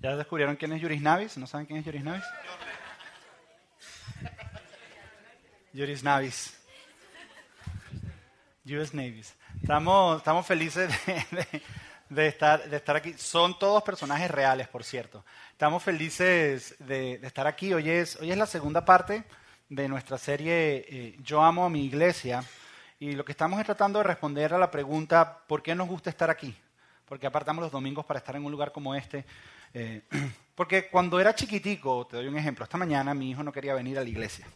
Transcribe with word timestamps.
¿Ya 0.00 0.16
descubrieron 0.16 0.56
quién 0.56 0.72
es 0.72 0.80
Yuris 0.80 1.02
Navis? 1.02 1.36
¿No 1.36 1.46
saben 1.46 1.66
quién 1.66 1.78
es 1.78 1.84
Yuris 1.84 2.02
Navis? 2.02 2.24
Yuris 5.74 6.02
Navis. 6.02 6.56
US 8.66 8.94
Navy. 8.94 9.22
Estamos, 9.60 10.18
estamos 10.18 10.46
felices 10.46 10.90
de, 12.08 12.26
estar, 12.26 12.68
de 12.68 12.76
estar 12.76 12.96
aquí. 12.96 13.14
Son 13.18 13.58
todos 13.58 13.82
personajes 13.82 14.30
reales, 14.30 14.68
por 14.68 14.84
cierto. 14.84 15.24
Estamos 15.52 15.82
felices 15.82 16.76
de, 16.78 17.14
estar 17.22 17.46
aquí. 17.46 17.74
Hoy 17.74 17.90
es, 17.90 18.16
hoy 18.16 18.30
es 18.30 18.38
la 18.38 18.46
segunda 18.46 18.84
parte 18.84 19.24
de 19.68 19.88
nuestra 19.88 20.18
serie 20.18 20.86
eh, 20.88 21.16
Yo 21.22 21.42
amo 21.42 21.66
a 21.66 21.70
mi 21.70 21.84
iglesia. 21.84 22.42
Y 22.98 23.12
lo 23.12 23.24
que 23.24 23.32
estamos 23.32 23.60
es 23.60 23.66
tratando 23.66 23.98
de 23.98 24.04
responder 24.04 24.54
a 24.54 24.58
la 24.58 24.70
pregunta, 24.70 25.38
¿por 25.46 25.62
qué 25.62 25.74
nos 25.74 25.88
gusta 25.88 26.10
estar 26.10 26.30
aquí? 26.30 26.56
Porque 27.10 27.26
apartamos 27.26 27.60
los 27.60 27.72
domingos 27.72 28.06
para 28.06 28.18
estar 28.18 28.36
en 28.36 28.44
un 28.44 28.52
lugar 28.52 28.70
como 28.70 28.94
este. 28.94 29.24
Eh, 29.74 30.02
porque 30.54 30.88
cuando 30.88 31.18
era 31.18 31.34
chiquitico, 31.34 32.06
te 32.06 32.16
doy 32.16 32.28
un 32.28 32.36
ejemplo, 32.36 32.62
esta 32.62 32.78
mañana 32.78 33.14
mi 33.14 33.32
hijo 33.32 33.42
no 33.42 33.50
quería 33.50 33.74
venir 33.74 33.98
a 33.98 34.04
la 34.04 34.08
iglesia. 34.08 34.46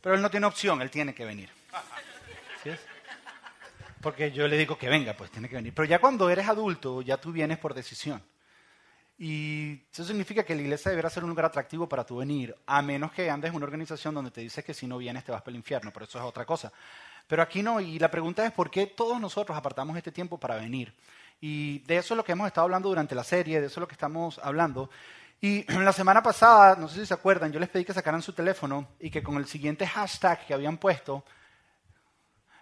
Pero 0.00 0.14
él 0.14 0.22
no 0.22 0.30
tiene 0.30 0.46
opción, 0.46 0.80
él 0.82 0.88
tiene 0.88 1.12
que 1.12 1.24
venir. 1.24 1.48
¿Sí 2.62 2.70
Porque 4.00 4.30
yo 4.30 4.46
le 4.46 4.56
digo 4.56 4.78
que 4.78 4.88
venga, 4.88 5.14
pues 5.14 5.32
tiene 5.32 5.48
que 5.48 5.56
venir. 5.56 5.74
Pero 5.74 5.84
ya 5.86 5.98
cuando 5.98 6.30
eres 6.30 6.48
adulto, 6.48 7.02
ya 7.02 7.16
tú 7.16 7.32
vienes 7.32 7.58
por 7.58 7.74
decisión. 7.74 8.22
Y 9.18 9.82
eso 9.92 10.04
significa 10.04 10.44
que 10.44 10.54
la 10.54 10.62
iglesia 10.62 10.92
deberá 10.92 11.10
ser 11.10 11.24
un 11.24 11.30
lugar 11.30 11.46
atractivo 11.46 11.88
para 11.88 12.06
tú 12.06 12.18
venir, 12.18 12.54
a 12.66 12.82
menos 12.82 13.10
que 13.10 13.28
andes 13.28 13.50
en 13.50 13.56
una 13.56 13.66
organización 13.66 14.14
donde 14.14 14.30
te 14.30 14.42
dice 14.42 14.62
que 14.62 14.74
si 14.74 14.86
no 14.86 14.96
vienes 14.96 15.24
te 15.24 15.32
vas 15.32 15.42
para 15.42 15.50
el 15.50 15.56
infierno, 15.56 15.92
pero 15.92 16.04
eso 16.04 16.20
es 16.20 16.24
otra 16.24 16.44
cosa. 16.44 16.72
Pero 17.26 17.42
aquí 17.42 17.64
no, 17.64 17.80
y 17.80 17.98
la 17.98 18.12
pregunta 18.12 18.46
es 18.46 18.52
por 18.52 18.70
qué 18.70 18.86
todos 18.86 19.20
nosotros 19.20 19.58
apartamos 19.58 19.96
este 19.96 20.12
tiempo 20.12 20.38
para 20.38 20.54
venir. 20.54 20.94
Y 21.40 21.78
de 21.80 21.96
eso 21.96 22.14
es 22.14 22.16
lo 22.16 22.24
que 22.24 22.32
hemos 22.32 22.46
estado 22.46 22.64
hablando 22.64 22.88
durante 22.88 23.14
la 23.14 23.24
serie, 23.24 23.60
de 23.60 23.66
eso 23.66 23.74
es 23.74 23.80
lo 23.80 23.88
que 23.88 23.94
estamos 23.94 24.38
hablando. 24.42 24.90
Y 25.40 25.64
la 25.72 25.92
semana 25.92 26.22
pasada, 26.22 26.76
no 26.76 26.88
sé 26.88 27.00
si 27.00 27.06
se 27.06 27.14
acuerdan, 27.14 27.52
yo 27.52 27.58
les 27.58 27.68
pedí 27.68 27.84
que 27.84 27.94
sacaran 27.94 28.22
su 28.22 28.32
teléfono 28.32 28.88
y 28.98 29.10
que 29.10 29.22
con 29.22 29.36
el 29.36 29.46
siguiente 29.46 29.86
hashtag 29.86 30.46
que 30.46 30.54
habían 30.54 30.76
puesto, 30.76 31.24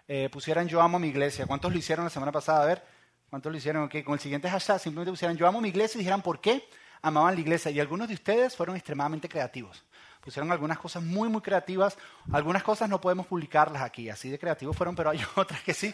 eh, 0.07 0.29
pusieran 0.31 0.67
yo 0.67 0.81
amo 0.81 0.97
mi 0.97 1.09
iglesia. 1.09 1.45
¿Cuántos 1.45 1.71
lo 1.71 1.77
hicieron 1.77 2.05
la 2.05 2.09
semana 2.09 2.31
pasada? 2.31 2.63
A 2.63 2.65
ver, 2.65 2.83
¿cuántos 3.29 3.51
lo 3.51 3.57
hicieron? 3.57 3.83
Okay, 3.83 4.03
con 4.03 4.13
el 4.13 4.19
siguiente 4.19 4.49
hashtag 4.49 4.79
simplemente 4.79 5.11
pusieran 5.11 5.37
yo 5.37 5.45
amo 5.47 5.61
mi 5.61 5.69
iglesia 5.69 5.97
y 5.97 5.99
dijeran 5.99 6.21
por 6.21 6.39
qué 6.39 6.67
amaban 7.01 7.35
la 7.35 7.41
iglesia. 7.41 7.69
Y 7.71 7.79
algunos 7.79 8.07
de 8.07 8.13
ustedes 8.13 8.55
fueron 8.55 8.75
extremadamente 8.75 9.27
creativos. 9.27 9.83
Pusieron 10.21 10.51
algunas 10.51 10.79
cosas 10.79 11.03
muy, 11.03 11.29
muy 11.29 11.41
creativas. 11.41 11.97
Algunas 12.31 12.63
cosas 12.63 12.89
no 12.89 12.99
podemos 12.99 13.27
publicarlas 13.27 13.81
aquí, 13.81 14.09
así 14.09 14.29
de 14.29 14.39
creativos 14.39 14.75
fueron, 14.75 14.95
pero 14.95 15.09
hay 15.09 15.21
otras 15.35 15.61
que 15.61 15.73
sí. 15.73 15.93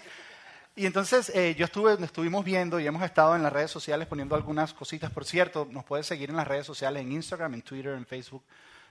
Y 0.77 0.85
entonces 0.85 1.29
eh, 1.29 1.55
yo 1.57 1.63
estuve, 1.63 1.93
estuvimos 2.03 2.43
viendo 2.43 2.81
y 2.81 2.87
hemos 2.87 3.01
estado 3.01 3.33
en 3.37 3.43
las 3.43 3.53
redes 3.53 3.71
sociales 3.71 4.07
poniendo 4.07 4.35
algunas 4.35 4.73
cositas. 4.73 5.09
Por 5.09 5.23
cierto, 5.23 5.65
nos 5.71 5.85
puedes 5.85 6.05
seguir 6.05 6.29
en 6.29 6.35
las 6.35 6.47
redes 6.47 6.65
sociales, 6.65 7.01
en 7.01 7.13
Instagram, 7.13 7.53
en 7.53 7.61
Twitter, 7.61 7.93
en 7.93 8.05
Facebook. 8.05 8.43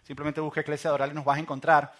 Simplemente 0.03 0.41
busca 0.41 0.63
Iglesia 0.63 0.89
Doral 0.89 1.11
y 1.11 1.15
nos 1.15 1.27
vas 1.27 1.37
a 1.37 1.41
encontrar. 1.41 1.93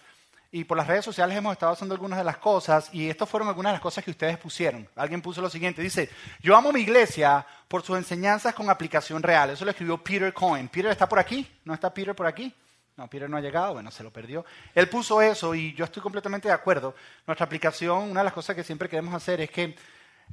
Y 0.51 0.63
por 0.63 0.75
las 0.75 0.87
redes 0.87 1.05
sociales 1.05 1.37
hemos 1.37 1.53
estado 1.53 1.73
haciendo 1.73 1.93
algunas 1.93 2.17
de 2.17 2.25
las 2.25 2.37
cosas 2.37 2.89
y 2.93 3.09
estas 3.09 3.29
fueron 3.29 3.47
algunas 3.47 3.73
de 3.73 3.75
las 3.75 3.81
cosas 3.81 4.03
que 4.03 4.09
ustedes 4.09 4.39
pusieron. 4.39 4.89
Alguien 4.95 5.21
puso 5.21 5.39
lo 5.39 5.51
siguiente, 5.51 5.83
dice, 5.83 6.09
yo 6.41 6.55
amo 6.55 6.71
mi 6.71 6.81
iglesia 6.81 7.45
por 7.67 7.83
sus 7.83 7.95
enseñanzas 7.97 8.55
con 8.55 8.69
aplicación 8.71 9.21
real. 9.21 9.51
Eso 9.51 9.65
lo 9.65 9.71
escribió 9.71 10.03
Peter 10.03 10.33
Cohen. 10.33 10.67
¿Peter 10.67 10.89
está 10.89 11.07
por 11.07 11.19
aquí? 11.19 11.47
¿No 11.63 11.75
está 11.75 11.93
Peter 11.93 12.15
por 12.15 12.25
aquí? 12.25 12.51
No, 12.97 13.09
Peter 13.09 13.29
no 13.29 13.35
ha 13.35 13.41
llegado, 13.41 13.73
bueno, 13.73 13.91
se 13.91 14.03
lo 14.03 14.11
perdió. 14.11 14.45
Él 14.73 14.87
puso 14.87 15.21
eso 15.21 15.53
y 15.53 15.73
yo 15.73 15.83
estoy 15.83 16.01
completamente 16.01 16.47
de 16.47 16.53
acuerdo. 16.53 16.95
Nuestra 17.27 17.45
aplicación, 17.45 18.09
una 18.09 18.21
de 18.21 18.25
las 18.25 18.33
cosas 18.33 18.55
que 18.55 18.63
siempre 18.63 18.87
queremos 18.87 19.13
hacer 19.13 19.41
es 19.41 19.51
que 19.51 19.75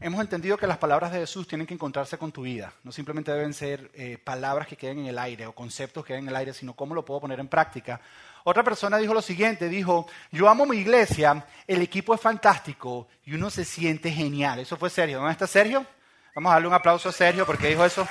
hemos 0.00 0.20
entendido 0.20 0.56
que 0.56 0.68
las 0.68 0.78
palabras 0.78 1.10
de 1.10 1.18
Jesús 1.18 1.48
tienen 1.48 1.66
que 1.66 1.74
encontrarse 1.74 2.18
con 2.18 2.30
tu 2.30 2.42
vida. 2.42 2.72
No 2.84 2.92
simplemente 2.92 3.32
deben 3.32 3.52
ser 3.52 3.90
eh, 3.94 4.16
palabras 4.16 4.68
que 4.68 4.76
queden 4.76 5.00
en 5.00 5.06
el 5.06 5.18
aire 5.18 5.44
o 5.46 5.52
conceptos 5.52 6.04
que 6.04 6.08
queden 6.08 6.24
en 6.24 6.28
el 6.28 6.36
aire, 6.36 6.54
sino 6.54 6.74
cómo 6.74 6.94
lo 6.94 7.04
puedo 7.04 7.20
poner 7.20 7.40
en 7.40 7.48
práctica. 7.48 8.00
Otra 8.44 8.62
persona 8.62 8.96
dijo 8.98 9.12
lo 9.12 9.22
siguiente, 9.22 9.68
dijo, 9.68 10.06
yo 10.30 10.48
amo 10.48 10.64
mi 10.64 10.76
iglesia, 10.76 11.44
el 11.66 11.82
equipo 11.82 12.14
es 12.14 12.20
fantástico 12.20 13.08
y 13.24 13.34
uno 13.34 13.50
se 13.50 13.64
siente 13.64 14.12
genial. 14.12 14.60
Eso 14.60 14.76
fue 14.76 14.88
Sergio. 14.88 15.18
¿Dónde 15.18 15.32
está 15.32 15.48
Sergio? 15.48 15.84
Vamos 16.36 16.50
a 16.50 16.54
darle 16.54 16.68
un 16.68 16.74
aplauso 16.74 17.08
a 17.08 17.12
Sergio 17.12 17.44
porque 17.44 17.66
dijo 17.68 17.84
eso. 17.84 18.06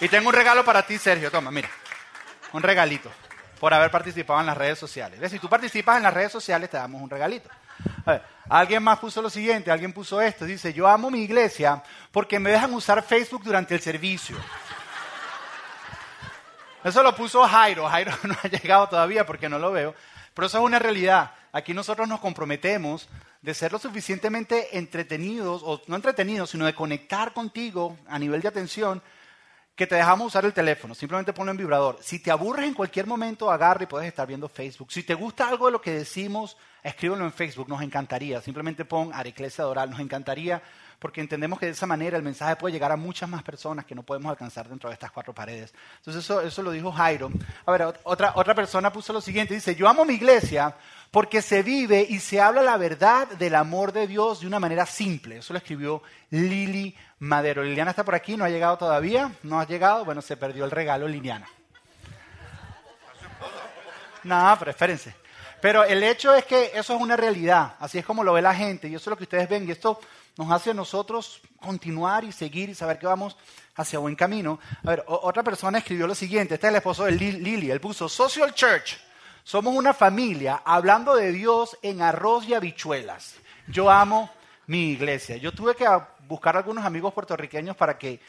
Y 0.00 0.08
tengo 0.08 0.28
un 0.28 0.34
regalo 0.34 0.64
para 0.64 0.86
ti, 0.86 0.98
Sergio. 0.98 1.32
Toma, 1.32 1.50
mira 1.50 1.68
un 2.52 2.62
regalito 2.62 3.10
por 3.58 3.74
haber 3.74 3.90
participado 3.90 4.40
en 4.40 4.46
las 4.46 4.56
redes 4.56 4.78
sociales. 4.78 5.30
Si 5.30 5.38
tú 5.38 5.48
participas 5.48 5.96
en 5.96 6.04
las 6.04 6.14
redes 6.14 6.32
sociales, 6.32 6.70
te 6.70 6.76
damos 6.76 7.02
un 7.02 7.10
regalito. 7.10 7.48
alguien 8.48 8.82
más 8.82 8.98
puso 8.98 9.20
lo 9.20 9.30
siguiente, 9.30 9.70
alguien 9.70 9.92
puso 9.92 10.20
esto, 10.20 10.44
dice, 10.44 10.72
yo 10.72 10.86
amo 10.86 11.10
mi 11.10 11.22
iglesia 11.22 11.82
porque 12.12 12.38
me 12.38 12.50
dejan 12.50 12.72
usar 12.72 13.02
Facebook 13.02 13.42
durante 13.44 13.74
el 13.74 13.80
servicio. 13.80 14.36
Eso 16.84 17.02
lo 17.02 17.14
puso 17.14 17.42
Jairo, 17.46 17.88
Jairo 17.88 18.12
no 18.22 18.36
ha 18.42 18.48
llegado 18.48 18.88
todavía 18.88 19.26
porque 19.26 19.48
no 19.48 19.58
lo 19.58 19.72
veo, 19.72 19.94
pero 20.34 20.46
eso 20.46 20.58
es 20.58 20.64
una 20.64 20.78
realidad. 20.78 21.32
Aquí 21.52 21.74
nosotros 21.74 22.06
nos 22.06 22.20
comprometemos 22.20 23.08
de 23.42 23.54
ser 23.54 23.72
lo 23.72 23.78
suficientemente 23.78 24.78
entretenidos, 24.78 25.62
o 25.64 25.82
no 25.86 25.96
entretenidos, 25.96 26.50
sino 26.50 26.66
de 26.66 26.74
conectar 26.74 27.32
contigo 27.32 27.96
a 28.08 28.18
nivel 28.18 28.40
de 28.40 28.48
atención 28.48 29.02
que 29.78 29.86
te 29.86 29.94
dejamos 29.94 30.26
usar 30.26 30.44
el 30.44 30.52
teléfono, 30.52 30.92
simplemente 30.92 31.32
ponlo 31.32 31.52
en 31.52 31.56
vibrador. 31.56 31.98
Si 32.00 32.18
te 32.18 32.32
aburres 32.32 32.66
en 32.66 32.74
cualquier 32.74 33.06
momento, 33.06 33.48
agarra 33.48 33.84
y 33.84 33.86
puedes 33.86 34.08
estar 34.08 34.26
viendo 34.26 34.48
Facebook. 34.48 34.90
Si 34.90 35.04
te 35.04 35.14
gusta 35.14 35.48
algo 35.48 35.66
de 35.66 35.72
lo 35.72 35.80
que 35.80 35.92
decimos, 35.92 36.56
escríbelo 36.82 37.24
en 37.24 37.32
Facebook, 37.32 37.68
nos 37.68 37.80
encantaría. 37.80 38.40
Simplemente 38.40 38.84
pon 38.84 39.12
Areclesia 39.14 39.62
Doral, 39.62 39.88
nos 39.88 40.00
encantaría, 40.00 40.60
porque 40.98 41.20
entendemos 41.20 41.60
que 41.60 41.66
de 41.66 41.72
esa 41.72 41.86
manera 41.86 42.16
el 42.16 42.24
mensaje 42.24 42.56
puede 42.56 42.72
llegar 42.72 42.90
a 42.90 42.96
muchas 42.96 43.28
más 43.28 43.44
personas 43.44 43.84
que 43.84 43.94
no 43.94 44.02
podemos 44.02 44.30
alcanzar 44.30 44.68
dentro 44.68 44.90
de 44.90 44.94
estas 44.94 45.12
cuatro 45.12 45.32
paredes. 45.32 45.72
Entonces 45.98 46.24
eso, 46.24 46.40
eso 46.40 46.60
lo 46.64 46.72
dijo 46.72 46.90
Jairo. 46.90 47.30
A 47.64 47.70
ver, 47.70 47.82
otra, 48.02 48.32
otra 48.34 48.56
persona 48.56 48.92
puso 48.92 49.12
lo 49.12 49.20
siguiente, 49.20 49.54
dice, 49.54 49.76
yo 49.76 49.88
amo 49.88 50.04
mi 50.04 50.14
iglesia 50.14 50.74
porque 51.10 51.40
se 51.40 51.62
vive 51.62 52.06
y 52.08 52.20
se 52.20 52.40
habla 52.40 52.62
la 52.62 52.76
verdad 52.76 53.28
del 53.28 53.54
amor 53.54 53.92
de 53.92 54.06
Dios 54.06 54.40
de 54.40 54.46
una 54.46 54.60
manera 54.60 54.84
simple. 54.84 55.38
Eso 55.38 55.52
lo 55.52 55.58
escribió 55.58 56.02
Lili 56.30 56.94
Madero. 57.20 57.62
Liliana 57.62 57.90
está 57.90 58.04
por 58.04 58.14
aquí, 58.14 58.36
no 58.36 58.44
ha 58.44 58.50
llegado 58.50 58.76
todavía, 58.76 59.32
no 59.42 59.58
ha 59.58 59.66
llegado, 59.66 60.04
bueno, 60.04 60.20
se 60.20 60.36
perdió 60.36 60.64
el 60.64 60.70
regalo 60.70 61.08
Liliana. 61.08 61.48
No, 64.24 64.56
pero 64.58 64.70
espérense. 64.70 65.14
Pero 65.60 65.82
el 65.82 66.02
hecho 66.02 66.34
es 66.34 66.44
que 66.44 66.72
eso 66.74 66.94
es 66.94 67.00
una 67.00 67.16
realidad, 67.16 67.74
así 67.80 67.98
es 67.98 68.04
como 68.04 68.22
lo 68.22 68.32
ve 68.32 68.42
la 68.42 68.54
gente 68.54 68.86
y 68.86 68.94
eso 68.94 69.10
es 69.10 69.10
lo 69.10 69.16
que 69.16 69.24
ustedes 69.24 69.48
ven 69.48 69.66
y 69.66 69.72
esto 69.72 69.98
nos 70.36 70.52
hace 70.52 70.70
a 70.70 70.74
nosotros 70.74 71.40
continuar 71.58 72.22
y 72.22 72.30
seguir 72.30 72.68
y 72.68 72.74
saber 72.76 72.96
que 72.98 73.06
vamos 73.06 73.36
hacia 73.74 73.98
buen 73.98 74.14
camino. 74.14 74.60
A 74.84 74.90
ver, 74.90 75.04
otra 75.08 75.42
persona 75.42 75.78
escribió 75.78 76.06
lo 76.06 76.14
siguiente, 76.14 76.54
este 76.54 76.68
es 76.68 76.70
el 76.70 76.76
esposo 76.76 77.06
de 77.06 77.12
Lili, 77.12 77.72
él 77.72 77.80
puso 77.80 78.08
Social 78.08 78.54
Church 78.54 79.07
somos 79.48 79.74
una 79.74 79.94
familia 79.94 80.60
hablando 80.62 81.16
de 81.16 81.32
Dios 81.32 81.78
en 81.80 82.02
arroz 82.02 82.46
y 82.46 82.52
habichuelas. 82.52 83.36
Yo 83.66 83.90
amo 83.90 84.30
mi 84.66 84.90
iglesia. 84.90 85.38
Yo 85.38 85.52
tuve 85.52 85.74
que 85.74 85.86
buscar 86.26 86.54
a 86.54 86.58
algunos 86.58 86.84
amigos 86.84 87.14
puertorriqueños 87.14 87.74
para 87.74 87.96
que 87.96 88.20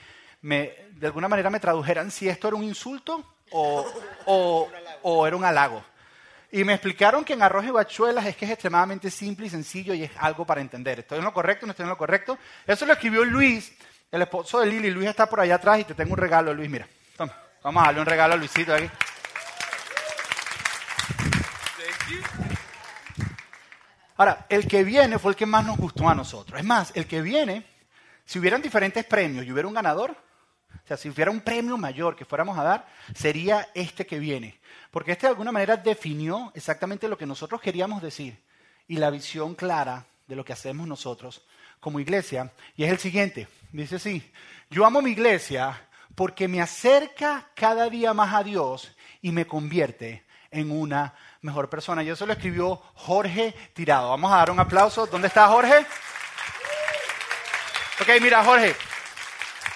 me, 0.43 0.73
de 0.91 1.07
alguna 1.07 1.27
manera 1.27 1.49
me 1.49 1.59
tradujeran 1.59 2.09
si 2.09 2.29
esto 2.29 2.47
era 2.47 2.55
un 2.55 2.63
insulto 2.63 3.21
o, 3.51 4.69
era 5.27 5.35
un 5.35 5.43
halago. 5.43 5.83
Y 6.53 6.63
me 6.63 6.75
explicaron 6.75 7.25
que 7.25 7.33
en 7.33 7.41
arroz 7.41 7.65
y 7.65 7.67
habichuelas 7.67 8.25
es 8.25 8.37
que 8.37 8.45
es 8.45 8.51
extremadamente 8.51 9.11
simple 9.11 9.47
y 9.47 9.49
sencillo 9.49 9.93
y 9.93 10.03
es 10.03 10.11
algo 10.19 10.45
para 10.45 10.61
entender. 10.61 10.99
¿Estoy 10.99 11.17
en 11.17 11.25
lo 11.25 11.33
correcto? 11.33 11.65
¿No 11.65 11.71
estoy 11.71 11.83
en 11.83 11.89
lo 11.89 11.97
correcto? 11.97 12.37
Eso 12.65 12.85
lo 12.85 12.93
escribió 12.93 13.25
Luis, 13.25 13.73
el 14.09 14.21
esposo 14.21 14.61
de 14.61 14.67
Lili. 14.67 14.89
Luis 14.89 15.09
está 15.09 15.25
por 15.25 15.41
allá 15.41 15.55
atrás 15.55 15.79
y 15.81 15.83
te 15.83 15.95
tengo 15.95 16.13
un 16.13 16.17
regalo, 16.17 16.53
Luis. 16.53 16.69
Mira, 16.69 16.87
toma, 17.17 17.35
vamos 17.61 17.83
a 17.83 17.87
darle 17.87 17.99
un 17.99 18.07
regalo 18.07 18.35
a 18.35 18.37
Luisito 18.37 18.73
aquí. 18.73 18.89
Ahora, 24.19 24.45
el 24.49 24.67
que 24.67 24.83
viene 24.83 25.17
fue 25.17 25.31
el 25.31 25.37
que 25.37 25.45
más 25.45 25.65
nos 25.65 25.77
gustó 25.77 26.09
a 26.09 26.13
nosotros. 26.13 26.59
Es 26.59 26.65
más, 26.65 26.91
el 26.93 27.07
que 27.07 27.21
viene, 27.21 27.65
si 28.25 28.37
hubieran 28.37 28.61
diferentes 28.61 29.05
premios 29.05 29.45
y 29.45 29.51
hubiera 29.53 29.65
un 29.65 29.73
ganador, 29.73 30.11
o 30.11 30.87
sea, 30.89 30.97
si 30.97 31.07
hubiera 31.07 31.31
un 31.31 31.39
premio 31.39 31.77
mayor 31.77 32.17
que 32.17 32.25
fuéramos 32.25 32.57
a 32.57 32.63
dar, 32.63 32.87
sería 33.15 33.69
este 33.73 34.05
que 34.05 34.19
viene. 34.19 34.59
Porque 34.91 35.13
este 35.13 35.25
de 35.25 35.29
alguna 35.29 35.53
manera 35.53 35.77
definió 35.77 36.51
exactamente 36.53 37.07
lo 37.07 37.17
que 37.17 37.25
nosotros 37.25 37.61
queríamos 37.61 38.01
decir 38.01 38.43
y 38.89 38.97
la 38.97 39.09
visión 39.09 39.55
clara 39.55 40.05
de 40.27 40.35
lo 40.35 40.43
que 40.43 40.51
hacemos 40.51 40.85
nosotros 40.85 41.47
como 41.79 42.01
iglesia. 42.01 42.51
Y 42.75 42.83
es 42.83 42.91
el 42.91 42.99
siguiente. 42.99 43.47
Dice 43.71 43.95
así, 43.95 44.33
yo 44.69 44.85
amo 44.85 45.01
mi 45.01 45.11
iglesia 45.11 45.87
porque 46.13 46.49
me 46.49 46.61
acerca 46.61 47.51
cada 47.55 47.89
día 47.89 48.13
más 48.13 48.33
a 48.33 48.43
Dios 48.43 48.93
y 49.21 49.31
me 49.31 49.47
convierte 49.47 50.25
en 50.51 50.71
una 50.71 51.13
mejor 51.41 51.69
persona. 51.69 52.03
Y 52.03 52.09
eso 52.09 52.25
lo 52.25 52.33
escribió 52.33 52.81
Jorge 52.95 53.53
Tirado. 53.73 54.09
Vamos 54.09 54.31
a 54.31 54.37
dar 54.37 54.51
un 54.51 54.59
aplauso. 54.59 55.07
¿Dónde 55.07 55.27
está 55.27 55.47
Jorge? 55.47 55.85
Ok, 58.01 58.09
mira, 58.21 58.43
Jorge. 58.43 58.75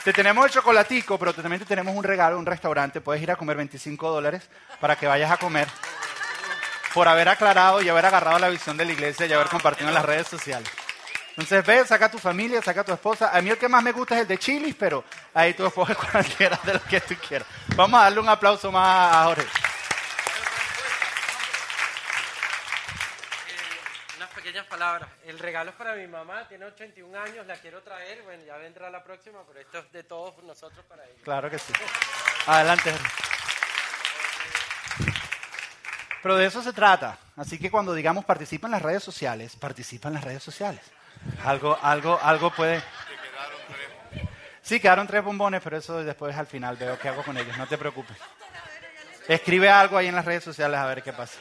Te 0.03 0.11
tenemos 0.11 0.45
el 0.45 0.51
chocolatico, 0.51 1.17
pero 1.17 1.33
también 1.33 1.59
te 1.59 1.65
tenemos 1.65 1.95
un 1.95 2.03
regalo, 2.03 2.37
un 2.37 2.45
restaurante. 2.45 2.99
Puedes 2.99 3.23
ir 3.23 3.31
a 3.31 3.37
comer 3.37 3.55
25 3.55 4.09
dólares 4.09 4.49
para 4.81 4.97
que 4.97 5.07
vayas 5.07 5.31
a 5.31 5.37
comer. 5.37 5.67
Por 6.93 7.07
haber 7.07 7.29
aclarado 7.29 7.81
y 7.81 7.89
haber 7.89 8.05
agarrado 8.05 8.37
la 8.37 8.49
visión 8.49 8.75
de 8.75 8.85
la 8.85 8.91
iglesia 8.91 9.25
y 9.25 9.33
haber 9.33 9.47
compartido 9.47 9.87
en 9.87 9.95
las 9.95 10.05
redes 10.05 10.27
sociales. 10.27 10.69
Entonces 11.29 11.65
ve, 11.65 11.83
saca 11.85 12.05
a 12.05 12.11
tu 12.11 12.19
familia, 12.19 12.61
saca 12.61 12.81
a 12.81 12.83
tu 12.83 12.93
esposa. 12.93 13.31
A 13.33 13.41
mí 13.41 13.49
el 13.49 13.57
que 13.57 13.67
más 13.67 13.81
me 13.81 13.91
gusta 13.91 14.15
es 14.15 14.21
el 14.21 14.27
de 14.27 14.37
chilis, 14.37 14.75
pero 14.75 15.03
ahí 15.33 15.53
tú 15.55 15.65
escoges 15.65 15.97
cualquiera 16.11 16.59
de 16.63 16.73
los 16.73 16.83
que 16.83 17.01
tú 17.01 17.15
quieras. 17.27 17.47
Vamos 17.75 17.99
a 17.99 18.03
darle 18.03 18.19
un 18.19 18.29
aplauso 18.29 18.71
más 18.71 19.15
a 19.15 19.23
Jorge. 19.23 19.41
Eh, 19.41 19.47
unas 24.17 24.29
El 25.25 25.39
regalo 25.39 25.71
es 25.71 25.75
para 25.75 25.95
mi 25.95 26.07
mamá, 26.07 26.47
tiene 26.47 26.65
81 26.65 27.19
años, 27.19 27.45
la 27.47 27.55
quiero 27.55 27.81
traer. 27.81 28.21
Bueno, 28.23 28.43
ya 28.45 28.57
vendrá 28.57 28.89
la 28.89 29.03
próxima, 29.03 29.39
pero 29.47 29.59
esto 29.59 29.79
es 29.79 29.91
de 29.91 30.03
todos 30.03 30.43
nosotros 30.43 30.85
para 30.85 31.03
ella. 31.05 31.21
Claro 31.23 31.49
que 31.49 31.59
sí. 31.59 31.73
Adelante. 32.47 32.93
Pero 36.21 36.37
de 36.37 36.45
eso 36.45 36.61
se 36.61 36.73
trata. 36.73 37.17
Así 37.35 37.59
que 37.59 37.69
cuando 37.69 37.93
digamos 37.93 38.25
participa 38.25 38.67
en 38.67 38.71
las 38.71 38.81
redes 38.81 39.03
sociales, 39.03 39.55
participa 39.55 40.07
en 40.07 40.15
las 40.15 40.23
redes 40.23 40.43
sociales. 40.43 40.81
Algo, 41.43 41.77
algo, 41.81 42.19
algo 42.21 42.51
puede. 42.51 42.81
Sí, 44.61 44.79
quedaron 44.79 45.07
tres 45.07 45.23
bombones, 45.23 45.61
pero 45.61 45.77
eso 45.77 46.03
después 46.03 46.35
al 46.37 46.47
final 46.47 46.77
veo 46.77 46.97
qué 46.97 47.09
hago 47.09 47.23
con 47.23 47.37
ellos. 47.37 47.57
No 47.57 47.67
te 47.67 47.77
preocupes. 47.77 48.17
Escribe 49.27 49.69
algo 49.69 49.97
ahí 49.97 50.07
en 50.07 50.15
las 50.15 50.25
redes 50.25 50.43
sociales 50.43 50.79
a 50.79 50.85
ver 50.85 51.03
qué 51.03 51.13
pasa. 51.13 51.39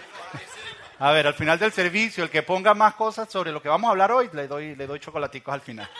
A 1.04 1.10
ver, 1.10 1.26
al 1.26 1.34
final 1.34 1.58
del 1.58 1.72
servicio, 1.72 2.22
el 2.22 2.31
que 2.31 2.44
ponga 2.44 2.75
más 2.75 2.94
cosas 2.94 3.28
sobre 3.28 3.50
lo 3.50 3.60
que 3.60 3.69
vamos 3.69 3.88
a 3.88 3.90
hablar 3.90 4.12
hoy, 4.12 4.31
le 4.32 4.46
doy, 4.46 4.76
le 4.76 4.87
doy 4.87 5.00
chocolaticos 5.00 5.52
al 5.52 5.60
final. 5.60 5.90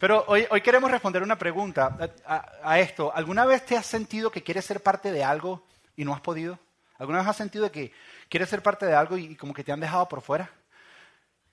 Pero 0.00 0.24
hoy, 0.26 0.44
hoy 0.50 0.60
queremos 0.62 0.90
responder 0.90 1.22
una 1.22 1.38
pregunta 1.38 1.96
a, 2.26 2.80
esto. 2.80 3.14
¿Alguna 3.14 3.44
vez 3.44 3.64
te 3.64 3.76
has 3.76 3.86
sentido 3.86 4.32
que 4.32 4.42
quieres 4.42 4.64
ser 4.64 4.82
parte 4.82 5.12
de 5.12 5.22
algo 5.22 5.64
y 5.94 6.04
no 6.04 6.12
has 6.12 6.20
podido? 6.20 6.58
¿Alguna 6.98 7.18
vez 7.18 7.28
has 7.28 7.36
sentido 7.36 7.70
que 7.70 7.92
quieres 8.28 8.48
ser 8.48 8.64
parte 8.64 8.84
de 8.84 8.94
algo 8.94 9.16
y, 9.16 9.36
como 9.36 9.54
que 9.54 9.62
te 9.62 9.70
han 9.70 9.78
dejado 9.78 10.08
por 10.08 10.22
fuera? 10.22 10.50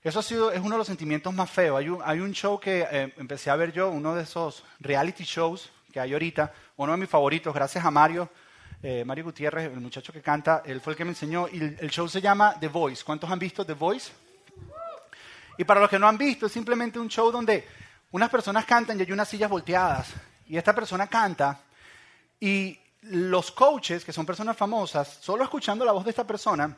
Eso 0.02 0.18
ha 0.18 0.24
sido, 0.24 0.50
es 0.50 0.58
uno 0.58 0.70
de 0.70 0.78
los 0.78 0.88
sentimientos 0.88 1.32
más 1.32 1.48
feos. 1.48 1.78
Hay 1.78 1.90
un, 1.90 2.00
hay 2.04 2.18
un 2.18 2.32
show 2.32 2.58
que 2.58 2.88
eh, 2.90 3.14
empecé 3.18 3.50
a 3.50 3.54
ver 3.54 3.70
yo, 3.70 3.88
uno 3.88 4.16
de 4.16 4.24
esos 4.24 4.64
reality 4.80 5.22
shows 5.22 5.70
que 5.92 6.00
hay 6.00 6.12
ahorita, 6.12 6.52
uno 6.74 6.90
de 6.90 6.98
mis 6.98 7.08
favoritos, 7.08 7.54
gracias 7.54 7.84
a 7.84 7.90
Mario, 7.92 8.28
eh, 8.82 9.04
Mario 9.04 9.24
Gutiérrez, 9.24 9.72
el 9.72 9.80
muchacho 9.80 10.12
que 10.12 10.22
canta, 10.22 10.62
él 10.64 10.80
fue 10.80 10.92
el 10.92 10.96
que 10.96 11.04
me 11.04 11.10
enseñó, 11.10 11.46
el 11.48 11.90
show 11.90 12.08
se 12.08 12.20
llama 12.20 12.56
The 12.58 12.68
Voice. 12.68 13.04
¿Cuántos 13.04 13.30
han 13.30 13.38
visto 13.38 13.64
The 13.64 13.74
Voice? 13.74 14.10
Y 15.58 15.64
para 15.64 15.80
los 15.80 15.90
que 15.90 15.98
no 15.98 16.08
han 16.08 16.16
visto, 16.16 16.46
es 16.46 16.52
simplemente 16.52 16.98
un 16.98 17.08
show 17.08 17.30
donde 17.30 17.66
unas 18.12 18.30
personas 18.30 18.64
cantan 18.64 18.98
y 18.98 19.02
hay 19.02 19.12
unas 19.12 19.28
sillas 19.28 19.50
volteadas, 19.50 20.08
y 20.46 20.56
esta 20.56 20.74
persona 20.74 21.06
canta, 21.06 21.60
y 22.40 22.78
los 23.02 23.50
coaches, 23.50 24.04
que 24.04 24.12
son 24.12 24.26
personas 24.26 24.56
famosas, 24.56 25.18
solo 25.20 25.44
escuchando 25.44 25.84
la 25.84 25.92
voz 25.92 26.04
de 26.04 26.10
esta 26.10 26.26
persona, 26.26 26.76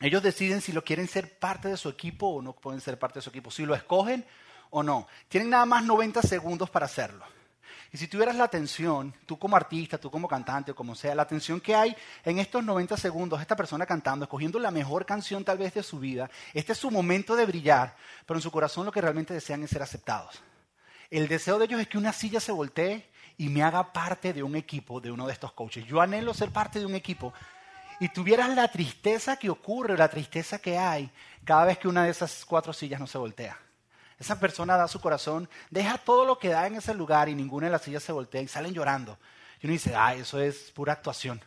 ellos 0.00 0.22
deciden 0.22 0.60
si 0.60 0.72
lo 0.72 0.84
quieren 0.84 1.08
ser 1.08 1.38
parte 1.38 1.68
de 1.68 1.76
su 1.76 1.88
equipo 1.88 2.28
o 2.28 2.42
no 2.42 2.52
pueden 2.54 2.80
ser 2.80 2.98
parte 2.98 3.18
de 3.18 3.22
su 3.22 3.30
equipo, 3.30 3.50
si 3.50 3.64
lo 3.64 3.74
escogen 3.74 4.24
o 4.70 4.82
no. 4.82 5.06
Tienen 5.28 5.50
nada 5.50 5.64
más 5.64 5.84
90 5.84 6.22
segundos 6.22 6.68
para 6.68 6.86
hacerlo. 6.86 7.24
Y 7.92 7.96
si 7.98 8.08
tuvieras 8.08 8.36
la 8.36 8.44
atención, 8.44 9.14
tú 9.26 9.38
como 9.38 9.56
artista, 9.56 9.98
tú 9.98 10.10
como 10.10 10.28
cantante 10.28 10.72
o 10.72 10.74
como 10.74 10.94
sea, 10.94 11.14
la 11.14 11.22
atención 11.22 11.60
que 11.60 11.74
hay 11.74 11.96
en 12.24 12.38
estos 12.38 12.64
90 12.64 12.96
segundos, 12.96 13.40
esta 13.40 13.56
persona 13.56 13.86
cantando, 13.86 14.24
escogiendo 14.24 14.58
la 14.58 14.70
mejor 14.70 15.06
canción 15.06 15.44
tal 15.44 15.58
vez 15.58 15.74
de 15.74 15.82
su 15.82 15.98
vida, 15.98 16.30
este 16.54 16.72
es 16.72 16.78
su 16.78 16.90
momento 16.90 17.36
de 17.36 17.46
brillar, 17.46 17.96
pero 18.26 18.38
en 18.38 18.42
su 18.42 18.50
corazón 18.50 18.86
lo 18.86 18.92
que 18.92 19.00
realmente 19.00 19.34
desean 19.34 19.62
es 19.62 19.70
ser 19.70 19.82
aceptados. 19.82 20.42
El 21.10 21.28
deseo 21.28 21.58
de 21.58 21.66
ellos 21.66 21.80
es 21.80 21.88
que 21.88 21.98
una 21.98 22.12
silla 22.12 22.40
se 22.40 22.52
voltee 22.52 23.08
y 23.38 23.48
me 23.48 23.62
haga 23.62 23.92
parte 23.92 24.32
de 24.32 24.42
un 24.42 24.56
equipo, 24.56 25.00
de 25.00 25.10
uno 25.10 25.26
de 25.26 25.32
estos 25.32 25.52
coaches. 25.52 25.86
Yo 25.86 26.00
anhelo 26.00 26.34
ser 26.34 26.50
parte 26.50 26.78
de 26.78 26.86
un 26.86 26.94
equipo 26.94 27.32
y 28.00 28.08
tuvieras 28.08 28.50
la 28.54 28.68
tristeza 28.68 29.36
que 29.36 29.50
ocurre, 29.50 29.96
la 29.96 30.08
tristeza 30.08 30.58
que 30.58 30.76
hay 30.76 31.10
cada 31.44 31.64
vez 31.64 31.78
que 31.78 31.88
una 31.88 32.04
de 32.04 32.10
esas 32.10 32.44
cuatro 32.44 32.72
sillas 32.72 33.00
no 33.00 33.06
se 33.06 33.18
voltea. 33.18 33.58
Esa 34.18 34.40
persona 34.40 34.76
da 34.76 34.88
su 34.88 35.00
corazón, 35.00 35.48
deja 35.70 35.98
todo 35.98 36.24
lo 36.24 36.38
que 36.38 36.48
da 36.48 36.66
en 36.66 36.76
ese 36.76 36.94
lugar 36.94 37.28
y 37.28 37.34
ninguna 37.34 37.66
de 37.66 37.72
las 37.72 37.82
sillas 37.82 38.02
se 38.02 38.12
voltea 38.12 38.40
y 38.40 38.48
salen 38.48 38.72
llorando. 38.72 39.18
Y 39.60 39.66
uno 39.66 39.72
dice, 39.72 39.94
ah, 39.94 40.14
eso 40.14 40.40
es 40.40 40.70
pura 40.72 40.94
actuación. 40.94 41.40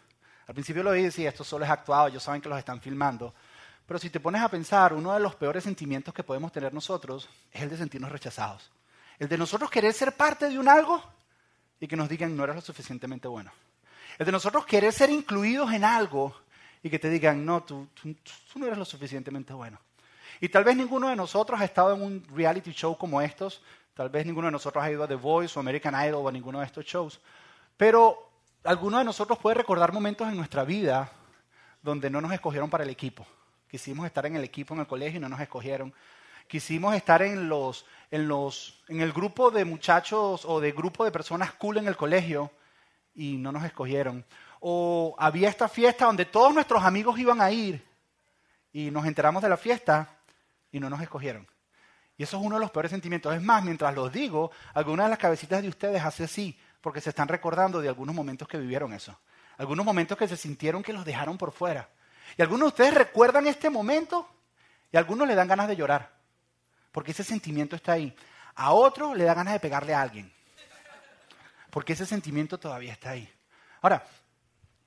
Al 0.48 0.54
principio 0.54 0.84
lo 0.84 0.92
dije, 0.92 1.12
sí, 1.12 1.26
esto 1.26 1.44
solo 1.44 1.66
es 1.66 1.72
actuado, 1.72 2.08
ellos 2.08 2.24
saben 2.24 2.42
que 2.42 2.50
los 2.50 2.58
están 2.58 2.82
filmando. 2.82 3.34
Pero 3.86 4.00
si 4.00 4.10
te 4.10 4.20
pones 4.20 4.42
a 4.42 4.50
pensar, 4.50 4.94
uno 4.94 5.14
de 5.14 5.20
los 5.20 5.36
peores 5.36 5.64
sentimientos 5.64 6.14
que 6.14 6.24
podemos 6.24 6.52
tener 6.52 6.74
nosotros 6.74 7.28
es 7.52 7.62
el 7.62 7.70
de 7.70 7.78
sentirnos 7.78 8.12
rechazados. 8.12 8.72
El 9.18 9.28
de 9.28 9.38
nosotros 9.38 9.70
querer 9.70 9.94
ser 9.94 10.16
parte 10.16 10.50
de 10.50 10.60
un 10.60 10.70
algo 10.70 11.04
y 11.80 11.88
que 11.88 11.96
nos 11.96 12.08
digan 12.08 12.36
no 12.36 12.44
eres 12.44 12.56
lo 12.56 12.62
suficientemente 12.62 13.28
bueno. 13.28 13.52
El 14.18 14.26
de 14.26 14.32
nosotros 14.32 14.66
querer 14.66 14.94
ser 14.94 15.10
incluidos 15.10 15.72
en 15.74 15.84
algo 15.84 16.36
y 16.84 16.90
que 16.90 17.00
te 17.00 17.10
digan 17.10 17.46
no, 17.46 17.64
tú, 17.64 17.88
tú, 18.02 18.16
no 18.56 18.66
eres 18.66 18.78
lo 18.78 18.86
suficientemente 18.86 19.54
bueno. 19.54 19.80
Y 20.40 20.50
tal 20.50 20.64
vez 20.64 20.76
ninguno 20.76 21.10
de 21.10 21.16
nosotros 21.16 21.60
ha 21.60 21.66
estado 21.66 21.94
en 21.94 22.02
un 22.02 22.26
reality 22.34 22.72
show 22.72 22.98
como 22.98 23.22
estos, 23.22 23.62
tal 23.94 24.10
vez 24.10 24.26
ninguno 24.26 24.48
de 24.48 24.52
nosotros 24.52 24.84
ha 24.84 24.92
ido 24.92 25.04
a 25.04 25.08
The 25.08 25.16
Voice 25.16 25.58
o 25.58 25.60
American 25.60 25.94
Idol 26.08 26.26
o 26.26 26.30
a 26.30 26.32
ninguno 26.32 26.60
de 26.60 26.66
estos 26.66 26.86
shows, 26.86 27.20
pero 27.76 28.32
alguno 28.64 28.98
de 28.98 29.04
nosotros 29.04 29.38
puede 29.40 29.56
recordar 29.56 29.92
momentos 29.92 30.28
en 30.28 30.38
nuestra 30.38 30.64
vida 30.64 31.12
donde 31.82 32.10
no 32.10 32.22
nos 32.22 32.32
escogieron 32.32 32.70
para 32.70 32.84
el 32.84 32.90
equipo. 32.90 33.26
Quisimos 33.70 34.06
estar 34.06 34.26
en 34.26 34.36
el 34.36 34.44
equipo 34.44 34.74
en 34.74 34.82
el 34.82 34.88
colegio 34.88 35.18
y 35.18 35.22
no 35.22 35.30
nos 35.30 35.42
escogieron 35.42 35.94
quisimos 36.50 36.96
estar 36.96 37.22
en, 37.22 37.48
los, 37.48 37.86
en, 38.10 38.28
los, 38.28 38.82
en 38.88 39.02
el 39.02 39.14
grupo 39.14 39.52
de 39.52 39.66
muchachos 39.66 40.46
o 40.46 40.60
de 40.60 40.72
grupo 40.72 41.06
de 41.06 41.12
personas 41.12 41.54
cool 41.54 41.78
en 41.78 41.88
el 41.88 41.96
colegio 41.96 42.52
y 43.14 43.38
no 43.38 43.52
nos 43.52 43.64
escogieron. 43.64 44.26
O 44.60 45.16
había 45.20 45.48
esta 45.48 45.70
fiesta 45.70 46.06
donde 46.06 46.26
todos 46.26 46.52
nuestros 46.52 46.84
amigos 46.84 47.20
iban 47.20 47.40
a 47.40 47.52
ir 47.52 47.86
y 48.74 48.90
nos 48.90 49.06
enteramos 49.06 49.44
de 49.44 49.50
la 49.50 49.58
fiesta 49.58 50.19
y 50.72 50.80
no 50.80 50.90
nos 50.90 51.02
escogieron. 51.02 51.48
Y 52.18 52.24
eso 52.24 52.38
es 52.38 52.44
uno 52.44 52.56
de 52.56 52.62
los 52.62 52.72
peores 52.72 52.92
sentimientos. 52.92 53.34
Es 53.34 53.42
más, 53.42 53.64
mientras 53.64 53.96
los 53.96 54.12
digo, 54.12 54.52
algunas 54.74 55.06
de 55.06 55.10
las 55.12 55.20
cabecitas 55.20 55.62
de 55.62 55.70
ustedes 55.70 56.04
hace 56.04 56.26
así, 56.26 56.60
porque 56.82 57.02
se 57.02 57.10
están 57.10 57.28
recordando 57.28 57.82
de 57.82 57.88
algunos 57.88 58.16
momentos 58.16 58.48
que 58.48 58.58
vivieron 58.58 58.94
eso. 58.94 59.18
Algunos 59.58 59.86
momentos 59.86 60.18
que 60.18 60.28
se 60.28 60.38
sintieron 60.38 60.84
que 60.84 60.94
los 60.94 61.06
dejaron 61.06 61.38
por 61.38 61.52
fuera. 61.52 61.90
Y 62.38 62.42
algunos 62.42 62.68
de 62.68 62.68
ustedes 62.68 62.94
recuerdan 62.94 63.48
este 63.48 63.70
momento 63.70 64.30
y 64.92 64.98
algunos 64.98 65.28
le 65.28 65.36
dan 65.36 65.48
ganas 65.48 65.68
de 65.68 65.76
llorar 65.76 66.20
porque 66.92 67.12
ese 67.12 67.24
sentimiento 67.24 67.76
está 67.76 67.94
ahí. 67.94 68.16
A 68.56 68.74
otro 68.74 69.16
le 69.16 69.24
da 69.24 69.34
ganas 69.34 69.54
de 69.54 69.60
pegarle 69.60 69.94
a 69.94 70.02
alguien, 70.02 70.32
porque 71.70 71.94
ese 71.94 72.06
sentimiento 72.06 72.58
todavía 72.58 72.94
está 72.94 73.12
ahí. 73.12 73.32
Ahora, 73.82 74.06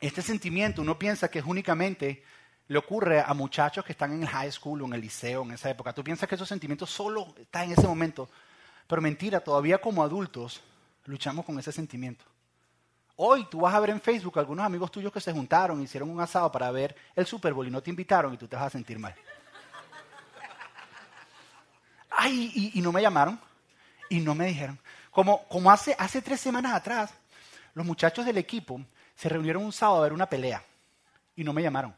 este 0.01 0.21
sentimiento 0.21 0.83
uno 0.83 0.99
piensa 0.99 1.31
que 1.31 1.39
es 1.39 1.45
únicamente 1.45 2.23
le 2.69 2.79
ocurre 2.79 3.21
a 3.21 3.35
muchachos 3.35 3.85
que 3.85 3.93
están 3.93 4.13
en 4.13 4.23
el 4.23 4.29
high 4.29 4.51
school 4.51 4.83
o 4.83 4.87
en 4.87 4.95
el 4.95 5.01
liceo 5.01 5.43
en 5.43 5.53
esa 5.53 5.71
época. 5.71 5.93
Tú 5.93 6.03
piensas 6.03 6.29
que 6.29 6.35
esos 6.35 6.49
sentimientos 6.49 6.91
solo 6.91 7.35
están 7.39 7.65
en 7.65 7.73
ese 7.73 7.87
momento, 7.87 8.29
pero 8.87 9.03
mentira, 9.03 9.41
todavía 9.41 9.79
como 9.79 10.03
adultos 10.03 10.61
luchamos 11.05 11.45
con 11.45 11.59
ese 11.59 11.73
sentimiento. 11.73 12.25
Hoy 13.17 13.47
tú 13.51 13.61
vas 13.61 13.75
a 13.75 13.81
ver 13.81 13.91
en 13.91 14.01
Facebook 14.01 14.39
algunos 14.39 14.65
amigos 14.65 14.91
tuyos 14.91 15.13
que 15.13 15.21
se 15.21 15.33
juntaron, 15.33 15.83
hicieron 15.83 16.11
un 16.11 16.21
asado 16.21 16.51
para 16.51 16.71
ver 16.71 16.97
el 17.15 17.27
Super 17.27 17.53
Bowl 17.53 17.67
y 17.67 17.71
no 17.71 17.83
te 17.83 17.91
invitaron 17.91 18.33
y 18.35 18.37
tú 18.37 18.49
te 18.49 18.57
vas 18.57 18.67
a 18.67 18.71
sentir 18.71 18.99
mal 18.99 19.15
ay, 22.23 22.73
y, 22.75 22.81
no 22.81 22.93
me 22.93 23.03
llamaron 23.03 23.39
y 24.09 24.21
no 24.21 24.35
me 24.35 24.47
dijeron. 24.47 24.79
Como, 25.11 25.47
como 25.49 25.71
hace, 25.71 25.95
hace 25.99 26.23
tres 26.23 26.41
semanas 26.41 26.73
atrás, 26.73 27.13
los 27.75 27.85
muchachos 27.85 28.25
del 28.25 28.39
equipo 28.39 28.81
se 29.15 29.29
reunieron 29.29 29.65
un 29.65 29.73
sábado 29.73 30.01
a 30.01 30.03
ver 30.05 30.13
una 30.13 30.29
pelea 30.29 30.63
y 31.37 31.45
no 31.45 31.53
me 31.53 31.63
llamaron. 31.63 31.95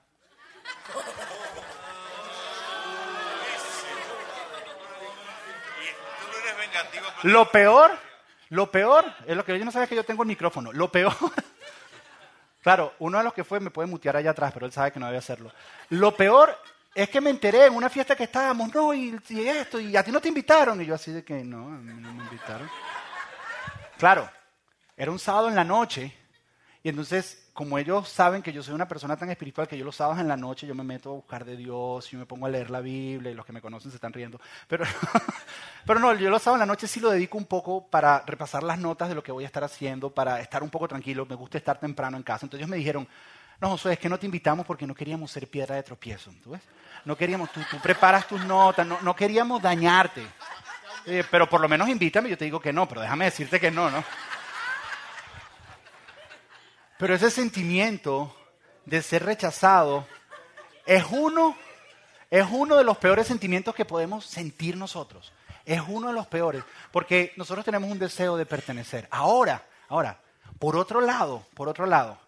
Lo 7.25 7.51
peor, 7.51 7.91
lo 8.51 8.71
peor, 8.71 9.05
es 9.27 9.35
lo 9.35 9.45
que 9.45 9.59
yo 9.59 9.65
no 9.65 9.73
sabía 9.73 9.87
que 9.87 9.97
yo 9.97 10.05
tengo 10.05 10.23
el 10.23 10.29
micrófono. 10.29 10.73
Lo 10.73 10.93
peor, 10.93 11.15
claro, 12.63 12.93
uno 12.99 13.17
de 13.17 13.25
los 13.25 13.33
que 13.33 13.45
fue 13.45 13.61
me 13.61 13.71
puede 13.71 13.89
mutear 13.89 14.17
allá 14.17 14.33
atrás, 14.33 14.53
pero 14.53 14.67
él 14.67 14.73
sabe 14.73 14.93
que 14.93 15.01
no 15.01 15.07
debe 15.07 15.19
hacerlo. 15.19 15.51
Lo 15.89 16.15
peor 16.15 16.55
es 16.95 17.09
que 17.09 17.23
me 17.23 17.31
enteré 17.31 17.65
en 17.65 17.75
una 17.75 17.89
fiesta 17.89 18.15
que 18.15 18.25
estábamos, 18.25 18.75
no, 18.75 18.93
y, 18.93 19.19
esto, 19.31 19.81
y 19.81 19.97
a 19.97 20.05
ti 20.05 20.13
no 20.13 20.21
te 20.21 20.29
invitaron. 20.29 20.81
Y 20.83 20.85
yo 20.87 20.95
así 20.95 21.13
de 21.13 21.25
que 21.25 21.43
no, 21.43 21.67
a 21.69 21.79
mí 21.79 21.95
no 21.95 22.13
me 22.13 22.25
invitaron. 22.25 22.71
Claro, 23.97 24.31
era 24.95 25.11
un 25.11 25.19
sábado 25.19 25.49
en 25.49 25.55
la 25.55 25.65
noche, 25.65 26.15
y 26.83 26.91
entonces, 26.91 27.44
como 27.55 27.79
ellos 27.79 28.09
saben 28.09 28.43
que 28.43 28.53
yo 28.53 28.65
soy 28.65 28.75
una 28.75 28.89
persona 28.89 29.17
tan 29.17 29.31
espiritual 29.31 29.69
que 29.69 29.79
yo 29.79 29.85
los 29.85 29.95
sábados 29.95 30.21
en 30.21 30.27
la 30.27 30.37
noche 30.37 30.67
yo 30.67 30.75
me 30.75 30.83
meto 30.83 31.11
a 31.11 31.13
buscar 31.15 31.45
de 31.45 31.57
Dios, 31.57 32.13
y 32.13 32.17
me 32.17 32.27
pongo 32.27 32.47
a 32.47 32.49
leer 32.49 32.69
la 32.69 32.81
Biblia, 32.81 33.31
y 33.31 33.35
los 33.35 33.47
que 33.47 33.53
me 33.53 33.61
conocen 33.61 33.93
se 33.93 33.97
están 33.97 34.13
riendo. 34.13 34.41
Pero, 34.67 34.85
pero 35.87 36.01
no, 36.01 36.13
yo 36.15 36.31
los 36.31 36.43
sábados 36.43 36.57
en 36.63 36.69
la 36.69 36.73
noche 36.73 36.89
sí 36.89 36.99
lo 36.99 37.11
dedico 37.11 37.39
un 37.39 37.45
poco 37.45 37.87
para 37.87 38.25
repasar 38.27 38.65
las 38.65 38.81
notas 38.81 39.09
de 39.09 39.15
lo 39.15 39.23
que 39.23 39.31
voy 39.31 39.45
a 39.45 39.47
estar 39.47 39.63
haciendo, 39.63 40.11
para 40.11 40.41
estar 40.41 40.65
un 40.65 40.71
poco 40.71 40.89
tranquilo. 40.89 41.27
Me 41.27 41.37
gusta 41.37 41.57
estar 41.57 41.79
temprano 41.79 42.17
en 42.17 42.25
casa. 42.25 42.45
Entonces 42.45 42.63
ellos 42.63 42.71
me 42.71 42.77
dijeron, 42.77 43.07
no, 43.61 43.71
Josué, 43.71 43.93
es 43.93 43.99
que 44.01 44.09
no 44.09 44.19
te 44.19 44.27
invitamos 44.27 44.67
porque 44.67 44.85
no 44.85 44.95
queríamos 44.95 45.31
ser 45.31 45.49
piedra 45.49 45.77
de 45.77 45.85
tropiezo. 45.85 46.33
¿tú? 46.43 46.59
No 47.05 47.17
queríamos, 47.17 47.53
tú, 47.53 47.61
tú 47.71 47.79
preparas 47.79 48.27
tus 48.27 48.45
notas, 48.45 48.85
no, 48.85 49.01
no 49.01 49.15
queríamos 49.15 49.63
dañarte. 49.63 50.27
Eh, 51.07 51.23
pero 51.31 51.49
por 51.49 51.61
lo 51.61 51.69
menos 51.69 51.89
invítame, 51.89 52.31
yo 52.31 52.37
te 52.37 52.47
digo 52.47 52.59
que 52.59 52.73
no, 52.73 52.89
pero 52.89 53.01
déjame 53.01 53.27
decirte 53.27 53.61
que 53.61 53.71
no, 53.71 53.91
¿no? 53.91 54.03
Pero 57.05 57.17
ese 57.17 57.31
sentimiento 57.31 58.35
de 58.87 59.03
ser 59.03 59.27
rechazado 59.27 60.07
es 60.87 61.05
uno, 61.11 61.55
Es 62.31 62.47
uno 62.51 62.77
de 62.77 62.85
los 62.85 62.97
peores 62.97 63.27
sentimientos 63.27 63.75
que 63.75 63.85
podemos 63.85 64.25
sentir 64.25 64.75
nosotros. 64.79 65.31
Es 65.67 65.83
uno 65.87 66.07
de 66.07 66.15
los 66.15 66.27
peores, 66.29 66.65
porque 66.91 67.35
nosotros 67.37 67.63
tenemos 67.63 67.91
un 67.91 67.99
deseo 67.99 68.39
de 68.39 68.47
pertenecer. 68.47 69.07
Ahora, 69.11 69.67
ahora, 69.91 70.19
por 70.59 70.77
otro 70.77 71.03
lado, 71.03 71.45
por 71.53 71.69
otro 71.69 71.85
lado, 71.85 72.19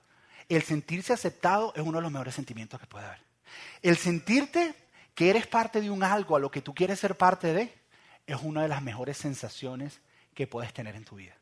el 0.47 0.63
sentirse 0.63 1.15
aceptado 1.15 1.73
es 1.75 1.81
uno 1.81 1.97
de 1.97 2.03
los 2.03 2.13
mejores 2.13 2.35
sentimientos 2.35 2.79
que 2.79 2.87
puede 2.87 3.07
haber. 3.07 3.21
El 3.81 3.97
sentirte 3.97 4.75
que 5.15 5.31
eres 5.31 5.47
parte 5.47 5.81
de 5.81 5.89
un 5.89 6.05
algo 6.05 6.37
a 6.37 6.39
lo 6.39 6.51
que 6.51 6.61
tú 6.61 6.75
quieres 6.75 7.01
ser 7.01 7.17
parte 7.17 7.55
de 7.55 7.73
es 8.27 8.37
una 8.43 8.61
de 8.61 8.69
las 8.69 8.83
mejores 8.83 9.17
sensaciones 9.17 10.03
que 10.35 10.47
puedes 10.47 10.75
tener 10.75 10.97
en 10.97 11.07
tu 11.07 11.17
vida. 11.17 11.35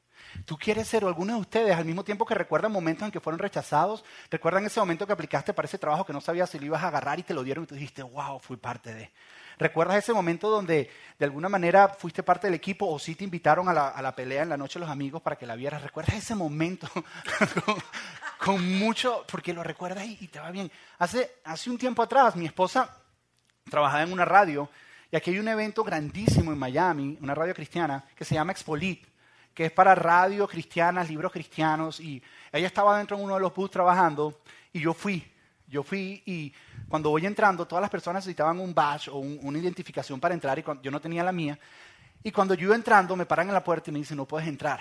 Tú 0.44 0.56
quieres 0.56 0.88
ser, 0.88 1.04
o 1.04 1.08
algunos 1.08 1.36
de 1.36 1.40
ustedes, 1.40 1.76
al 1.76 1.84
mismo 1.84 2.04
tiempo 2.04 2.26
que 2.26 2.34
recuerdan 2.34 2.72
momentos 2.72 3.06
en 3.06 3.12
que 3.12 3.20
fueron 3.20 3.38
rechazados, 3.38 4.04
recuerdan 4.30 4.64
ese 4.66 4.80
momento 4.80 5.06
que 5.06 5.12
aplicaste 5.12 5.52
para 5.52 5.66
ese 5.66 5.78
trabajo 5.78 6.04
que 6.04 6.12
no 6.12 6.20
sabías 6.20 6.50
si 6.50 6.58
lo 6.58 6.66
ibas 6.66 6.82
a 6.82 6.88
agarrar 6.88 7.18
y 7.18 7.22
te 7.22 7.34
lo 7.34 7.42
dieron 7.42 7.64
y 7.64 7.66
tú 7.66 7.74
dijiste, 7.74 8.02
wow, 8.02 8.38
fui 8.38 8.56
parte 8.56 8.94
de. 8.94 9.10
¿Recuerdas 9.58 9.98
ese 9.98 10.12
momento 10.12 10.50
donde 10.50 10.90
de 11.18 11.24
alguna 11.24 11.48
manera 11.48 11.88
fuiste 11.88 12.22
parte 12.22 12.48
del 12.48 12.54
equipo 12.54 12.88
o 12.88 12.98
sí 12.98 13.14
te 13.14 13.24
invitaron 13.24 13.68
a 13.68 13.72
la, 13.72 14.16
pelea 14.16 14.42
en 14.42 14.48
la 14.48 14.56
noche 14.56 14.78
los 14.78 14.90
amigos 14.90 15.22
para 15.22 15.36
que 15.36 15.46
la 15.46 15.54
vieras? 15.54 15.82
¿Recuerdas 15.82 16.16
ese 16.16 16.34
momento 16.34 16.88
con, 18.38 18.78
mucho, 18.78 19.24
porque 19.30 19.52
lo 19.52 19.62
recuerdas 19.62 20.06
y, 20.06 20.28
te 20.28 20.40
va 20.40 20.50
bien? 20.50 20.70
Hace, 20.98 21.36
hace 21.44 21.70
un 21.70 21.78
tiempo 21.78 22.02
atrás 22.02 22.34
mi 22.34 22.46
esposa 22.46 22.98
trabajaba 23.70 24.02
en 24.02 24.12
una 24.12 24.24
radio 24.24 24.68
y 25.14 25.16
aquí 25.16 25.30
hay 25.30 25.38
un 25.38 25.46
evento 25.46 25.84
grandísimo 25.84 26.52
en 26.52 26.58
Miami, 26.58 27.16
una 27.20 27.36
radio 27.36 27.54
cristiana, 27.54 28.04
que 28.16 28.24
se 28.24 28.34
llama 28.34 28.50
Expolit, 28.50 29.06
que 29.54 29.66
es 29.66 29.72
para 29.72 29.94
radio 29.94 30.48
cristianas, 30.48 31.08
libros 31.08 31.32
cristianos, 31.32 32.00
y 32.00 32.22
ella 32.52 32.66
estaba 32.66 32.98
dentro 32.98 33.16
de 33.16 33.22
uno 33.22 33.34
de 33.34 33.40
los 33.40 33.54
bus 33.54 33.70
trabajando 33.70 34.40
y 34.72 34.80
yo 34.80 34.92
fui. 34.92 35.30
Yo 35.66 35.82
fui 35.82 36.22
y 36.26 36.52
cuando 36.88 37.10
voy 37.10 37.24
entrando, 37.24 37.66
todas 37.66 37.80
las 37.80 37.90
personas 37.90 38.22
necesitaban 38.22 38.60
un 38.60 38.74
badge 38.74 39.08
o 39.08 39.16
una 39.16 39.58
identificación 39.58 40.20
para 40.20 40.34
entrar 40.34 40.58
y 40.58 40.64
yo 40.82 40.90
no 40.90 41.00
tenía 41.00 41.24
la 41.24 41.32
mía. 41.32 41.58
Y 42.22 42.30
cuando 42.30 42.54
yo 42.54 42.66
iba 42.66 42.74
entrando, 42.74 43.16
me 43.16 43.26
paran 43.26 43.48
en 43.48 43.54
la 43.54 43.64
puerta 43.64 43.90
y 43.90 43.92
me 43.92 43.98
dicen, 44.00 44.16
no 44.16 44.26
puedes 44.26 44.46
entrar. 44.46 44.80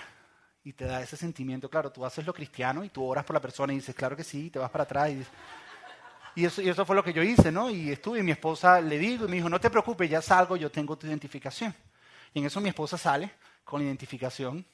Y 0.62 0.72
te 0.72 0.84
da 0.84 1.02
ese 1.02 1.16
sentimiento, 1.16 1.68
claro, 1.68 1.90
tú 1.90 2.04
haces 2.04 2.26
lo 2.26 2.32
cristiano 2.32 2.84
y 2.84 2.90
tú 2.90 3.04
oras 3.04 3.24
por 3.24 3.34
la 3.34 3.40
persona 3.40 3.72
y 3.72 3.76
dices, 3.76 3.94
claro 3.94 4.16
que 4.16 4.24
sí, 4.24 4.46
y 4.46 4.50
te 4.50 4.58
vas 4.58 4.70
para 4.70 4.84
atrás 4.84 5.10
y 6.36 6.44
eso, 6.44 6.60
eso 6.62 6.84
fue 6.84 6.96
lo 6.96 7.04
que 7.04 7.12
yo 7.12 7.22
hice, 7.22 7.52
¿no? 7.52 7.70
Y 7.70 7.92
estuve, 7.92 8.18
y 8.18 8.22
mi 8.22 8.32
esposa 8.32 8.80
le 8.80 8.98
digo, 8.98 9.26
y 9.26 9.28
me 9.28 9.36
dijo, 9.36 9.48
no 9.48 9.60
te 9.60 9.70
preocupes, 9.70 10.10
ya 10.10 10.20
salgo, 10.20 10.56
yo 10.56 10.70
tengo 10.70 10.96
tu 10.96 11.06
identificación. 11.06 11.72
Y 12.32 12.40
en 12.40 12.46
eso 12.46 12.60
mi 12.60 12.70
esposa 12.70 12.98
sale 12.98 13.30
con 13.64 13.82
identificación, 13.82 14.66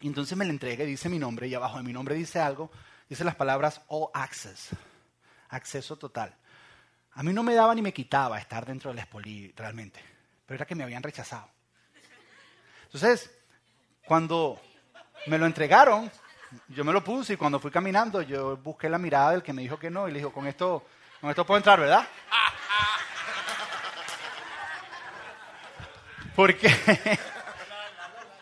y 0.00 0.06
entonces 0.06 0.36
me 0.36 0.44
la 0.44 0.50
entrega 0.50 0.84
y 0.84 0.88
dice 0.88 1.08
mi 1.08 1.18
nombre, 1.18 1.48
y 1.48 1.54
abajo 1.54 1.76
de 1.76 1.82
mi 1.82 1.92
nombre 1.92 2.14
dice 2.14 2.40
algo, 2.40 2.70
dice 3.08 3.24
las 3.24 3.36
palabras 3.36 3.82
all 3.88 4.08
access, 4.14 4.70
acceso 5.50 5.96
total. 5.96 6.34
A 7.12 7.22
mí 7.22 7.32
no 7.32 7.42
me 7.42 7.54
daba 7.54 7.74
ni 7.74 7.82
me 7.82 7.92
quitaba 7.92 8.38
estar 8.38 8.64
dentro 8.64 8.90
del 8.90 9.00
Espoli 9.00 9.52
realmente, 9.56 10.00
pero 10.46 10.56
era 10.56 10.66
que 10.66 10.74
me 10.74 10.84
habían 10.84 11.02
rechazado. 11.02 11.48
Entonces, 12.84 13.30
cuando 14.06 14.60
me 15.26 15.38
lo 15.38 15.46
entregaron, 15.46 16.10
yo 16.68 16.84
me 16.84 16.92
lo 16.92 17.04
puse 17.04 17.34
y 17.34 17.36
cuando 17.36 17.60
fui 17.60 17.70
caminando 17.70 18.22
yo 18.22 18.56
busqué 18.56 18.88
la 18.88 18.98
mirada 18.98 19.32
del 19.32 19.42
que 19.42 19.52
me 19.52 19.62
dijo 19.62 19.78
que 19.78 19.90
no 19.90 20.08
y 20.08 20.12
le 20.12 20.18
dijo, 20.18 20.32
con 20.32 20.46
esto, 20.46 20.84
con 21.20 21.30
esto 21.30 21.46
puedo 21.46 21.58
entrar, 21.58 21.78
¿verdad? 21.78 22.04
Porque, 26.34 26.68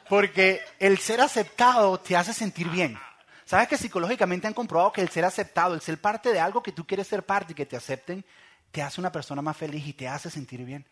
porque 0.09 0.61
el 0.79 0.99
ser 0.99 1.21
aceptado 1.21 1.99
te 2.01 2.17
hace 2.17 2.33
sentir 2.33 2.69
bien. 2.69 2.99
¿Sabes 3.45 3.69
que 3.69 3.79
psicológicamente 3.79 4.47
han 4.47 4.55
comprobado 4.55 4.93
que 4.93 5.01
el 5.01 5.09
ser 5.09 5.25
aceptado, 5.25 5.75
el 5.75 5.81
ser 5.81 6.01
parte 6.01 6.33
de 6.33 6.41
algo 6.41 6.63
que 6.63 6.73
tú 6.73 6.87
quieres 6.87 7.07
ser 7.07 7.25
parte 7.25 7.53
y 7.53 7.57
que 7.57 7.67
te 7.67 7.77
acepten, 7.77 8.25
te 8.71 8.83
hace 8.83 9.01
una 9.01 9.11
persona 9.11 9.41
más 9.41 9.57
feliz 9.57 9.87
y 9.87 9.95
te 9.95 10.07
hace 10.07 10.31
sentir 10.31 10.65
bien? 10.65 10.87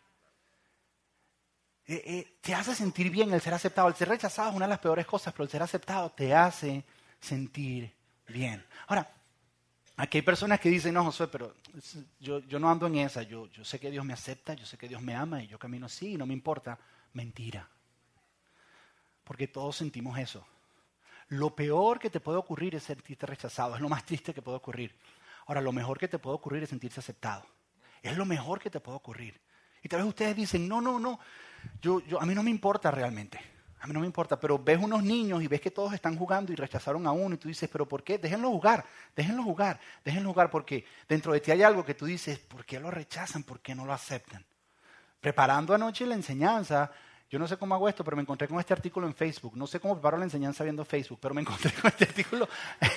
Eh, 1.89 2.03
eh, 2.05 2.39
te 2.41 2.55
hace 2.55 2.75
sentir 2.75 3.11
bien 3.11 3.33
el 3.33 3.41
ser 3.41 3.55
aceptado. 3.55 3.89
El 3.89 3.95
ser 3.95 4.09
rechazado 4.09 4.51
es 4.51 4.57
una 4.57 4.67
de 4.67 4.71
las 4.71 4.79
peores 4.79 5.07
cosas, 5.07 5.33
pero 5.33 5.45
el 5.45 5.51
ser 5.51 5.63
aceptado 5.63 6.11
te 6.11 6.35
hace 6.35 6.85
sentir 7.21 7.93
bien. 8.27 8.65
Ahora, 8.89 9.09
aquí 9.97 10.19
hay 10.19 10.23
personas 10.23 10.59
que 10.59 10.69
dicen, 10.69 10.95
no, 10.95 11.05
Josué, 11.05 11.29
pero 11.29 11.55
yo, 12.19 12.41
no 12.59 12.71
ando 12.71 12.87
en 12.87 12.97
esa, 12.97 13.23
yo, 13.23 13.47
yo 13.49 13.65
sé 13.65 13.79
que 13.79 13.91
Dios 13.91 14.05
me 14.05 14.15
acepta, 14.15 14.55
yo 14.55 14.67
sé 14.67 14.77
que 14.77 14.89
Dios 14.89 15.01
me 15.01 15.15
ama 15.15 15.43
y 15.43 15.47
yo 15.47 15.59
camino 15.59 15.87
así 15.87 16.15
y 16.15 16.17
no 16.17 16.27
me 16.27 16.35
importa. 16.35 16.79
Mentira. 17.13 17.69
Porque 19.27 19.49
todos 19.49 19.77
sentimos 19.77 20.17
eso. 20.19 20.47
Lo 21.29 21.57
peor 21.57 21.99
que 21.99 22.11
te 22.11 22.21
puede 22.21 22.39
ocurrir 22.39 22.77
es 22.77 22.85
sentirte 22.85 23.27
rechazado, 23.27 23.75
es 23.75 23.81
lo 23.81 23.89
más 23.89 24.07
triste 24.07 24.33
que 24.33 24.41
puede 24.41 24.59
ocurrir. 24.59 24.97
Ahora, 25.47 25.61
lo 25.61 25.73
mejor 25.73 25.99
que 25.99 26.07
te 26.07 26.21
puede 26.21 26.37
ocurrir 26.37 26.63
es 26.63 26.71
sentirse 26.71 27.01
aceptado. 27.01 27.45
Es 28.03 28.17
lo 28.17 28.25
mejor 28.25 28.61
que 28.61 28.71
te 28.71 28.79
puede 28.79 28.97
ocurrir. 28.97 29.41
Y 29.83 29.89
tal 29.89 30.01
vez 30.01 30.09
ustedes 30.09 30.37
dicen, 30.37 30.69
no, 30.69 30.81
no, 30.81 31.01
no, 31.01 31.19
a 32.21 32.27
mí 32.27 32.35
no 32.35 32.43
me 32.45 32.51
importa 32.51 32.93
realmente. 32.93 33.41
A 33.81 33.87
mí 33.87 33.93
no 33.93 34.01
me 34.01 34.07
importa, 34.07 34.39
pero 34.39 34.59
ves 34.59 34.79
unos 34.81 35.03
niños 35.03 35.43
y 35.43 35.49
ves 35.49 35.61
que 35.61 35.71
todos 35.71 35.93
están 35.93 36.17
jugando 36.17 36.53
y 36.53 36.57
rechazaron 36.57 37.07
a 37.07 37.13
uno 37.13 37.35
y 37.35 37.39
tú 37.39 37.49
dices, 37.49 37.69
pero 37.71 37.87
¿por 37.87 38.03
qué? 38.03 38.19
Déjenlo 38.19 38.51
jugar, 38.51 38.85
déjenlo 39.15 39.43
jugar, 39.43 39.79
déjenlo 40.05 40.31
jugar 40.31 40.51
porque 40.51 40.85
dentro 41.09 41.33
de 41.33 41.41
ti 41.41 41.51
hay 41.51 41.63
algo 41.63 41.85
que 41.85 41.95
tú 41.95 42.07
dices, 42.07 42.39
¿por 42.39 42.65
qué 42.65 42.81
lo 42.81 42.91
rechazan? 42.91 43.43
¿Por 43.43 43.61
qué 43.61 43.75
no 43.75 43.85
lo 43.85 43.93
aceptan? 43.93 44.45
Preparando 45.21 45.75
anoche 45.75 46.07
la 46.07 46.15
enseñanza, 46.15 46.91
yo 47.29 47.39
no 47.39 47.49
sé 47.49 47.57
cómo 47.57 47.75
hago 47.75 47.89
esto, 47.89 48.05
pero 48.05 48.17
me 48.17 48.23
encontré 48.23 48.47
con 48.47 48.61
este 48.61 48.73
artículo 48.73 49.07
en 49.07 49.15
Facebook. 49.15 49.57
No 49.57 49.67
sé 49.67 49.81
cómo 49.81 49.95
preparo 49.95 50.17
la 50.17 50.25
enseñanza 50.25 50.63
viendo 50.65 50.85
Facebook, 50.85 51.19
pero 51.21 51.35
me 51.35 51.41
encontré 51.41 51.73
con 51.73 51.89
este 51.89 52.05
artículo 52.05 52.49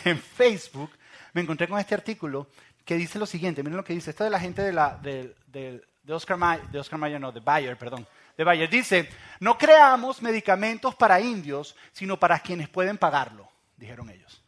en 0.05 0.19
Facebook. 0.19 0.91
Me 1.33 1.41
encontré 1.41 1.67
con 1.67 1.79
este 1.79 1.95
artículo 1.95 2.47
que 2.85 2.95
dice 2.95 3.17
lo 3.19 3.25
siguiente. 3.25 3.63
Miren 3.63 3.77
lo 3.77 3.83
que 3.83 3.93
dice. 3.93 4.11
Esto 4.11 4.23
de 4.23 4.29
la 4.29 4.39
gente 4.39 4.61
de, 4.61 4.71
la, 4.71 4.97
de, 4.97 5.83
Oscar 6.07 6.37
Mayer, 6.37 6.69
de 6.69 7.39
Bayer, 7.39 7.77
perdón 7.77 8.07
de 8.39 8.45
Bayer. 8.45 8.69
Dice, 8.69 9.09
no 9.41 9.57
creamos 9.57 10.21
medicamentos 10.21 10.95
para 10.95 11.19
indios, 11.19 11.75
sino 11.91 12.17
para 12.17 12.39
quienes 12.39 12.69
pueden 12.69 12.97
pagarlo, 12.97 13.49
dijeron 13.75 14.09
ellos. 14.09 14.41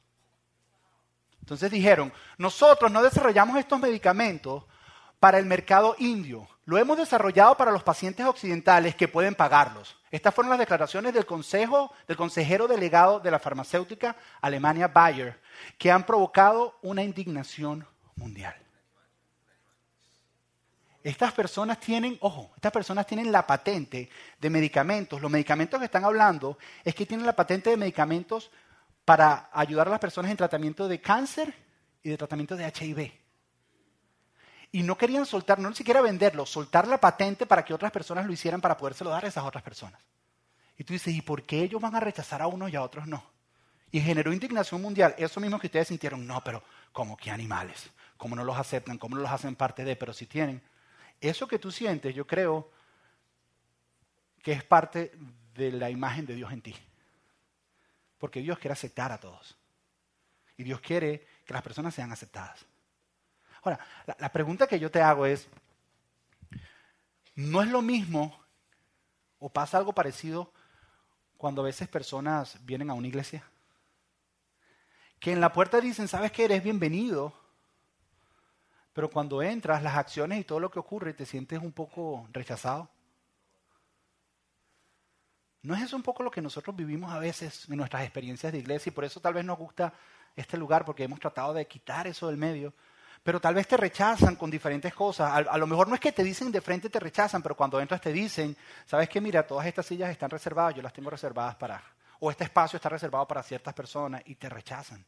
Entonces 1.42 1.70
dijeron, 1.70 2.14
nosotros 2.38 2.90
no 2.90 3.04
desarrollamos 3.04 3.58
estos 3.58 3.82
medicamentos 3.82 4.64
para 5.22 5.38
el 5.38 5.46
mercado 5.46 5.96
indio, 6.00 6.48
lo 6.66 6.80
hemos 6.80 6.98
desarrollado 6.98 7.56
para 7.56 7.72
los 7.72 7.84
pacientes 7.84 8.25
occidentales 8.25 8.96
que 8.96 9.08
pueden 9.08 9.36
pagarlos. 9.36 9.96
Estas 10.10 10.34
fueron 10.34 10.50
las 10.50 10.58
declaraciones 10.58 11.13
del 11.13 11.28
consejo, 11.28 11.94
del 12.08 12.18
consejero 12.18 12.68
delegado 12.68 13.20
de 13.20 13.30
la 13.30 13.38
farmacéutica 13.38 14.16
Alemania 14.42 14.88
Bayer, 14.88 15.40
que 15.78 15.92
han 15.92 16.08
provocado 16.08 16.80
una 16.82 17.04
indignación 17.04 17.86
mundial. 18.16 18.56
Estas 21.04 21.34
personas 21.34 21.80
tienen, 21.80 22.18
ojo, 22.22 22.51
estas 22.56 22.72
personas 22.72 23.06
tienen 23.06 23.32
la 23.32 23.46
patente 23.46 24.10
de 24.40 24.50
medicamentos. 24.50 25.22
Los 25.22 25.30
medicamentos 25.30 25.80
que 25.80 25.86
están 25.86 26.04
hablando 26.04 26.58
es 26.84 26.96
que 26.96 27.06
tienen 27.06 27.28
la 27.28 27.36
patente 27.36 27.70
de 27.70 27.78
medicamentos 27.78 28.50
para 29.06 29.51
ayudar 29.54 29.88
a 29.88 29.92
las 29.92 30.00
personas 30.00 30.32
en 30.32 30.38
tratamiento 30.38 30.88
de 30.88 31.00
cáncer 31.00 31.54
y 32.01 32.10
de 32.10 32.18
tratamiento 32.18 32.56
de 32.56 32.66
HIV. 32.66 33.21
Y 34.72 34.84
no 34.84 34.98
querían 34.98 35.25
soltar, 35.25 35.60
no 35.60 35.70
ni 35.70 35.75
siquiera 35.75 36.01
venderlo, 36.01 36.46
soltar 36.46 36.88
la 36.88 37.00
patente 37.00 37.46
para 37.46 37.66
que 37.66 37.74
otras 37.74 37.92
personas 37.92 38.25
lo 38.25 38.32
hicieran 38.32 38.62
para 38.62 38.78
podérselo 38.78 39.10
dar 39.10 39.25
a 39.25 39.28
esas 39.28 39.44
otras 39.44 39.63
personas. 39.63 40.01
Y 40.78 40.84
tú 40.84 40.94
dices, 40.94 41.13
¿y 41.13 41.22
por 41.22 41.44
qué 41.44 41.62
ellos 41.62 41.82
van 41.82 41.96
a 41.96 42.00
rechazar 42.00 42.42
a 42.42 42.48
unos 42.48 42.72
y 42.72 42.75
a 42.75 42.82
otros 42.82 43.06
no? 43.06 43.24
Y 43.92 44.00
generó 44.00 44.32
indignación 44.32 44.82
mundial. 44.82 45.13
Eso 45.18 45.42
mismo 45.42 45.60
que 45.60 45.68
ustedes 45.68 45.90
sintieron, 45.90 46.25
no, 46.25 46.42
pero 46.44 46.63
¿cómo 46.94 47.18
que 47.18 47.30
animales? 47.30 47.90
¿Cómo 48.16 48.36
no 48.36 48.44
los 48.44 48.58
aceptan? 48.58 48.98
¿Cómo 48.98 49.16
no 49.16 49.22
los 49.22 49.32
hacen 49.32 49.56
parte 49.56 49.84
de? 49.84 49.96
Pero 49.96 50.13
si 50.13 50.25
tienen. 50.25 50.62
Eso 51.20 51.48
que 51.48 51.60
tú 51.60 51.72
sientes, 51.72 52.16
yo 52.16 52.25
creo 52.25 52.72
que 54.42 54.54
es 54.54 54.63
parte 54.63 55.12
de 55.54 55.72
la 55.72 55.90
imagen 55.90 56.25
de 56.25 56.36
Dios 56.36 56.51
en 56.51 56.62
ti. 56.62 56.75
Porque 58.18 58.40
Dios 58.40 58.58
quiere 58.58 58.74
aceptar 58.74 59.12
a 59.12 59.20
todos. 59.20 59.58
Y 60.58 60.63
Dios 60.63 60.80
quiere 60.80 61.28
que 61.46 61.54
las 61.54 61.62
personas 61.62 61.94
sean 61.94 62.12
aceptadas. 62.12 62.66
Ahora, 63.62 63.80
la, 64.18 64.32
pregunta 64.32 64.68
que 64.68 64.80
yo 64.80 64.89
te 64.89 65.01
hago 65.01 65.25
es, 65.25 65.48
¿no 67.36 67.62
es 67.62 67.70
lo 67.70 67.82
mismo 67.82 68.39
o 69.39 69.50
pasa 69.50 69.77
algo 69.77 69.94
parecido 69.94 70.51
cuando 71.38 71.62
a 71.62 71.65
veces 71.65 71.88
personas 71.88 72.58
vienen 72.65 72.89
a 72.89 72.94
una 72.94 73.08
iglesia? 73.08 73.44
Que 75.20 75.32
en 75.32 75.41
la 75.41 75.53
puerta 75.53 75.80
dicen, 75.80 76.08
sabes 76.08 76.32
que 76.32 76.46
eres 76.46 76.63
bienvenido, 76.63 77.34
pero 78.94 79.10
cuando 79.10 79.44
entras, 79.44 79.84
las 79.84 79.96
acciones 79.96 80.39
y 80.39 80.44
todo 80.44 80.60
lo 80.60 80.72
que 80.72 80.80
ocurre, 80.80 81.13
te 81.13 81.27
sientes 81.27 81.60
un 81.60 81.72
poco 81.72 82.27
rechazado. 82.32 82.89
¿No 85.62 85.75
es 85.75 85.84
eso 85.84 85.96
un 85.96 86.01
poco 86.01 86.24
lo 86.24 86.32
que 86.32 86.41
nosotros 86.41 86.75
vivimos 86.75 87.12
a 87.13 87.20
veces 87.20 87.70
en 87.70 87.77
nuestras 87.77 88.01
experiencias 88.01 88.51
de 88.51 88.58
iglesia? 88.58 88.89
Y 88.89 88.94
por 88.94 89.06
eso 89.06 89.20
tal 89.20 89.36
vez 89.36 89.46
nos 89.46 89.60
gusta 89.60 89.94
este 90.36 90.58
lugar, 90.58 90.84
porque 90.84 91.03
hemos 91.03 91.20
tratado 91.20 91.53
de 91.53 91.68
quitar 91.68 92.08
eso 92.08 92.27
del 92.27 92.38
medio. 92.38 92.74
Pero 93.24 93.40
tal 93.40 93.54
vez 93.54 93.68
te 93.68 93.78
rechazan 93.78 94.36
con 94.36 94.50
diferentes 94.50 94.94
cosas. 94.94 95.32
A, 95.48 95.58
lo 95.58 95.68
mejor 95.68 95.88
no 95.88 95.94
es 95.94 96.01
que 96.01 96.12
te 96.12 96.24
dicen 96.24 96.51
de 96.51 96.60
frente 96.60 96.90
te 96.90 97.00
rechazan, 97.00 97.44
pero 97.44 97.56
cuando 97.56 97.80
entras 97.80 98.01
te 98.01 98.12
dicen, 98.12 98.56
¿sabes 98.86 99.10
qué? 99.10 99.22
Mira, 99.22 99.46
todas 99.46 99.68
estas 99.68 99.86
sillas 99.86 100.10
están 100.10 100.30
reservadas, 100.30 100.75
yo 100.75 100.82
las 100.82 100.94
tengo 100.94 101.10
reservadas 101.10 101.56
para... 101.56 101.82
O 102.20 102.30
este 102.30 102.44
espacio 102.44 102.78
está 102.78 102.90
reservado 102.90 103.28
para 103.28 103.42
ciertas 103.42 103.74
personas 103.74 104.22
y 104.25 104.36
te 104.36 104.48
rechazan. 104.50 105.04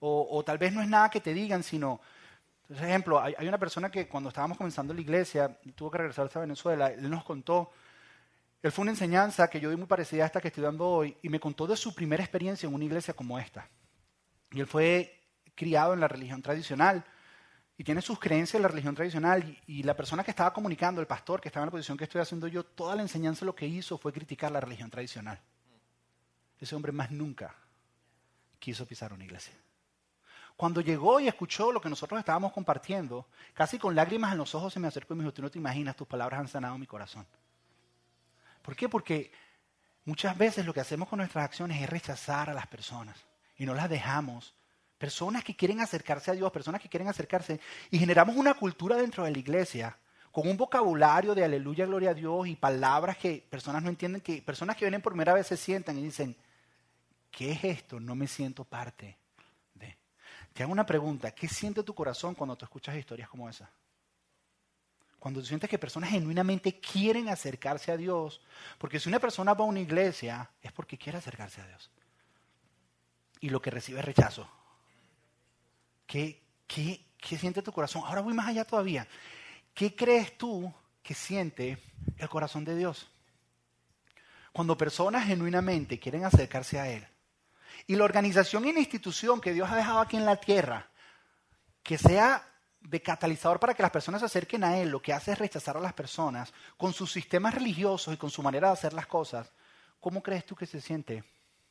O, 0.00 0.42
tal 0.44 0.58
vez 0.58 0.72
no 0.72 0.80
es 0.80 0.88
nada 0.88 1.10
que 1.10 1.20
te 1.20 1.34
digan, 1.34 1.62
sino 1.62 2.00
Por 2.68 2.76
ejemplo, 2.76 3.20
hay, 3.20 3.34
hay 3.36 3.48
una 3.48 3.58
persona 3.58 3.90
que 3.90 4.06
cuando 4.06 4.28
estábamos 4.28 4.56
comenzando 4.56 4.94
la 4.94 5.00
iglesia, 5.00 5.58
tuvo 5.74 5.90
que 5.90 5.98
regresarse 5.98 6.38
a 6.38 6.42
Venezuela, 6.42 6.88
él 6.88 7.10
nos 7.10 7.24
contó, 7.24 7.72
él 8.62 8.72
fue 8.72 8.82
una 8.82 8.92
enseñanza 8.92 9.48
que 9.48 9.58
yo 9.58 9.70
di 9.70 9.76
muy 9.76 9.86
parecida 9.86 10.22
a 10.22 10.26
esta 10.26 10.40
que 10.40 10.48
estoy 10.48 10.64
dando 10.64 10.86
hoy, 10.86 11.16
y 11.22 11.28
me 11.28 11.40
contó 11.40 11.66
de 11.66 11.76
su 11.76 11.94
primera 11.94 12.22
experiencia 12.22 12.66
en 12.66 12.74
una 12.74 12.84
iglesia 12.84 13.14
como 13.14 13.38
esta. 13.38 13.68
Y 14.52 14.60
él 14.60 14.66
fue 14.66 15.20
criado 15.54 15.94
en 15.94 16.00
la 16.00 16.08
religión 16.08 16.40
tradicional 16.40 17.04
y 17.78 17.84
tiene 17.84 18.02
sus 18.02 18.18
creencias 18.18 18.56
en 18.56 18.62
la 18.62 18.68
religión 18.68 18.94
tradicional 18.94 19.58
y, 19.66 19.78
y 19.78 19.82
la 19.84 19.96
persona 19.96 20.22
que 20.22 20.32
estaba 20.32 20.52
comunicando, 20.52 21.00
el 21.00 21.06
pastor 21.06 21.40
que 21.40 21.48
estaba 21.48 21.64
en 21.64 21.68
la 21.68 21.70
posición 21.70 21.96
que 21.96 22.04
estoy 22.04 22.20
haciendo 22.20 22.48
yo, 22.48 22.64
toda 22.64 22.94
la 22.94 23.02
enseñanza 23.02 23.46
lo 23.46 23.54
que 23.54 23.66
hizo 23.66 23.96
fue 23.96 24.12
criticar 24.12 24.52
la 24.52 24.60
religión 24.60 24.90
tradicional. 24.90 25.40
Ese 26.60 26.74
hombre 26.74 26.92
más 26.92 27.10
nunca 27.10 27.54
quiso 28.58 28.84
pisar 28.84 29.12
una 29.12 29.24
iglesia. 29.24 29.54
Cuando 30.56 30.80
llegó 30.80 31.20
y 31.20 31.28
escuchó 31.28 31.70
lo 31.70 31.80
que 31.80 31.88
nosotros 31.88 32.18
estábamos 32.18 32.52
compartiendo, 32.52 33.28
casi 33.54 33.78
con 33.78 33.94
lágrimas 33.94 34.32
en 34.32 34.38
los 34.38 34.56
ojos 34.56 34.72
se 34.72 34.80
me 34.80 34.88
acercó 34.88 35.14
y 35.14 35.18
me 35.18 35.22
dijo, 35.22 35.32
tú 35.32 35.42
no 35.42 35.50
te 35.50 35.58
imaginas, 35.58 35.94
tus 35.94 36.08
palabras 36.08 36.40
han 36.40 36.48
sanado 36.48 36.76
mi 36.78 36.86
corazón. 36.86 37.24
¿Por 38.60 38.74
qué? 38.74 38.88
Porque 38.88 39.30
muchas 40.04 40.36
veces 40.36 40.66
lo 40.66 40.74
que 40.74 40.80
hacemos 40.80 41.08
con 41.08 41.18
nuestras 41.18 41.44
acciones 41.44 41.80
es 41.80 41.88
rechazar 41.88 42.50
a 42.50 42.54
las 42.54 42.66
personas 42.66 43.16
y 43.56 43.66
no 43.66 43.74
las 43.74 43.88
dejamos. 43.88 44.52
Personas 44.98 45.44
que 45.44 45.54
quieren 45.54 45.80
acercarse 45.80 46.30
a 46.30 46.34
Dios, 46.34 46.50
personas 46.50 46.80
que 46.80 46.88
quieren 46.88 47.08
acercarse, 47.08 47.60
y 47.90 47.98
generamos 47.98 48.36
una 48.36 48.54
cultura 48.54 48.96
dentro 48.96 49.24
de 49.24 49.30
la 49.30 49.38
iglesia 49.38 49.96
con 50.32 50.48
un 50.48 50.56
vocabulario 50.56 51.34
de 51.34 51.44
aleluya, 51.44 51.86
gloria 51.86 52.10
a 52.10 52.14
Dios 52.14 52.46
y 52.46 52.56
palabras 52.56 53.16
que 53.16 53.44
personas 53.48 53.82
no 53.82 53.88
entienden, 53.88 54.20
que 54.20 54.42
personas 54.42 54.76
que 54.76 54.84
vienen 54.84 55.00
por 55.00 55.12
primera 55.12 55.34
vez 55.34 55.46
se 55.46 55.56
sientan 55.56 55.98
y 55.98 56.02
dicen, 56.02 56.36
¿qué 57.30 57.52
es 57.52 57.64
esto? 57.64 57.98
No 57.98 58.14
me 58.14 58.26
siento 58.26 58.64
parte 58.64 59.16
de. 59.74 59.96
Te 60.52 60.62
hago 60.62 60.72
una 60.72 60.86
pregunta, 60.86 61.30
¿qué 61.30 61.48
siente 61.48 61.82
tu 61.82 61.94
corazón 61.94 62.34
cuando 62.34 62.56
tú 62.56 62.64
escuchas 62.64 62.96
historias 62.96 63.28
como 63.28 63.48
esa? 63.48 63.70
Cuando 65.18 65.40
tú 65.40 65.46
sientes 65.46 65.68
que 65.68 65.78
personas 65.78 66.10
genuinamente 66.10 66.78
quieren 66.78 67.28
acercarse 67.28 67.90
a 67.90 67.96
Dios, 67.96 68.40
porque 68.78 69.00
si 69.00 69.08
una 69.08 69.18
persona 69.18 69.54
va 69.54 69.64
a 69.64 69.68
una 69.68 69.80
iglesia 69.80 70.48
es 70.62 70.70
porque 70.72 70.96
quiere 70.96 71.18
acercarse 71.18 71.60
a 71.60 71.66
Dios. 71.66 71.90
Y 73.40 73.50
lo 73.50 73.60
que 73.60 73.70
recibe 73.70 73.98
es 73.98 74.04
rechazo. 74.04 74.48
¿Qué, 76.08 76.42
qué, 76.66 77.04
qué 77.18 77.36
siente 77.36 77.60
tu 77.60 77.70
corazón? 77.70 78.02
Ahora 78.04 78.22
voy 78.22 78.32
más 78.32 78.48
allá 78.48 78.64
todavía. 78.64 79.06
¿Qué 79.74 79.94
crees 79.94 80.38
tú 80.38 80.72
que 81.02 81.14
siente 81.14 81.78
el 82.16 82.28
corazón 82.30 82.64
de 82.64 82.74
Dios? 82.74 83.10
Cuando 84.52 84.78
personas 84.78 85.26
genuinamente 85.26 86.00
quieren 86.00 86.24
acercarse 86.24 86.80
a 86.80 86.88
Él. 86.88 87.06
Y 87.86 87.94
la 87.94 88.04
organización 88.04 88.64
y 88.64 88.72
la 88.72 88.80
institución 88.80 89.38
que 89.38 89.52
Dios 89.52 89.70
ha 89.70 89.76
dejado 89.76 90.00
aquí 90.00 90.16
en 90.16 90.24
la 90.24 90.36
tierra, 90.36 90.88
que 91.82 91.98
sea 91.98 92.42
de 92.80 93.02
catalizador 93.02 93.60
para 93.60 93.74
que 93.74 93.82
las 93.82 93.92
personas 93.92 94.22
se 94.22 94.26
acerquen 94.26 94.64
a 94.64 94.78
Él, 94.78 94.88
lo 94.88 95.02
que 95.02 95.12
hace 95.12 95.32
es 95.32 95.38
rechazar 95.38 95.76
a 95.76 95.80
las 95.80 95.92
personas 95.92 96.54
con 96.78 96.94
sus 96.94 97.12
sistemas 97.12 97.54
religiosos 97.54 98.14
y 98.14 98.16
con 98.16 98.30
su 98.30 98.42
manera 98.42 98.68
de 98.68 98.72
hacer 98.72 98.94
las 98.94 99.06
cosas, 99.06 99.52
¿cómo 100.00 100.22
crees 100.22 100.46
tú 100.46 100.56
que 100.56 100.64
se 100.64 100.80
siente 100.80 101.22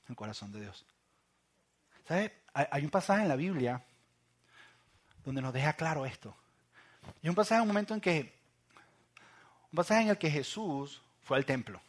el 0.08 0.16
corazón 0.16 0.52
de 0.52 0.62
Dios? 0.62 0.86
¿Sabes? 2.08 2.32
Hay 2.54 2.84
un 2.84 2.92
pasaje 2.92 3.24
en 3.24 3.30
la 3.30 3.36
Biblia 3.36 3.84
donde 5.28 5.42
nos 5.42 5.52
deja 5.52 5.74
claro 5.74 6.06
esto. 6.06 6.34
Y 7.22 7.28
un 7.28 7.36
pasaje, 7.36 7.62
un 7.62 7.68
momento 7.68 7.94
en 7.94 8.00
que, 8.00 8.34
un 9.70 9.76
pasaje 9.76 10.04
en 10.04 10.10
el 10.10 10.18
que 10.18 10.32
Jesús 10.32 11.02
fue 11.22 11.36
al 11.36 11.46
templo, 11.46 11.82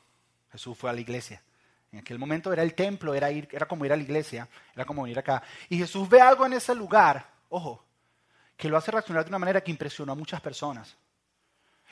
Jesús 0.51 0.77
fue 0.77 0.91
a 0.91 0.93
la 0.93 1.01
iglesia. 1.01 1.41
En 1.93 2.01
aquel 2.01 2.19
momento 2.19 2.53
era 2.53 2.65
el 2.65 2.75
templo, 2.75 3.15
era, 3.15 3.31
ir, 3.31 3.49
era 3.53 3.67
como 3.67 3.85
ir 3.85 3.93
a 3.93 3.97
la 3.97 4.03
iglesia, 4.03 4.49
era 4.75 4.85
como 4.85 5.05
venir 5.05 5.21
acá. 5.21 5.41
Y 5.69 5.79
Jesús 5.79 6.09
ve 6.09 6.21
algo 6.21 6.45
en 6.47 6.55
ese 6.55 6.75
lugar, 6.75 7.31
ojo, 7.49 7.85
que 8.57 8.69
lo 8.69 8.77
hace 8.77 8.91
reaccionar 8.91 9.23
de 9.23 9.29
una 9.29 9.39
manera 9.39 9.61
que 9.61 9.71
impresionó 9.71 10.11
a 10.11 10.17
muchas 10.17 10.41
personas. 10.41 10.97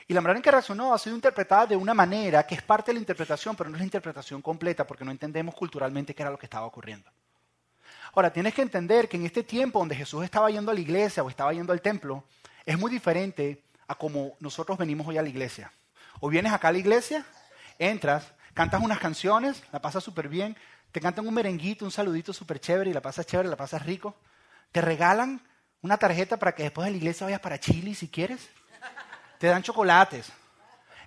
Y 0.05 0.13
la 0.13 0.19
manera 0.19 0.39
en 0.39 0.43
que 0.43 0.51
reaccionó 0.51 0.93
ha 0.93 0.97
sido 0.97 1.15
interpretada 1.15 1.67
de 1.67 1.77
una 1.77 1.93
manera 1.93 2.45
que 2.45 2.55
es 2.55 2.61
parte 2.61 2.91
de 2.91 2.95
la 2.95 2.99
interpretación, 2.99 3.55
pero 3.55 3.69
no 3.69 3.77
es 3.77 3.79
la 3.79 3.85
interpretación 3.85 4.41
completa 4.41 4.85
porque 4.85 5.05
no 5.05 5.11
entendemos 5.11 5.55
culturalmente 5.55 6.13
qué 6.13 6.23
era 6.23 6.31
lo 6.31 6.37
que 6.37 6.45
estaba 6.45 6.65
ocurriendo. 6.65 7.09
Ahora, 8.17 8.33
tienes 8.33 8.55
que 8.55 8.63
entender 8.63 9.07
que 9.07 9.15
en 9.15 9.27
este 9.27 9.43
tiempo 9.43 9.77
donde 9.77 9.93
Jesús 9.95 10.23
estaba 10.23 10.49
yendo 10.49 10.71
a 10.71 10.73
la 10.73 10.79
iglesia 10.79 11.21
o 11.21 11.29
estaba 11.29 11.53
yendo 11.53 11.71
al 11.71 11.83
templo, 11.83 12.23
es 12.65 12.75
muy 12.75 12.89
diferente 12.89 13.61
a 13.87 13.93
como 13.93 14.35
nosotros 14.39 14.75
venimos 14.75 15.05
hoy 15.05 15.19
a 15.19 15.21
la 15.21 15.29
iglesia. 15.29 15.71
O 16.19 16.27
vienes 16.27 16.51
acá 16.51 16.69
a 16.69 16.71
la 16.71 16.79
iglesia, 16.79 17.23
entras, 17.77 18.33
cantas 18.55 18.81
unas 18.81 18.97
canciones, 18.97 19.61
la 19.71 19.83
pasas 19.83 20.03
súper 20.03 20.29
bien, 20.29 20.57
te 20.91 20.99
cantan 20.99 21.27
un 21.27 21.33
merenguito, 21.35 21.85
un 21.85 21.91
saludito 21.91 22.33
súper 22.33 22.59
chévere 22.59 22.89
y 22.89 22.93
la 22.93 23.03
pasas 23.03 23.27
chévere, 23.27 23.49
la 23.49 23.55
pasas 23.55 23.85
rico. 23.85 24.15
Te 24.71 24.81
regalan 24.81 25.39
una 25.83 25.97
tarjeta 25.97 26.37
para 26.37 26.55
que 26.55 26.63
después 26.63 26.85
de 26.85 26.91
la 26.93 26.97
iglesia 26.97 27.27
vayas 27.27 27.39
para 27.39 27.59
Chile 27.59 27.93
si 27.93 28.07
quieres. 28.07 28.49
Te 29.37 29.45
dan 29.45 29.61
chocolates. 29.61 30.31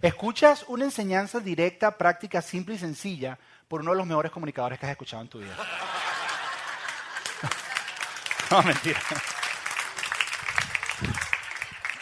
Escuchas 0.00 0.64
una 0.68 0.84
enseñanza 0.84 1.40
directa, 1.40 1.98
práctica, 1.98 2.40
simple 2.40 2.76
y 2.76 2.78
sencilla 2.78 3.36
por 3.66 3.80
uno 3.80 3.90
de 3.90 3.96
los 3.96 4.06
mejores 4.06 4.30
comunicadores 4.30 4.78
que 4.78 4.86
has 4.86 4.92
escuchado 4.92 5.22
en 5.22 5.28
tu 5.28 5.40
vida. 5.40 5.56
No, 8.52 8.62
mentira. 8.62 9.00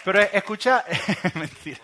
Pero 0.05 0.21
escucha, 0.21 0.85
mentira. 1.35 1.79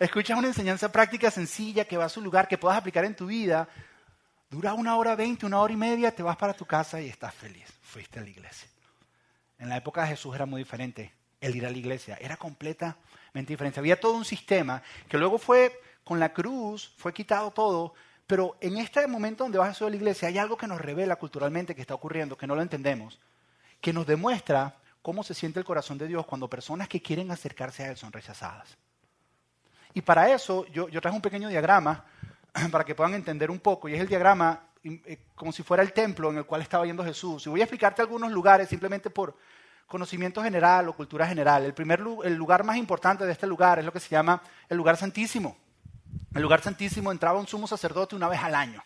Escuchas 0.00 0.36
una 0.36 0.48
enseñanza 0.48 0.90
práctica 0.90 1.30
sencilla 1.30 1.84
que 1.84 1.96
va 1.96 2.06
a 2.06 2.08
su 2.08 2.20
lugar, 2.20 2.48
que 2.48 2.58
puedas 2.58 2.76
aplicar 2.78 3.04
en 3.04 3.14
tu 3.14 3.26
vida. 3.26 3.68
Dura 4.48 4.74
una 4.74 4.96
hora 4.96 5.14
veinte, 5.14 5.46
una 5.46 5.60
hora 5.60 5.72
y 5.72 5.76
media, 5.76 6.12
te 6.12 6.24
vas 6.24 6.36
para 6.36 6.54
tu 6.54 6.64
casa 6.64 7.00
y 7.00 7.08
estás 7.08 7.32
feliz. 7.32 7.68
Fuiste 7.82 8.18
a 8.18 8.22
la 8.22 8.30
iglesia. 8.30 8.68
En 9.58 9.68
la 9.68 9.76
época 9.76 10.02
de 10.02 10.08
Jesús 10.08 10.34
era 10.34 10.46
muy 10.46 10.62
diferente 10.62 11.12
el 11.40 11.54
ir 11.54 11.66
a 11.66 11.70
la 11.70 11.78
iglesia. 11.78 12.18
Era 12.20 12.36
completamente 12.36 13.52
diferente. 13.52 13.78
Había 13.78 14.00
todo 14.00 14.14
un 14.14 14.24
sistema 14.24 14.82
que 15.08 15.18
luego 15.18 15.38
fue, 15.38 15.80
con 16.02 16.18
la 16.18 16.32
cruz, 16.32 16.92
fue 16.96 17.12
quitado 17.12 17.52
todo. 17.52 17.94
Pero 18.30 18.56
en 18.60 18.76
este 18.76 19.04
momento 19.08 19.42
donde 19.42 19.58
vas 19.58 19.82
a 19.82 19.90
la 19.90 19.96
iglesia 19.96 20.28
hay 20.28 20.38
algo 20.38 20.56
que 20.56 20.68
nos 20.68 20.80
revela 20.80 21.16
culturalmente 21.16 21.74
que 21.74 21.80
está 21.80 21.94
ocurriendo, 21.94 22.36
que 22.36 22.46
no 22.46 22.54
lo 22.54 22.62
entendemos, 22.62 23.18
que 23.80 23.92
nos 23.92 24.06
demuestra 24.06 24.76
cómo 25.02 25.24
se 25.24 25.34
siente 25.34 25.58
el 25.58 25.64
corazón 25.64 25.98
de 25.98 26.06
Dios 26.06 26.24
cuando 26.26 26.48
personas 26.48 26.86
que 26.86 27.02
quieren 27.02 27.32
acercarse 27.32 27.82
a 27.82 27.90
Él 27.90 27.96
son 27.96 28.12
rechazadas. 28.12 28.78
Y 29.94 30.02
para 30.02 30.32
eso 30.32 30.64
yo, 30.66 30.88
yo 30.88 31.00
traje 31.00 31.16
un 31.16 31.22
pequeño 31.22 31.48
diagrama 31.48 32.04
para 32.70 32.84
que 32.84 32.94
puedan 32.94 33.14
entender 33.14 33.50
un 33.50 33.58
poco, 33.58 33.88
y 33.88 33.94
es 33.94 34.00
el 34.00 34.06
diagrama 34.06 34.60
eh, 34.84 35.24
como 35.34 35.50
si 35.50 35.64
fuera 35.64 35.82
el 35.82 35.92
templo 35.92 36.30
en 36.30 36.38
el 36.38 36.46
cual 36.46 36.62
estaba 36.62 36.86
yendo 36.86 37.04
Jesús. 37.04 37.44
Y 37.48 37.50
voy 37.50 37.62
a 37.62 37.64
explicarte 37.64 38.00
algunos 38.00 38.30
lugares 38.30 38.68
simplemente 38.68 39.10
por 39.10 39.36
conocimiento 39.88 40.40
general 40.40 40.88
o 40.88 40.92
cultura 40.92 41.26
general. 41.26 41.64
El 41.64 41.74
primer 41.74 42.00
el 42.22 42.36
lugar 42.36 42.62
más 42.62 42.76
importante 42.76 43.26
de 43.26 43.32
este 43.32 43.48
lugar 43.48 43.80
es 43.80 43.84
lo 43.84 43.92
que 43.92 43.98
se 43.98 44.10
llama 44.10 44.40
el 44.68 44.76
lugar 44.76 44.96
santísimo. 44.96 45.56
El 46.34 46.42
lugar 46.42 46.62
santísimo 46.62 47.10
entraba 47.10 47.40
un 47.40 47.46
sumo 47.46 47.66
sacerdote 47.66 48.14
una 48.14 48.28
vez 48.28 48.40
al 48.40 48.54
año. 48.54 48.82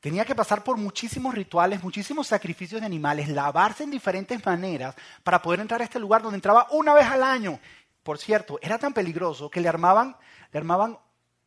Tenía 0.00 0.24
que 0.24 0.34
pasar 0.34 0.64
por 0.64 0.76
muchísimos 0.78 1.34
rituales, 1.34 1.82
muchísimos 1.82 2.26
sacrificios 2.26 2.80
de 2.80 2.86
animales, 2.86 3.28
lavarse 3.28 3.84
en 3.84 3.90
diferentes 3.90 4.44
maneras 4.46 4.94
para 5.22 5.42
poder 5.42 5.60
entrar 5.60 5.80
a 5.80 5.84
este 5.84 5.98
lugar 5.98 6.22
donde 6.22 6.36
entraba 6.36 6.68
una 6.70 6.94
vez 6.94 7.06
al 7.06 7.22
año. 7.22 7.60
Por 8.02 8.16
cierto, 8.16 8.58
era 8.62 8.78
tan 8.78 8.94
peligroso 8.94 9.50
que 9.50 9.60
le 9.60 9.68
armaban, 9.68 10.16
le 10.52 10.58
armaban, 10.58 10.98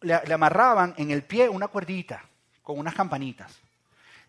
le 0.01 0.33
amarraban 0.33 0.93
en 0.97 1.09
el 1.09 1.23
pie 1.23 1.49
una 1.49 1.67
cuerdita 1.67 2.23
con 2.61 2.77
unas 2.77 2.93
campanitas. 2.93 3.59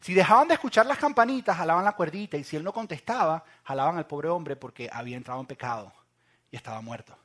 Si 0.01 0.12
dejaban 0.14 0.49
de 0.49 0.55
escuchar 0.55 0.87
las 0.87 0.99
campanitas, 0.99 1.57
jalaban 1.57 1.85
la 1.85 1.92
cuerdita 1.92 2.37
y 2.37 2.44
si 2.44 2.57
él 2.57 2.62
no 2.62 2.73
contestaba, 2.73 3.44
jalaban 3.62 3.97
al 3.97 4.07
pobre 4.07 4.29
hombre 4.29 4.55
porque 4.55 4.88
había 4.92 5.16
entrado 5.16 5.40
en 5.40 5.47
pecado 5.47 5.92
y 6.51 6.57
estaba 6.57 6.81
muerto. 6.81 7.16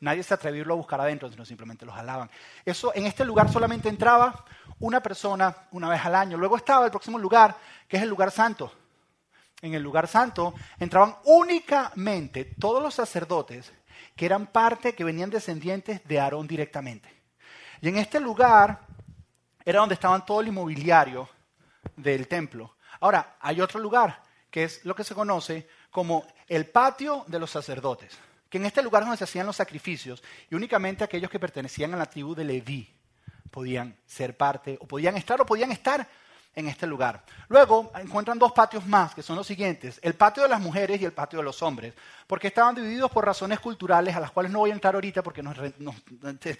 Nadie 0.00 0.22
se 0.22 0.34
atrevió 0.34 0.64
a 0.64 0.76
buscar 0.76 1.00
adentro, 1.00 1.30
sino 1.30 1.44
simplemente 1.44 1.84
lo 1.84 1.92
jalaban. 1.92 2.30
Eso, 2.64 2.92
en 2.94 3.06
este 3.06 3.24
lugar 3.24 3.52
solamente 3.52 3.88
entraba 3.88 4.44
una 4.78 5.00
persona 5.00 5.54
una 5.72 5.88
vez 5.90 6.04
al 6.04 6.14
año. 6.14 6.38
Luego 6.38 6.56
estaba 6.56 6.86
el 6.86 6.90
próximo 6.90 7.18
lugar, 7.18 7.56
que 7.86 7.98
es 7.98 8.02
el 8.02 8.08
lugar 8.08 8.30
santo. 8.30 8.72
En 9.60 9.74
el 9.74 9.82
lugar 9.82 10.08
santo 10.08 10.54
entraban 10.78 11.16
únicamente 11.24 12.46
todos 12.58 12.82
los 12.82 12.94
sacerdotes 12.94 13.72
que 14.16 14.24
eran 14.24 14.46
parte, 14.46 14.94
que 14.94 15.04
venían 15.04 15.28
descendientes 15.28 16.02
de 16.08 16.18
Aarón 16.18 16.46
directamente. 16.46 17.10
Y 17.82 17.88
en 17.88 17.98
este 17.98 18.20
lugar 18.20 18.80
era 19.64 19.80
donde 19.80 19.94
estaban 19.94 20.24
todo 20.24 20.40
el 20.40 20.48
inmobiliario 20.48 21.28
del 21.96 22.26
templo. 22.26 22.76
Ahora, 23.00 23.36
hay 23.40 23.60
otro 23.60 23.80
lugar, 23.80 24.22
que 24.50 24.64
es 24.64 24.84
lo 24.84 24.94
que 24.94 25.04
se 25.04 25.14
conoce 25.14 25.68
como 25.90 26.26
el 26.48 26.66
patio 26.66 27.24
de 27.26 27.38
los 27.38 27.50
sacerdotes, 27.50 28.18
que 28.50 28.58
en 28.58 28.66
este 28.66 28.82
lugar 28.82 29.04
donde 29.04 29.16
se 29.16 29.24
hacían 29.24 29.46
los 29.46 29.56
sacrificios 29.56 30.22
y 30.50 30.54
únicamente 30.54 31.04
aquellos 31.04 31.30
que 31.30 31.38
pertenecían 31.38 31.94
a 31.94 31.96
la 31.96 32.06
tribu 32.06 32.34
de 32.34 32.44
Leví 32.44 32.92
podían 33.50 33.96
ser 34.06 34.36
parte, 34.36 34.76
o 34.80 34.86
podían 34.86 35.16
estar, 35.16 35.40
o 35.40 35.46
podían 35.46 35.72
estar 35.72 36.06
en 36.54 36.68
este 36.68 36.86
lugar. 36.86 37.22
Luego 37.48 37.92
encuentran 37.94 38.38
dos 38.38 38.52
patios 38.52 38.86
más, 38.86 39.14
que 39.14 39.22
son 39.22 39.36
los 39.36 39.46
siguientes, 39.46 40.00
el 40.02 40.14
patio 40.14 40.42
de 40.42 40.48
las 40.48 40.60
mujeres 40.60 41.00
y 41.00 41.04
el 41.04 41.12
patio 41.12 41.38
de 41.38 41.44
los 41.44 41.62
hombres, 41.62 41.94
porque 42.26 42.48
estaban 42.48 42.74
divididos 42.74 43.10
por 43.10 43.24
razones 43.24 43.60
culturales 43.60 44.14
a 44.14 44.20
las 44.20 44.30
cuales 44.30 44.50
no 44.50 44.60
voy 44.60 44.70
a 44.70 44.74
entrar 44.74 44.94
ahorita 44.94 45.22
porque 45.22 45.42
nos, 45.42 45.56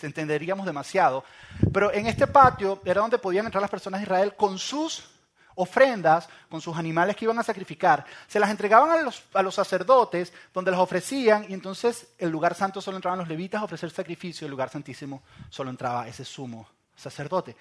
entenderíamos 0.03 0.67
demasiado, 0.67 1.25
pero 1.73 1.93
en 1.93 2.07
este 2.07 2.27
patio 2.27 2.81
era 2.85 3.01
donde 3.01 3.19
podían 3.19 3.47
entrar 3.47 3.61
las 3.61 3.71
personas 3.71 4.01
de 4.01 4.05
Israel 4.05 4.35
con 4.37 4.59
sus 4.59 5.09
ofrendas 5.55 6.29
con 6.49 6.61
sus 6.61 6.77
animales 6.77 7.17
que 7.17 7.25
iban 7.25 7.39
a 7.39 7.43
sacrificar, 7.43 8.05
se 8.27 8.41
las 8.41 8.51
entregaban 8.51 8.91
a 8.91 9.03
los, 9.03 9.23
a 9.35 9.43
los, 9.43 9.55
sacerdotes, 9.55 10.33
donde 10.53 10.71
las 10.71 10.81
ofrecían, 10.81 11.47
y 11.49 11.55
entonces 11.55 12.09
el 12.19 12.31
lugar 12.31 12.55
santo 12.55 12.81
solo 12.81 12.97
entraban 12.97 13.19
los 13.19 13.29
levitas 13.29 13.61
a 13.61 13.65
ofrecer 13.65 13.91
sacrificio, 13.91 14.47
el 14.47 14.51
lugar 14.51 14.71
santísimo 14.71 15.23
solo 15.49 15.71
entraba 15.71 16.09
ese 16.09 16.25
sumo 16.25 16.69
sacerdote. 16.97 17.57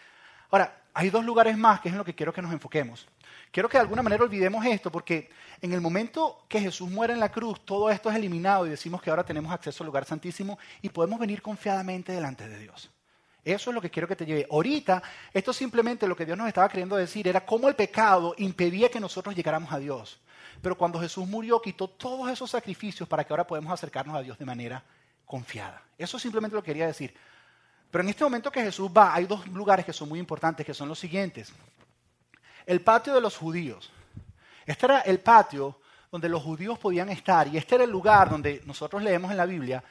Ahora, 0.52 0.84
hay 0.94 1.10
dos 1.10 1.24
lugares 1.24 1.58
más 1.58 1.80
que 1.80 1.90
es 1.90 1.94
en 1.94 2.00
lo 2.00 2.06
que 2.06 2.16
quiero 2.16 2.34
que 2.34 2.42
nos 2.42 2.52
enfoquemos. 2.52 3.08
Quiero 3.52 3.70
que 3.70 3.78
de 3.78 3.82
alguna 3.82 4.04
manera 4.04 4.24
olvidemos 4.24 4.66
esto, 4.66 4.92
porque 4.92 5.30
en 5.62 5.74
el 5.74 5.82
momento 5.82 6.44
que 6.48 6.60
Jesús 6.60 6.90
muere 6.90 7.14
en 7.14 7.20
la 7.20 7.32
cruz, 7.32 7.64
todo 7.66 7.90
esto 7.90 8.10
es 8.10 8.16
eliminado 8.16 8.66
y 8.66 8.70
decimos 8.70 9.02
que 9.02 9.10
ahora 9.10 9.24
tenemos 9.24 9.52
acceso 9.52 9.84
al 9.84 9.88
lugar 9.88 10.06
santísimo 10.06 10.60
y 10.82 10.90
podemos 10.90 11.20
venir 11.20 11.42
confiadamente 11.42 12.12
delante 12.12 12.48
de 12.48 12.60
Dios. 12.60 12.92
Eso 13.54 13.72
es 13.72 13.76
lo 13.76 13.82
que 13.82 13.90
quiero 13.90 14.08
que 14.08 14.16
te 14.16 14.26
lleve. 14.26 14.48
Ahorita, 14.52 15.02
esto 15.34 15.54
simplemente 15.54 16.08
lo 16.08 16.16
que 16.16 16.26
Dios 16.26 16.38
nos 16.38 16.48
estaba 16.48 16.70
queriendo 16.70 16.96
decir 16.96 17.28
era 17.28 17.46
cómo 17.46 17.68
el 17.68 17.76
pecado 17.76 18.36
impedía 18.38 18.90
que 18.90 19.00
nosotros 19.00 19.36
llegáramos 19.36 19.72
a 19.72 19.80
Dios. 19.80 20.20
Pero 20.62 20.78
cuando 20.78 21.00
Jesús 21.00 21.28
murió, 21.28 21.62
quitó 21.62 21.88
todos 21.88 22.30
esos 22.30 22.52
sacrificios 22.52 23.08
para 23.08 23.24
que 23.24 23.34
ahora 23.34 23.48
podamos 23.48 23.72
acercarnos 23.72 24.16
a 24.16 24.22
Dios 24.22 24.38
de 24.38 24.46
manera 24.46 24.84
confiada. 25.26 25.82
Eso 25.98 26.20
simplemente 26.20 26.56
lo 26.56 26.64
quería 26.64 26.88
decir. 26.88 27.14
Pero 27.90 28.04
en 28.04 28.10
este 28.10 28.24
momento 28.24 28.52
que 28.52 28.62
Jesús 28.62 28.90
va, 28.96 29.14
hay 29.14 29.26
dos 29.26 29.48
lugares 29.48 29.86
que 29.86 29.94
son 29.94 30.10
muy 30.10 30.20
importantes, 30.20 30.66
que 30.66 30.74
son 30.74 30.88
los 30.88 31.00
siguientes. 31.00 31.52
El 32.66 32.82
patio 32.82 33.14
de 33.14 33.22
los 33.22 33.36
judíos. 33.38 33.90
Este 34.66 34.86
era 34.86 35.00
el 35.02 35.20
patio 35.20 35.80
donde 36.12 36.30
los 36.30 36.44
judíos 36.44 36.78
podían 36.78 37.10
estar 37.10 37.48
y 37.48 37.58
este 37.58 37.76
era 37.76 37.84
el 37.84 37.90
lugar 37.90 38.30
donde 38.30 38.62
nosotros 38.66 39.02
leemos 39.02 39.32
en 39.32 39.38
la 39.38 39.46
Biblia, 39.46 39.84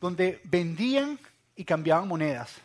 donde 0.00 0.40
vendían 0.44 1.18
y 1.56 1.64
cambiaban 1.64 2.06
monedas. 2.06 2.60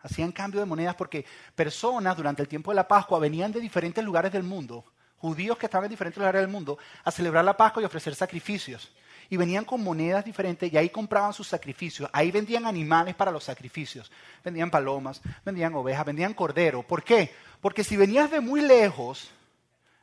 Hacían 0.00 0.32
cambio 0.32 0.60
de 0.60 0.66
monedas 0.66 0.94
porque 0.94 1.24
personas 1.54 2.16
durante 2.16 2.42
el 2.42 2.48
tiempo 2.48 2.70
de 2.70 2.76
la 2.76 2.88
Pascua 2.88 3.18
venían 3.18 3.52
de 3.52 3.60
diferentes 3.60 4.04
lugares 4.04 4.32
del 4.32 4.42
mundo, 4.42 4.84
judíos 5.18 5.58
que 5.58 5.66
estaban 5.66 5.86
en 5.86 5.90
diferentes 5.90 6.18
lugares 6.18 6.40
del 6.40 6.50
mundo, 6.50 6.78
a 7.04 7.10
celebrar 7.10 7.44
la 7.44 7.56
Pascua 7.56 7.82
y 7.82 7.86
ofrecer 7.86 8.14
sacrificios 8.14 8.90
y 9.30 9.36
venían 9.36 9.64
con 9.64 9.82
monedas 9.82 10.24
diferentes 10.24 10.72
y 10.72 10.76
ahí 10.76 10.88
compraban 10.88 11.32
sus 11.32 11.46
sacrificios. 11.46 12.08
Ahí 12.12 12.30
vendían 12.30 12.66
animales 12.66 13.14
para 13.14 13.30
los 13.30 13.44
sacrificios. 13.44 14.10
Vendían 14.42 14.70
palomas, 14.70 15.20
vendían 15.44 15.74
ovejas, 15.74 16.06
vendían 16.06 16.34
cordero. 16.34 16.82
¿Por 16.82 17.02
qué? 17.02 17.32
Porque 17.60 17.84
si 17.84 17.96
venías 17.96 18.30
de 18.30 18.40
muy 18.40 18.62
lejos, 18.62 19.30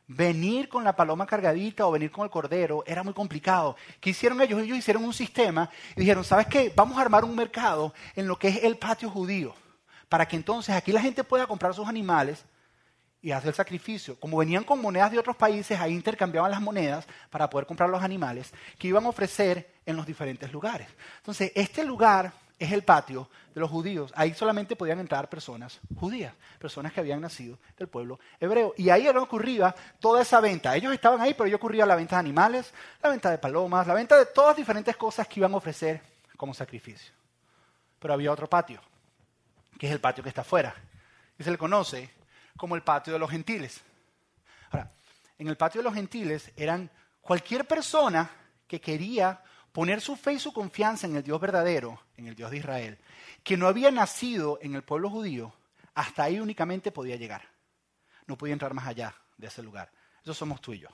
venir 0.06 0.68
con 0.68 0.84
la 0.84 0.94
paloma 0.94 1.26
cargadita 1.26 1.86
o 1.86 1.90
venir 1.90 2.10
con 2.10 2.24
el 2.24 2.30
cordero 2.30 2.84
era 2.86 3.02
muy 3.02 3.14
complicado. 3.14 3.76
¿Qué 4.00 4.10
hicieron 4.10 4.40
ellos? 4.40 4.62
Ellos 4.62 4.78
hicieron 4.78 5.04
un 5.04 5.14
sistema 5.14 5.70
y 5.96 6.00
dijeron, 6.00 6.24
¿sabes 6.24 6.46
qué? 6.46 6.72
Vamos 6.74 6.96
a 6.98 7.02
armar 7.02 7.24
un 7.24 7.34
mercado 7.34 7.92
en 8.14 8.28
lo 8.28 8.38
que 8.38 8.48
es 8.48 8.64
el 8.64 8.76
patio 8.76 9.10
judío, 9.10 9.54
para 10.08 10.26
que 10.26 10.36
entonces 10.36 10.74
aquí 10.74 10.92
la 10.92 11.00
gente 11.00 11.24
pueda 11.24 11.46
comprar 11.46 11.74
sus 11.74 11.88
animales 11.88 12.44
y 13.20 13.32
hacer 13.32 13.48
el 13.48 13.54
sacrificio. 13.54 14.18
Como 14.20 14.38
venían 14.38 14.64
con 14.64 14.80
monedas 14.80 15.10
de 15.10 15.18
otros 15.18 15.36
países, 15.36 15.80
ahí 15.80 15.92
intercambiaban 15.92 16.50
las 16.50 16.60
monedas 16.60 17.06
para 17.30 17.50
poder 17.50 17.66
comprar 17.66 17.90
los 17.90 18.02
animales 18.02 18.52
que 18.78 18.88
iban 18.88 19.04
a 19.04 19.08
ofrecer 19.08 19.74
en 19.84 19.96
los 19.96 20.06
diferentes 20.06 20.52
lugares. 20.52 20.86
Entonces, 21.18 21.50
este 21.54 21.84
lugar 21.84 22.32
es 22.58 22.72
el 22.72 22.82
patio 22.82 23.28
de 23.54 23.60
los 23.60 23.70
judíos. 23.70 24.12
Ahí 24.14 24.32
solamente 24.34 24.76
podían 24.76 25.00
entrar 25.00 25.28
personas 25.28 25.80
judías, 25.98 26.34
personas 26.58 26.92
que 26.92 27.00
habían 27.00 27.20
nacido 27.20 27.58
del 27.76 27.88
pueblo 27.88 28.18
hebreo. 28.40 28.74
Y 28.76 28.90
ahí 28.90 29.06
era 29.06 29.20
ocurría 29.20 29.74
toda 30.00 30.22
esa 30.22 30.40
venta. 30.40 30.74
Ellos 30.76 30.92
estaban 30.92 31.20
ahí, 31.20 31.34
pero 31.34 31.44
ahí 31.44 31.54
ocurría 31.54 31.84
la 31.84 31.96
venta 31.96 32.16
de 32.16 32.20
animales, 32.20 32.72
la 33.02 33.10
venta 33.10 33.30
de 33.30 33.38
palomas, 33.38 33.86
la 33.86 33.94
venta 33.94 34.16
de 34.16 34.26
todas 34.26 34.56
diferentes 34.56 34.96
cosas 34.96 35.26
que 35.28 35.40
iban 35.40 35.52
a 35.52 35.56
ofrecer 35.56 36.00
como 36.36 36.54
sacrificio. 36.54 37.12
Pero 37.98 38.14
había 38.14 38.32
otro 38.32 38.48
patio, 38.48 38.80
que 39.78 39.86
es 39.86 39.92
el 39.92 40.00
patio 40.00 40.22
que 40.22 40.28
está 40.28 40.42
afuera. 40.42 40.74
Y 41.38 41.44
se 41.44 41.50
le 41.50 41.58
conoce 41.58 42.10
como 42.56 42.76
el 42.76 42.82
patio 42.82 43.12
de 43.12 43.18
los 43.18 43.30
gentiles. 43.30 43.82
Ahora, 44.70 44.92
en 45.38 45.48
el 45.48 45.56
patio 45.56 45.80
de 45.80 45.84
los 45.84 45.94
gentiles 45.94 46.50
eran 46.56 46.90
cualquier 47.20 47.66
persona 47.66 48.30
que 48.66 48.80
quería 48.80 49.42
poner 49.72 50.00
su 50.00 50.16
fe 50.16 50.34
y 50.34 50.38
su 50.38 50.52
confianza 50.52 51.06
en 51.06 51.16
el 51.16 51.22
Dios 51.22 51.40
verdadero, 51.40 52.00
en 52.16 52.26
el 52.28 52.34
Dios 52.34 52.50
de 52.50 52.56
Israel, 52.56 52.98
que 53.42 53.56
no 53.56 53.68
había 53.68 53.90
nacido 53.90 54.58
en 54.62 54.74
el 54.74 54.82
pueblo 54.82 55.10
judío, 55.10 55.52
hasta 55.94 56.24
ahí 56.24 56.40
únicamente 56.40 56.90
podía 56.90 57.16
llegar. 57.16 57.42
No 58.26 58.36
podía 58.36 58.54
entrar 58.54 58.74
más 58.74 58.86
allá 58.86 59.14
de 59.36 59.48
ese 59.48 59.62
lugar. 59.62 59.92
Eso 60.22 60.34
somos 60.34 60.60
tú 60.60 60.72
y 60.72 60.80
yo. 60.80 60.88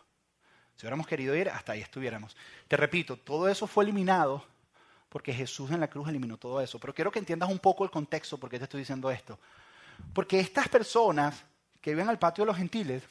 Si 0.74 0.84
hubiéramos 0.84 1.06
querido 1.06 1.34
ir, 1.36 1.48
hasta 1.48 1.72
ahí 1.72 1.80
estuviéramos. 1.80 2.36
Te 2.66 2.76
repito, 2.76 3.16
todo 3.16 3.48
eso 3.48 3.66
fue 3.66 3.84
eliminado 3.84 4.44
porque 5.12 5.35
Jesús 5.35 5.70
en 5.70 5.79
la 5.79 5.88
cruz 5.88 6.09
eliminó 6.09 6.38
todo 6.38 6.59
eso. 6.62 6.79
Pero 6.79 6.94
quiero 6.94 7.12
que 7.12 7.18
entiendas 7.18 7.51
un 7.51 7.59
poco 7.59 7.85
el 7.85 7.90
contexto 7.90 8.38
por 8.38 8.48
qué 8.48 8.57
te 8.57 8.64
estoy 8.64 8.81
diciendo 8.81 9.11
esto. 9.11 9.38
Porque 10.14 10.40
estas 10.40 10.70
personas 10.70 11.44
que 11.83 11.90
iban 11.90 12.09
al 12.09 12.18
patio 12.18 12.44
de 12.44 12.46
los 12.46 12.57
gentiles 12.57 13.03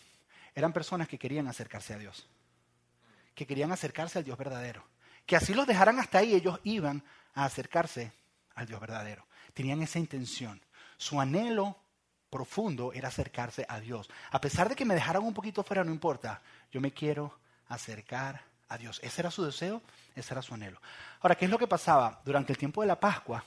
eran 0.56 0.74
personas 0.74 1.08
que 1.08 1.20
querían 1.20 1.48
acercarse 1.48 1.94
a 1.94 2.00
Dios, 2.00 2.26
que 3.36 3.46
querían 3.46 3.72
acercarse 3.72 4.18
al 4.18 4.26
Dios 4.26 4.36
verdadero, 4.36 4.84
que 5.28 5.36
así 5.36 5.54
los 5.54 5.68
dejaran 5.68 6.00
hasta 6.00 6.18
ahí, 6.18 6.34
ellos 6.34 6.60
iban 6.64 7.04
a 7.36 7.46
acercarse 7.46 8.12
al 8.56 8.66
Dios 8.66 8.82
verdadero. 8.82 9.28
Tenían 9.54 9.84
esa 9.84 10.00
intención. 10.00 10.60
Su 10.98 11.22
anhelo 11.22 11.78
profundo 12.32 12.94
era 12.94 13.10
acercarse 13.10 13.64
a 13.70 13.80
Dios. 13.80 14.10
A 14.32 14.42
pesar 14.42 14.70
de 14.70 14.76
que 14.76 14.86
me 14.86 14.96
dejaran 14.96 15.22
un 15.22 15.36
poquito 15.36 15.62
fuera, 15.62 15.84
no 15.84 15.92
importa, 15.92 16.42
yo 16.72 16.82
me 16.82 16.94
quiero 16.94 17.38
acercar 17.68 18.51
a 18.71 18.77
Dios. 18.77 18.99
Ese 19.03 19.21
era 19.21 19.29
su 19.29 19.43
deseo, 19.43 19.81
ese 20.15 20.34
era 20.34 20.41
su 20.41 20.53
anhelo. 20.53 20.81
Ahora, 21.19 21.36
¿qué 21.36 21.45
es 21.45 21.51
lo 21.51 21.60
que 21.60 21.67
pasaba? 21.67 22.21
Durante 22.23 22.53
el 22.53 22.57
tiempo 22.57 22.81
de 22.81 22.88
la 22.88 22.99
Pascua, 22.99 23.43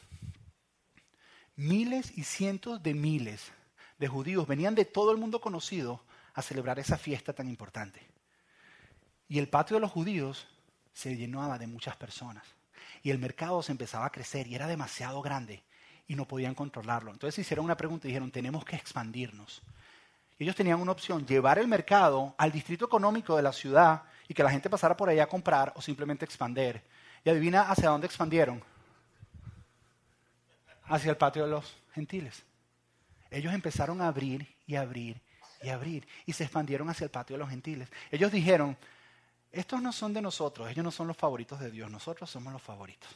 miles 1.57 2.17
y 2.17 2.25
cientos 2.25 2.83
de 2.83 2.93
miles 2.93 3.51
de 3.99 4.07
judíos 4.07 4.47
venían 4.47 4.75
de 4.75 4.85
todo 4.85 5.13
el 5.13 5.19
mundo 5.19 5.41
conocido 5.41 6.05
a 6.35 6.43
celebrar 6.43 6.79
esa 6.79 6.99
fiesta 6.99 7.33
tan 7.33 7.49
importante. 7.49 8.07
Y 9.27 9.39
el 9.39 9.49
patio 9.49 9.77
de 9.77 9.81
los 9.81 9.91
judíos 9.91 10.47
se 10.93 11.17
llenaba 11.17 11.59
de 11.59 11.67
muchas 11.67 11.97
personas. 11.97 12.45
Y 13.03 13.11
el 13.11 13.19
mercado 13.19 13.63
se 13.63 13.73
empezaba 13.73 14.07
a 14.07 14.13
crecer 14.13 14.47
y 14.47 14.55
era 14.55 14.67
demasiado 14.67 15.23
grande 15.23 15.63
y 16.07 16.17
no 16.17 16.29
podían 16.29 16.55
controlarlo. 16.55 17.13
Entonces 17.13 17.39
hicieron 17.39 17.65
una 17.65 17.79
pregunta 17.79 18.07
y 18.07 18.11
dijeron, 18.11 18.31
tenemos 18.31 18.65
que 18.65 18.77
expandirnos. 18.77 19.63
Ellos 20.39 20.55
tenían 20.55 20.81
una 20.81 20.93
opción, 20.93 21.27
llevar 21.27 21.59
el 21.59 21.69
mercado 21.69 22.35
al 22.37 22.53
distrito 22.53 22.85
económico 22.85 23.37
de 23.37 23.43
la 23.43 23.53
ciudad 23.53 24.03
y 24.29 24.35
que 24.35 24.43
la 24.43 24.51
gente 24.51 24.71
pasara 24.71 24.97
por 24.97 25.09
allá 25.09 25.25
a 25.25 25.29
comprar 25.29 25.73
o 25.77 25.83
simplemente 25.83 26.25
expandir. 26.25 26.83
Y 27.25 27.31
adivina 27.31 27.71
hacia 27.71 27.91
dónde 27.91 28.07
expandieron. 28.07 28.63
Hacia 30.85 31.11
el 31.11 31.17
patio 31.17 31.45
de 31.45 31.51
los 31.51 31.77
gentiles 31.95 32.45
ellos 33.35 33.53
empezaron 33.53 34.01
a 34.01 34.09
abrir 34.09 34.47
y 34.67 34.77
abrir 34.77 35.21
y 35.61 35.69
abrir 35.69 36.07
y 36.25 36.33
se 36.33 36.45
expandieron 36.45 36.89
hacia 36.89 37.05
el 37.05 37.11
patio 37.11 37.35
de 37.35 37.41
los 37.41 37.51
gentiles. 37.51 37.89
Ellos 38.11 38.31
dijeron, 38.31 38.77
estos 39.51 39.83
no 39.83 39.93
son 39.93 40.13
de 40.13 40.23
nosotros, 40.23 40.71
ellos 40.71 40.85
no 40.85 40.91
son 40.91 41.09
los 41.09 41.17
favoritos 41.17 41.59
de 41.59 41.71
Dios, 41.71 41.91
nosotros 41.91 42.31
somos 42.31 42.53
los 42.53 42.63
favoritos. 42.63 43.11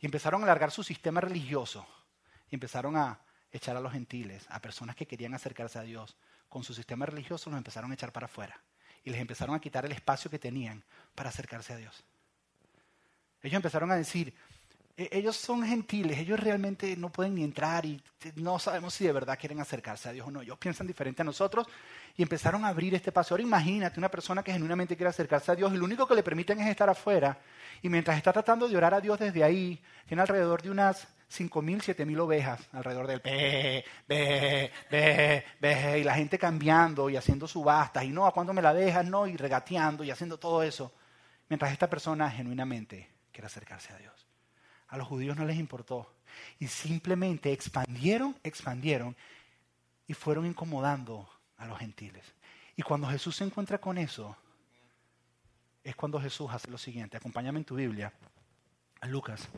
Y 0.00 0.06
empezaron 0.06 0.42
a 0.42 0.44
alargar 0.44 0.70
su 0.70 0.82
sistema 0.82 1.20
religioso 1.20 1.86
y 2.50 2.56
empezaron 2.56 2.96
a 2.96 3.18
echar 3.50 3.76
a 3.76 3.80
los 3.80 3.92
gentiles, 3.92 4.44
a 4.50 4.60
personas 4.60 4.96
que 4.96 5.06
querían 5.06 5.34
acercarse 5.34 5.78
a 5.78 5.82
Dios, 5.82 6.16
con 6.48 6.62
su 6.62 6.74
sistema 6.74 7.06
religioso 7.06 7.48
los 7.48 7.58
empezaron 7.58 7.90
a 7.90 7.94
echar 7.94 8.12
para 8.12 8.26
afuera 8.26 8.60
y 9.04 9.10
les 9.10 9.20
empezaron 9.20 9.54
a 9.54 9.60
quitar 9.60 9.84
el 9.84 9.92
espacio 9.92 10.30
que 10.30 10.38
tenían 10.38 10.82
para 11.14 11.30
acercarse 11.30 11.72
a 11.72 11.76
Dios. 11.76 12.04
Ellos 13.42 13.56
empezaron 13.56 13.90
a 13.90 13.96
decir, 13.96 14.34
e, 14.96 15.08
ellos 15.12 15.36
son 15.36 15.64
gentiles, 15.64 16.18
ellos 16.18 16.40
realmente 16.40 16.96
no 16.96 17.10
pueden 17.10 17.36
ni 17.36 17.44
entrar 17.44 17.86
y 17.86 18.02
no 18.34 18.58
sabemos 18.58 18.94
si 18.94 19.04
de 19.04 19.12
verdad 19.12 19.38
quieren 19.38 19.60
acercarse 19.60 20.08
a 20.08 20.12
Dios 20.12 20.26
o 20.26 20.30
no. 20.30 20.42
Ellos 20.42 20.58
piensan 20.58 20.86
diferente 20.86 21.22
a 21.22 21.24
nosotros 21.24 21.66
y 22.16 22.22
empezaron 22.22 22.64
a 22.64 22.68
abrir 22.68 22.94
este 22.94 23.12
paso. 23.12 23.34
Ahora 23.34 23.44
imagínate 23.44 24.00
una 24.00 24.10
persona 24.10 24.42
que 24.42 24.52
genuinamente 24.52 24.96
quiere 24.96 25.10
acercarse 25.10 25.52
a 25.52 25.54
Dios 25.54 25.72
y 25.72 25.76
lo 25.76 25.84
único 25.84 26.06
que 26.06 26.16
le 26.16 26.22
permiten 26.24 26.60
es 26.60 26.68
estar 26.68 26.88
afuera 26.88 27.38
y 27.80 27.88
mientras 27.88 28.16
está 28.16 28.32
tratando 28.32 28.68
de 28.68 28.76
orar 28.76 28.94
a 28.94 29.00
Dios 29.00 29.18
desde 29.20 29.44
ahí, 29.44 29.80
tiene 30.06 30.22
alrededor 30.22 30.62
de 30.62 30.70
unas 30.70 31.06
5.000, 31.30 31.94
7.000 31.94 32.18
ovejas 32.20 32.60
alrededor 32.72 33.06
del 33.06 33.20
be, 33.20 33.84
be, 34.08 34.72
be, 34.90 35.44
be, 35.60 35.98
y 35.98 36.04
la 36.04 36.14
gente 36.14 36.38
cambiando 36.38 37.10
y 37.10 37.16
haciendo 37.16 37.46
subastas 37.46 38.04
y 38.04 38.08
no, 38.08 38.26
¿a 38.26 38.32
cuándo 38.32 38.54
me 38.54 38.62
la 38.62 38.72
dejas? 38.72 39.04
No, 39.04 39.26
y 39.26 39.36
regateando 39.36 40.04
y 40.04 40.10
haciendo 40.10 40.38
todo 40.38 40.62
eso, 40.62 40.92
mientras 41.48 41.72
esta 41.72 41.88
persona 41.88 42.30
genuinamente 42.30 43.08
quiere 43.30 43.46
acercarse 43.46 43.92
a 43.92 43.98
Dios. 43.98 44.26
A 44.88 44.96
los 44.96 45.06
judíos 45.06 45.36
no 45.36 45.44
les 45.44 45.58
importó. 45.58 46.14
Y 46.58 46.68
simplemente 46.68 47.52
expandieron, 47.52 48.36
expandieron 48.42 49.16
y 50.06 50.14
fueron 50.14 50.46
incomodando 50.46 51.28
a 51.58 51.66
los 51.66 51.78
gentiles. 51.78 52.24
Y 52.74 52.82
cuando 52.82 53.08
Jesús 53.08 53.36
se 53.36 53.44
encuentra 53.44 53.78
con 53.78 53.98
eso, 53.98 54.36
es 55.84 55.94
cuando 55.94 56.20
Jesús 56.20 56.48
hace 56.50 56.70
lo 56.70 56.78
siguiente. 56.78 57.16
Acompáñame 57.16 57.58
en 57.58 57.64
tu 57.64 57.74
Biblia, 57.74 58.12
a 59.00 59.06
Lucas, 59.06 59.48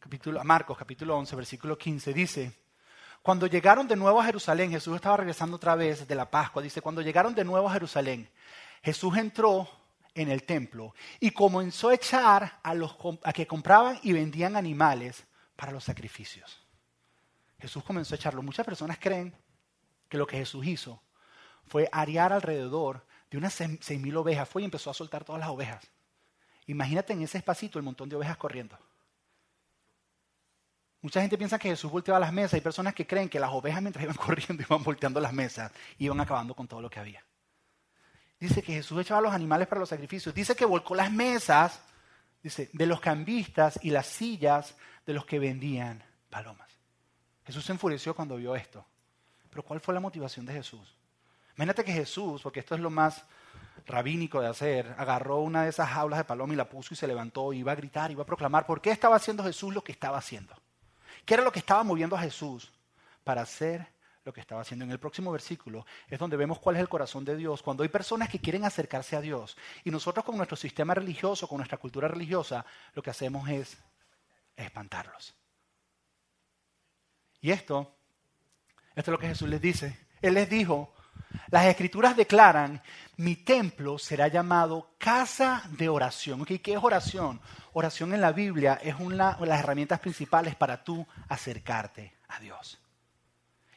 capítulo, 0.00 0.42
Marcos, 0.42 0.76
capítulo 0.76 1.16
11, 1.18 1.36
versículo 1.36 1.78
15. 1.78 2.12
Dice, 2.12 2.52
cuando 3.22 3.46
llegaron 3.46 3.86
de 3.86 3.96
nuevo 3.96 4.20
a 4.20 4.24
Jerusalén, 4.24 4.70
Jesús 4.70 4.96
estaba 4.96 5.18
regresando 5.18 5.56
otra 5.56 5.74
vez 5.76 6.08
de 6.08 6.14
la 6.14 6.30
Pascua. 6.30 6.62
Dice, 6.62 6.80
cuando 6.80 7.02
llegaron 7.02 7.34
de 7.34 7.44
nuevo 7.44 7.68
a 7.68 7.72
Jerusalén, 7.72 8.28
Jesús 8.82 9.16
entró 9.16 9.68
en 10.14 10.30
el 10.30 10.42
templo 10.42 10.94
y 11.20 11.30
comenzó 11.30 11.90
a 11.90 11.94
echar 11.94 12.58
a 12.62 12.74
los 12.74 12.96
a 13.22 13.32
que 13.32 13.46
compraban 13.46 14.00
y 14.02 14.12
vendían 14.12 14.56
animales 14.56 15.24
para 15.54 15.70
los 15.70 15.84
sacrificios. 15.84 16.60
Jesús 17.58 17.84
comenzó 17.84 18.14
a 18.14 18.16
echarlo. 18.16 18.42
Muchas 18.42 18.64
personas 18.64 18.98
creen 18.98 19.34
que 20.08 20.16
lo 20.16 20.26
que 20.26 20.38
Jesús 20.38 20.66
hizo 20.66 21.02
fue 21.66 21.88
arear 21.92 22.32
alrededor 22.32 23.06
de 23.30 23.38
unas 23.38 23.52
seis 23.52 24.00
mil 24.00 24.16
ovejas. 24.16 24.48
Fue 24.48 24.62
y 24.62 24.64
empezó 24.64 24.90
a 24.90 24.94
soltar 24.94 25.24
todas 25.24 25.40
las 25.40 25.50
ovejas. 25.50 25.86
Imagínate 26.66 27.12
en 27.12 27.22
ese 27.22 27.38
espacito 27.38 27.78
el 27.78 27.84
montón 27.84 28.08
de 28.08 28.16
ovejas 28.16 28.38
corriendo. 28.38 28.78
Mucha 31.02 31.20
gente 31.20 31.38
piensa 31.38 31.58
que 31.58 31.70
Jesús 31.70 31.90
volteaba 31.90 32.20
las 32.20 32.32
mesas. 32.32 32.54
Hay 32.54 32.60
personas 32.60 32.94
que 32.94 33.06
creen 33.06 33.28
que 33.28 33.40
las 33.40 33.50
ovejas 33.50 33.80
mientras 33.80 34.02
iban 34.02 34.16
corriendo 34.26 34.62
iban 34.62 34.82
volteando 34.82 35.20
las 35.20 35.32
mesas 35.32 35.72
y 35.98 36.04
iban 36.04 36.20
acabando 36.20 36.54
con 36.54 36.68
todo 36.68 36.80
lo 36.80 36.90
que 36.90 37.00
había. 37.00 37.24
Dice 38.38 38.62
que 38.62 38.72
Jesús 38.72 39.00
echaba 39.00 39.20
los 39.20 39.32
animales 39.32 39.68
para 39.68 39.80
los 39.80 39.88
sacrificios. 39.88 40.34
Dice 40.34 40.54
que 40.54 40.64
volcó 40.64 40.94
las 40.94 41.12
mesas, 41.12 41.80
dice, 42.42 42.70
de 42.72 42.86
los 42.86 43.00
cambistas 43.00 43.78
y 43.82 43.90
las 43.90 44.06
sillas 44.06 44.74
de 45.06 45.12
los 45.12 45.26
que 45.26 45.38
vendían 45.38 46.02
palomas. 46.30 46.68
Jesús 47.44 47.64
se 47.64 47.72
enfureció 47.72 48.14
cuando 48.14 48.36
vio 48.36 48.54
esto. 48.54 48.84
Pero 49.50 49.62
¿cuál 49.62 49.80
fue 49.80 49.92
la 49.92 50.00
motivación 50.00 50.46
de 50.46 50.52
Jesús? 50.54 50.96
Imagínate 51.56 51.84
que 51.84 51.92
Jesús, 51.92 52.40
porque 52.42 52.60
esto 52.60 52.74
es 52.74 52.80
lo 52.80 52.88
más 52.88 53.24
rabínico 53.86 54.40
de 54.40 54.48
hacer, 54.48 54.94
agarró 54.96 55.38
una 55.38 55.64
de 55.64 55.70
esas 55.70 55.88
jaulas 55.90 56.18
de 56.18 56.24
paloma 56.24 56.52
y 56.54 56.56
la 56.56 56.68
puso 56.68 56.94
y 56.94 56.96
se 56.96 57.06
levantó 57.06 57.52
y 57.52 57.58
iba 57.58 57.72
a 57.72 57.74
gritar, 57.74 58.10
iba 58.10 58.22
a 58.22 58.26
proclamar. 58.26 58.66
¿Por 58.66 58.80
qué 58.80 58.90
estaba 58.90 59.16
haciendo 59.16 59.44
Jesús 59.44 59.74
lo 59.74 59.82
que 59.82 59.92
estaba 59.92 60.16
haciendo? 60.16 60.54
¿Qué 61.24 61.34
era 61.34 61.42
lo 61.42 61.52
que 61.52 61.58
estaba 61.58 61.82
moviendo 61.82 62.16
a 62.16 62.20
Jesús 62.20 62.70
para 63.24 63.42
hacer 63.42 63.86
lo 64.24 64.32
que 64.32 64.40
estaba 64.40 64.62
haciendo? 64.62 64.84
En 64.84 64.90
el 64.90 64.98
próximo 64.98 65.32
versículo 65.32 65.86
es 66.08 66.18
donde 66.18 66.36
vemos 66.36 66.58
cuál 66.58 66.76
es 66.76 66.82
el 66.82 66.88
corazón 66.88 67.24
de 67.24 67.36
Dios. 67.36 67.62
Cuando 67.62 67.82
hay 67.82 67.88
personas 67.88 68.28
que 68.28 68.40
quieren 68.40 68.64
acercarse 68.64 69.16
a 69.16 69.20
Dios 69.20 69.56
y 69.84 69.90
nosotros 69.90 70.24
con 70.24 70.36
nuestro 70.36 70.56
sistema 70.56 70.94
religioso, 70.94 71.48
con 71.48 71.58
nuestra 71.58 71.78
cultura 71.78 72.08
religiosa, 72.08 72.64
lo 72.94 73.02
que 73.02 73.10
hacemos 73.10 73.48
es 73.48 73.78
espantarlos. 74.56 75.34
Y 77.40 77.50
esto, 77.50 77.94
esto 78.94 79.10
es 79.10 79.12
lo 79.12 79.18
que 79.18 79.28
Jesús 79.28 79.48
les 79.48 79.60
dice. 79.60 79.98
Él 80.20 80.34
les 80.34 80.48
dijo, 80.48 80.92
las 81.50 81.66
escrituras 81.66 82.16
declaran, 82.16 82.80
mi 83.16 83.36
templo 83.36 83.98
será 83.98 84.28
llamado 84.28 84.94
casa 84.98 85.62
de 85.70 85.88
oración. 85.88 86.44
¿Qué 86.44 86.60
es 86.64 86.78
oración? 86.82 87.40
Oración 87.72 88.14
en 88.14 88.20
la 88.20 88.32
Biblia 88.32 88.78
es 88.82 88.94
una 88.98 89.34
de 89.34 89.46
las 89.46 89.60
herramientas 89.60 90.00
principales 90.00 90.54
para 90.54 90.82
tú 90.82 91.06
acercarte 91.28 92.14
a 92.28 92.40
Dios. 92.40 92.78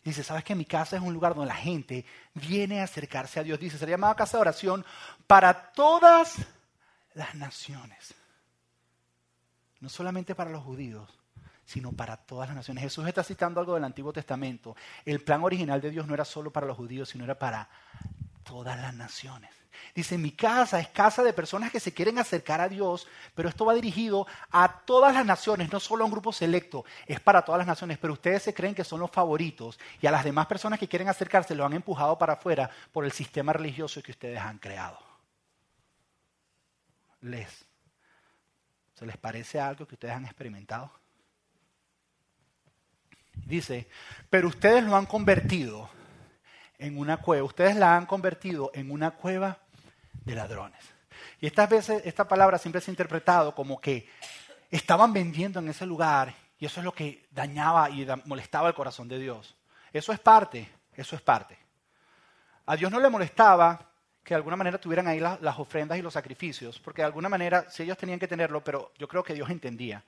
Dice, 0.03 0.23
¿sabes 0.23 0.43
que 0.43 0.55
mi 0.55 0.65
casa 0.65 0.97
es 0.97 1.01
un 1.01 1.13
lugar 1.13 1.33
donde 1.33 1.47
la 1.47 1.55
gente 1.55 2.05
viene 2.33 2.81
a 2.81 2.83
acercarse 2.83 3.39
a 3.39 3.43
Dios? 3.43 3.59
Dice, 3.59 3.77
será 3.77 3.91
llamada 3.91 4.15
casa 4.15 4.37
de 4.37 4.41
oración 4.41 4.85
para 5.27 5.71
todas 5.71 6.35
las 7.13 7.33
naciones. 7.35 8.13
No 9.79 9.89
solamente 9.89 10.35
para 10.35 10.51
los 10.51 10.63
judíos, 10.63 11.22
sino 11.65 11.91
para 11.91 12.17
todas 12.17 12.49
las 12.49 12.55
naciones. 12.55 12.83
Jesús 12.83 13.07
está 13.07 13.23
citando 13.23 13.59
algo 13.59 13.75
del 13.75 13.83
Antiguo 13.83 14.13
Testamento. 14.13 14.75
El 15.05 15.21
plan 15.21 15.43
original 15.43 15.81
de 15.81 15.91
Dios 15.91 16.07
no 16.07 16.13
era 16.13 16.25
solo 16.25 16.51
para 16.51 16.67
los 16.67 16.77
judíos, 16.77 17.09
sino 17.09 17.23
era 17.23 17.37
para 17.37 17.69
todas 18.43 18.79
las 18.79 18.93
naciones. 18.93 19.49
Dice, 19.95 20.17
mi 20.17 20.31
casa 20.31 20.79
es 20.79 20.87
casa 20.87 21.23
de 21.23 21.33
personas 21.33 21.71
que 21.71 21.79
se 21.79 21.93
quieren 21.93 22.17
acercar 22.17 22.61
a 22.61 22.69
Dios, 22.69 23.07
pero 23.35 23.49
esto 23.49 23.65
va 23.65 23.73
dirigido 23.73 24.27
a 24.51 24.81
todas 24.85 25.13
las 25.13 25.25
naciones, 25.25 25.71
no 25.71 25.79
solo 25.79 26.03
a 26.03 26.05
un 26.05 26.11
grupo 26.11 26.31
selecto, 26.31 26.85
es 27.05 27.19
para 27.19 27.43
todas 27.43 27.59
las 27.59 27.67
naciones, 27.67 27.97
pero 27.97 28.13
ustedes 28.13 28.43
se 28.43 28.53
creen 28.53 28.75
que 28.75 28.83
son 28.83 28.99
los 28.99 29.11
favoritos 29.11 29.79
y 30.01 30.07
a 30.07 30.11
las 30.11 30.23
demás 30.23 30.47
personas 30.47 30.79
que 30.79 30.87
quieren 30.87 31.09
acercarse 31.09 31.55
lo 31.55 31.65
han 31.65 31.73
empujado 31.73 32.17
para 32.17 32.33
afuera 32.33 32.69
por 32.91 33.05
el 33.05 33.11
sistema 33.11 33.53
religioso 33.53 34.01
que 34.01 34.11
ustedes 34.11 34.39
han 34.39 34.59
creado. 34.59 34.99
¿Les? 37.21 37.65
¿Se 38.93 39.05
les 39.05 39.17
parece 39.17 39.59
algo 39.59 39.87
que 39.87 39.95
ustedes 39.95 40.13
han 40.13 40.25
experimentado? 40.25 41.02
Dice, 43.45 43.87
pero 44.29 44.47
ustedes 44.47 44.83
lo 44.83 44.95
han 44.95 45.05
convertido 45.05 45.89
en 46.77 46.97
una 46.97 47.17
cueva, 47.17 47.43
ustedes 47.43 47.75
la 47.75 47.95
han 47.95 48.05
convertido 48.05 48.71
en 48.73 48.91
una 48.91 49.11
cueva 49.11 49.59
de 50.25 50.35
ladrones. 50.35 50.83
Y 51.39 51.47
estas 51.47 51.69
veces, 51.69 52.01
esta 52.05 52.27
palabra 52.27 52.57
siempre 52.57 52.81
se 52.81 52.89
ha 52.89 52.93
interpretado 52.93 53.53
como 53.53 53.79
que 53.79 54.09
estaban 54.71 55.13
vendiendo 55.13 55.59
en 55.59 55.69
ese 55.69 55.85
lugar 55.85 56.33
y 56.57 56.65
eso 56.65 56.79
es 56.79 56.85
lo 56.85 56.93
que 56.93 57.27
dañaba 57.31 57.89
y 57.89 58.07
molestaba 58.25 58.69
el 58.69 58.73
corazón 58.73 59.07
de 59.07 59.19
Dios. 59.19 59.55
Eso 59.91 60.13
es 60.13 60.19
parte, 60.19 60.69
eso 60.95 61.15
es 61.15 61.21
parte. 61.21 61.57
A 62.65 62.75
Dios 62.75 62.89
no 62.89 62.99
le 62.99 63.09
molestaba 63.09 63.89
que 64.23 64.33
de 64.33 64.37
alguna 64.37 64.55
manera 64.55 64.77
tuvieran 64.77 65.07
ahí 65.07 65.19
las 65.19 65.59
ofrendas 65.59 65.97
y 65.97 66.01
los 66.01 66.13
sacrificios, 66.13 66.79
porque 66.79 67.01
de 67.01 67.07
alguna 67.07 67.27
manera 67.27 67.69
sí 67.69 67.83
ellos 67.83 67.97
tenían 67.97 68.19
que 68.19 68.27
tenerlo, 68.27 68.63
pero 68.63 68.93
yo 68.97 69.07
creo 69.07 69.21
que 69.21 69.33
Dios 69.33 69.49
entendía 69.49 70.03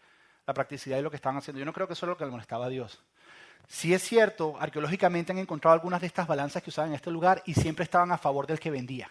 la 0.48 0.54
practicidad 0.54 0.96
de 0.96 1.04
lo 1.04 1.10
que 1.10 1.18
estaban 1.18 1.38
haciendo. 1.38 1.60
Yo 1.60 1.66
no 1.66 1.74
creo 1.74 1.88
que 1.88 1.94
eso 1.94 2.06
es 2.06 2.10
lo 2.10 2.18
que 2.18 2.24
le 2.24 2.32
molestaba 2.32 2.68
a 2.68 2.70
Dios. 2.70 3.04
Si 3.68 3.94
es 3.94 4.04
cierto, 4.04 4.56
arqueológicamente 4.60 5.32
han 5.32 5.40
encontrado 5.40 5.74
algunas 5.74 6.02
de 6.02 6.08
estas 6.08 6.28
balanzas 6.28 6.62
que 6.62 6.70
usaban 6.70 6.92
en 6.92 6.96
este 6.96 7.12
lugar 7.12 7.42
y 7.46 7.54
siempre 7.54 7.84
estaban 7.84 8.12
a 8.12 8.18
favor 8.18 8.46
del 8.48 8.60
que 8.60 8.70
vendía. 8.70 9.10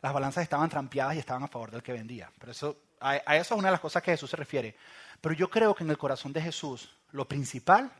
Las 0.00 0.12
balanzas 0.12 0.42
estaban 0.42 0.68
trampeadas 0.68 1.16
y 1.16 1.18
estaban 1.18 1.42
a 1.42 1.48
favor 1.48 1.70
del 1.70 1.82
que 1.82 1.92
vendía. 1.92 2.30
Pero 2.38 2.52
eso, 2.52 2.76
a, 3.00 3.16
eso 3.16 3.54
es 3.54 3.58
una 3.58 3.68
de 3.68 3.72
las 3.72 3.80
cosas 3.80 4.02
que 4.02 4.12
Jesús 4.12 4.30
se 4.30 4.36
refiere. 4.36 4.76
Pero 5.20 5.34
yo 5.34 5.50
creo 5.50 5.74
que 5.74 5.84
en 5.84 5.90
el 5.90 5.98
corazón 5.98 6.32
de 6.32 6.42
Jesús 6.42 6.94
lo 7.10 7.26
principal 7.26 7.90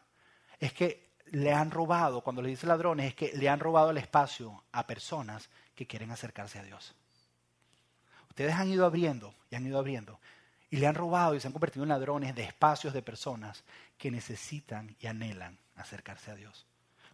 es 0.60 0.72
que 0.72 1.06
le 1.32 1.52
han 1.52 1.70
robado, 1.70 2.20
cuando 2.20 2.42
le 2.42 2.50
dice 2.50 2.66
ladrones, 2.66 3.08
es 3.08 3.14
que 3.14 3.32
le 3.34 3.48
han 3.48 3.58
robado 3.58 3.90
el 3.90 3.98
espacio 3.98 4.62
a 4.72 4.86
personas 4.86 5.48
que 5.74 5.86
quieren 5.86 6.12
acercarse 6.12 6.58
a 6.58 6.62
Dios. 6.62 6.94
Ustedes 8.28 8.54
han 8.54 8.68
ido 8.68 8.86
abriendo 8.86 9.34
y 9.50 9.56
han 9.56 9.66
ido 9.66 9.78
abriendo 9.78 10.20
y 10.70 10.76
le 10.76 10.86
han 10.86 10.94
robado 10.94 11.34
y 11.34 11.40
se 11.40 11.46
han 11.46 11.52
convertido 11.52 11.84
en 11.84 11.90
ladrones 11.90 12.34
de 12.34 12.42
espacios 12.42 12.92
de 12.92 13.02
personas 13.02 13.64
que 13.96 14.10
necesitan 14.10 14.96
y 15.00 15.06
anhelan 15.06 15.58
acercarse 15.76 16.30
a 16.30 16.34
Dios. 16.34 16.66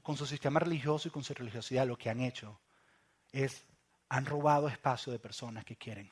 Con 0.02 0.16
su 0.16 0.26
sistema 0.26 0.60
religioso 0.60 1.08
y 1.08 1.10
con 1.10 1.22
su 1.22 1.34
religiosidad 1.34 1.86
lo 1.86 1.96
que 1.96 2.10
han 2.10 2.20
hecho 2.20 2.60
es, 3.30 3.64
han 4.08 4.26
robado 4.26 4.68
espacio 4.68 5.12
de 5.12 5.18
personas 5.18 5.64
que 5.64 5.76
quieren 5.76 6.10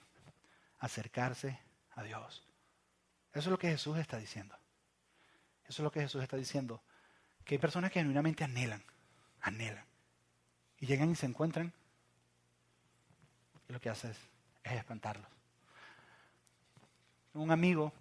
acercarse 0.78 1.58
a 1.92 2.02
Dios. 2.02 2.46
Eso 3.32 3.40
es 3.40 3.46
lo 3.46 3.58
que 3.58 3.68
Jesús 3.70 3.98
está 3.98 4.16
diciendo. 4.16 4.56
Eso 5.64 5.82
es 5.82 5.84
lo 5.84 5.92
que 5.92 6.00
Jesús 6.00 6.22
está 6.22 6.36
diciendo. 6.36 6.82
Que 7.44 7.54
hay 7.54 7.58
personas 7.58 7.90
que 7.90 8.00
genuinamente 8.00 8.44
anhelan, 8.44 8.82
anhelan. 9.40 9.84
Y 10.78 10.86
llegan 10.86 11.10
y 11.10 11.16
se 11.16 11.26
encuentran. 11.26 11.72
Y 13.68 13.72
lo 13.72 13.80
que 13.80 13.90
hace 13.90 14.10
es, 14.10 14.18
es 14.64 14.72
espantarlos 14.72 15.40
un 17.34 17.50
amigo 17.50 17.92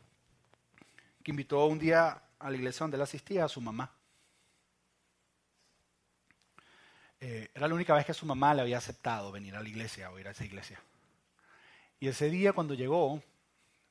que 1.24 1.32
invitó 1.32 1.66
un 1.66 1.78
día 1.78 2.22
a 2.40 2.50
la 2.50 2.56
iglesia 2.56 2.84
donde 2.84 2.98
él 2.98 3.04
asistía 3.04 3.46
a 3.46 3.50
su 3.50 3.62
mamá. 3.62 3.92
Eh, 7.22 7.52
era 7.54 7.68
la 7.68 7.76
única 7.76 7.94
vez 7.94 8.06
que 8.06 8.14
su 8.14 8.26
mamá 8.26 8.54
le 8.54 8.62
había 8.62 8.78
aceptado 8.78 9.32
venir 9.32 9.56
a 9.56 9.62
la 9.62 9.68
iglesia 9.68 10.10
o 10.10 10.18
ir 10.18 10.28
a 10.28 10.32
esa 10.32 10.46
iglesia. 10.46 10.80
Y 12.00 12.08
ese 12.08 12.30
día 12.30 12.54
cuando 12.54 12.74
llegó, 12.74 13.22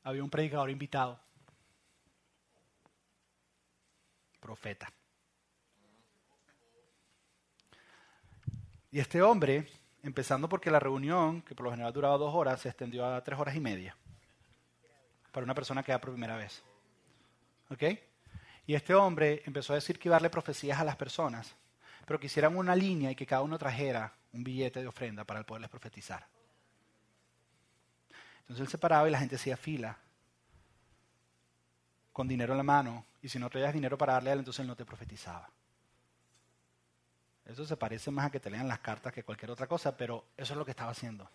había 0.03 0.25
un 0.25 0.31
predicador 0.31 0.71
invitado, 0.71 1.21
profeta. 4.41 4.91
Y 8.91 8.99
este 8.99 9.21
hombre, 9.21 9.69
empezando 10.03 10.49
porque 10.49 10.71
la 10.71 10.81
reunión, 10.81 11.43
que 11.43 11.55
por 11.55 11.65
lo 11.65 11.71
general 11.71 11.93
duraba 11.93 12.17
dos 12.17 12.35
horas, 12.35 12.63
se 12.63 12.71
extendió 12.71 13.05
a 13.05 13.23
tres 13.23 13.39
horas 13.39 13.55
y 13.55 13.61
media 13.61 13.95
para 15.31 15.45
una 15.45 15.55
persona 15.55 15.83
que 15.83 15.93
va 15.93 16.01
por 16.01 16.11
primera 16.11 16.37
vez. 16.37 16.63
¿Ok? 17.69 17.83
Y 18.69 18.75
este 18.75 18.95
hombre 18.95 19.43
empezó 19.47 19.73
a 19.73 19.77
decir 19.77 19.99
que 19.99 20.09
iba 20.09 20.17
a 20.17 20.19
darle 20.19 20.29
profecías 20.29 20.79
a 20.79 20.85
las 20.85 20.95
personas, 20.95 21.55
pero 22.05 22.21
que 22.21 22.27
hicieran 22.27 22.55
una 22.55 22.77
línea 22.77 23.11
y 23.11 23.15
que 23.15 23.25
cada 23.25 23.41
uno 23.41 23.57
trajera 23.57 24.13
un 24.35 24.45
billete 24.45 24.83
de 24.83 24.87
ofrenda 24.87 25.25
para 25.25 25.43
poderles 25.43 25.71
profetizar. 25.71 26.27
Entonces 28.41 28.61
él 28.61 28.69
se 28.69 28.77
paraba 28.77 29.09
y 29.09 29.11
la 29.11 29.21
gente 29.21 29.37
hacía 29.37 29.57
fila 29.57 29.97
con 32.13 32.29
dinero 32.29 32.53
en 32.53 32.59
la 32.59 32.63
mano, 32.63 33.07
y 33.23 33.31
si 33.31 33.39
no 33.39 33.49
traías 33.49 33.73
dinero 33.73 33.97
para 33.97 34.13
darle 34.13 34.31
a 34.31 34.33
él, 34.35 34.41
entonces 34.41 34.61
él 34.61 34.67
no 34.67 34.77
te 34.77 34.85
profetizaba. 34.85 35.49
Eso 37.47 37.65
se 37.65 37.77
parece 37.79 38.11
más 38.11 38.27
a 38.27 38.31
que 38.31 38.41
te 38.41 38.51
lean 38.51 38.69
las 38.69 38.81
cartas 38.81 39.15
que 39.15 39.23
cualquier 39.23 39.51
otra 39.51 39.67
cosa, 39.67 39.97
pero 39.97 40.27
eso 40.37 40.53
es 40.53 40.59
lo 40.59 40.67
que 40.67 40.73
estaba 40.73 40.91
haciendo. 40.91 41.31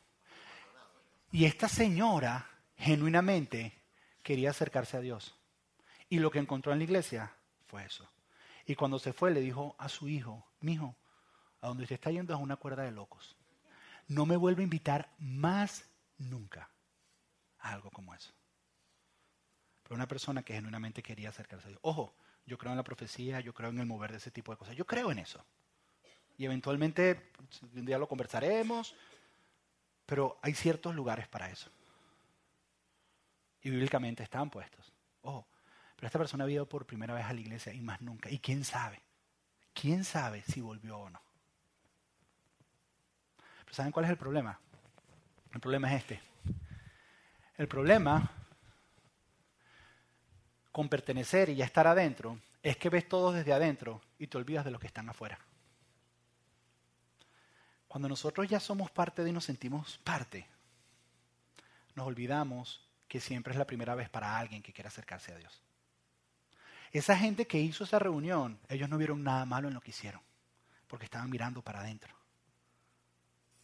Y 1.31 1.45
esta 1.45 1.67
señora, 1.67 2.47
genuinamente, 2.77 3.73
quería 4.21 4.51
acercarse 4.51 4.97
a 4.97 4.99
Dios. 4.99 5.35
Y 6.13 6.19
lo 6.19 6.29
que 6.29 6.37
encontró 6.37 6.71
en 6.71 6.77
la 6.77 6.83
iglesia 6.83 7.33
fue 7.65 7.83
eso. 7.83 8.07
Y 8.67 8.75
cuando 8.75 8.99
se 8.99 9.13
fue 9.13 9.31
le 9.31 9.41
dijo 9.41 9.75
a 9.79 9.89
su 9.89 10.07
hijo, 10.07 10.45
mi 10.59 10.73
hijo, 10.73 10.95
a 11.59 11.69
donde 11.69 11.85
usted 11.85 11.95
está 11.95 12.11
yendo 12.11 12.35
es 12.35 12.39
una 12.39 12.55
cuerda 12.55 12.83
de 12.83 12.91
locos. 12.91 13.35
No 14.07 14.27
me 14.27 14.37
vuelve 14.37 14.61
a 14.61 14.65
invitar 14.65 15.09
más 15.17 15.89
nunca 16.19 16.69
a 17.57 17.73
algo 17.73 17.89
como 17.89 18.13
eso. 18.13 18.31
Pero 19.81 19.95
una 19.95 20.07
persona 20.07 20.43
que 20.43 20.53
genuinamente 20.53 21.01
quería 21.01 21.29
acercarse 21.29 21.65
a 21.65 21.69
Dios. 21.69 21.79
Ojo, 21.81 22.13
yo 22.45 22.59
creo 22.59 22.73
en 22.73 22.77
la 22.77 22.83
profecía, 22.83 23.39
yo 23.39 23.55
creo 23.55 23.71
en 23.71 23.79
el 23.79 23.87
mover 23.87 24.11
de 24.11 24.17
ese 24.17 24.29
tipo 24.29 24.51
de 24.51 24.59
cosas. 24.59 24.75
Yo 24.75 24.85
creo 24.85 25.09
en 25.09 25.17
eso. 25.17 25.43
Y 26.37 26.45
eventualmente 26.45 27.31
un 27.73 27.85
día 27.87 27.97
lo 27.97 28.07
conversaremos, 28.07 28.93
pero 30.05 30.37
hay 30.43 30.53
ciertos 30.53 30.93
lugares 30.93 31.27
para 31.27 31.49
eso 31.49 31.71
y 33.63 33.71
bíblicamente 33.71 34.21
están 34.21 34.51
puestos. 34.51 34.93
Ojo, 35.23 35.47
pero 36.03 36.09
esta 36.09 36.19
persona 36.19 36.43
había 36.43 36.55
ido 36.55 36.67
por 36.67 36.85
primera 36.85 37.13
vez 37.13 37.23
a 37.23 37.31
la 37.31 37.39
iglesia 37.39 37.73
y 37.73 37.79
más 37.79 38.01
nunca. 38.01 38.29
¿Y 38.29 38.37
quién 38.39 38.65
sabe? 38.65 39.01
¿Quién 39.73 40.03
sabe 40.03 40.43
si 40.43 40.59
volvió 40.59 40.97
o 40.97 41.09
no? 41.09 41.21
¿Saben 43.71 43.93
cuál 43.93 44.03
es 44.03 44.11
el 44.11 44.17
problema? 44.17 44.59
El 45.53 45.61
problema 45.61 45.93
es 45.93 46.01
este. 46.01 46.21
El 47.55 47.69
problema 47.69 48.29
con 50.73 50.89
pertenecer 50.89 51.47
y 51.47 51.55
ya 51.55 51.63
estar 51.63 51.87
adentro 51.87 52.37
es 52.61 52.75
que 52.75 52.89
ves 52.89 53.07
todo 53.07 53.31
desde 53.31 53.53
adentro 53.53 54.01
y 54.19 54.27
te 54.27 54.37
olvidas 54.37 54.65
de 54.65 54.71
los 54.71 54.81
que 54.81 54.87
están 54.87 55.07
afuera. 55.07 55.39
Cuando 57.87 58.09
nosotros 58.09 58.49
ya 58.49 58.59
somos 58.59 58.91
parte 58.91 59.23
de 59.23 59.29
y 59.29 59.33
nos 59.33 59.45
sentimos 59.45 59.99
parte, 59.99 60.49
nos 61.95 62.05
olvidamos 62.05 62.85
que 63.07 63.21
siempre 63.21 63.53
es 63.53 63.57
la 63.57 63.65
primera 63.65 63.95
vez 63.95 64.09
para 64.09 64.37
alguien 64.37 64.61
que 64.61 64.73
quiere 64.73 64.89
acercarse 64.89 65.31
a 65.31 65.37
Dios. 65.37 65.62
Esa 66.93 67.17
gente 67.17 67.47
que 67.47 67.59
hizo 67.59 67.83
esa 67.83 67.97
reunión, 67.97 68.59
ellos 68.69 68.87
no 68.87 68.99
vieron 68.99 69.23
nada 69.23 69.45
malo 69.45 69.67
en 69.67 69.73
lo 69.73 69.81
que 69.81 69.89
hicieron, 69.89 70.21
porque 70.87 71.05
estaban 71.05 71.29
mirando 71.29 71.63
para 71.63 71.79
adentro. 71.79 72.13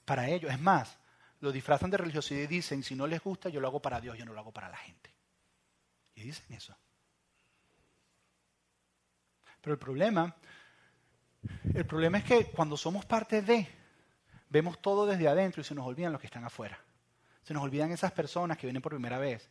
Para 0.04 0.28
ellos, 0.28 0.52
es 0.52 0.60
más, 0.60 0.98
lo 1.40 1.52
disfrazan 1.52 1.92
de 1.92 1.98
religiosidad 1.98 2.42
y 2.42 2.48
dicen, 2.48 2.82
si 2.82 2.96
no 2.96 3.06
les 3.06 3.22
gusta, 3.22 3.50
yo 3.50 3.62
lo 3.62 3.68
hago 3.68 3.80
para 3.80 4.02
Dios, 4.02 4.18
yo 4.18 4.26
no 4.26 4.34
lo 4.34 4.40
hago 4.40 4.52
para 4.52 4.68
la 4.68 4.78
gente. 4.78 5.14
Y 6.16 6.24
dicen 6.24 6.52
eso. 6.56 6.76
Pero 9.62 9.74
el 9.74 9.80
problema, 9.80 10.36
el 11.76 11.86
problema 11.86 12.18
es 12.18 12.24
que 12.24 12.46
cuando 12.46 12.76
somos 12.78 13.06
parte 13.06 13.44
de, 13.44 13.68
vemos 14.50 14.82
todo 14.82 15.06
desde 15.06 15.28
adentro 15.28 15.62
y 15.62 15.64
se 15.64 15.76
nos 15.76 15.86
olvidan 15.86 16.12
los 16.12 16.20
que 16.20 16.28
están 16.28 16.46
afuera. 16.46 16.80
Se 17.44 17.54
nos 17.54 17.62
olvidan 17.62 17.92
esas 17.92 18.12
personas 18.12 18.58
que 18.58 18.66
vienen 18.66 18.82
por 18.82 18.94
primera 18.94 19.20
vez. 19.20 19.50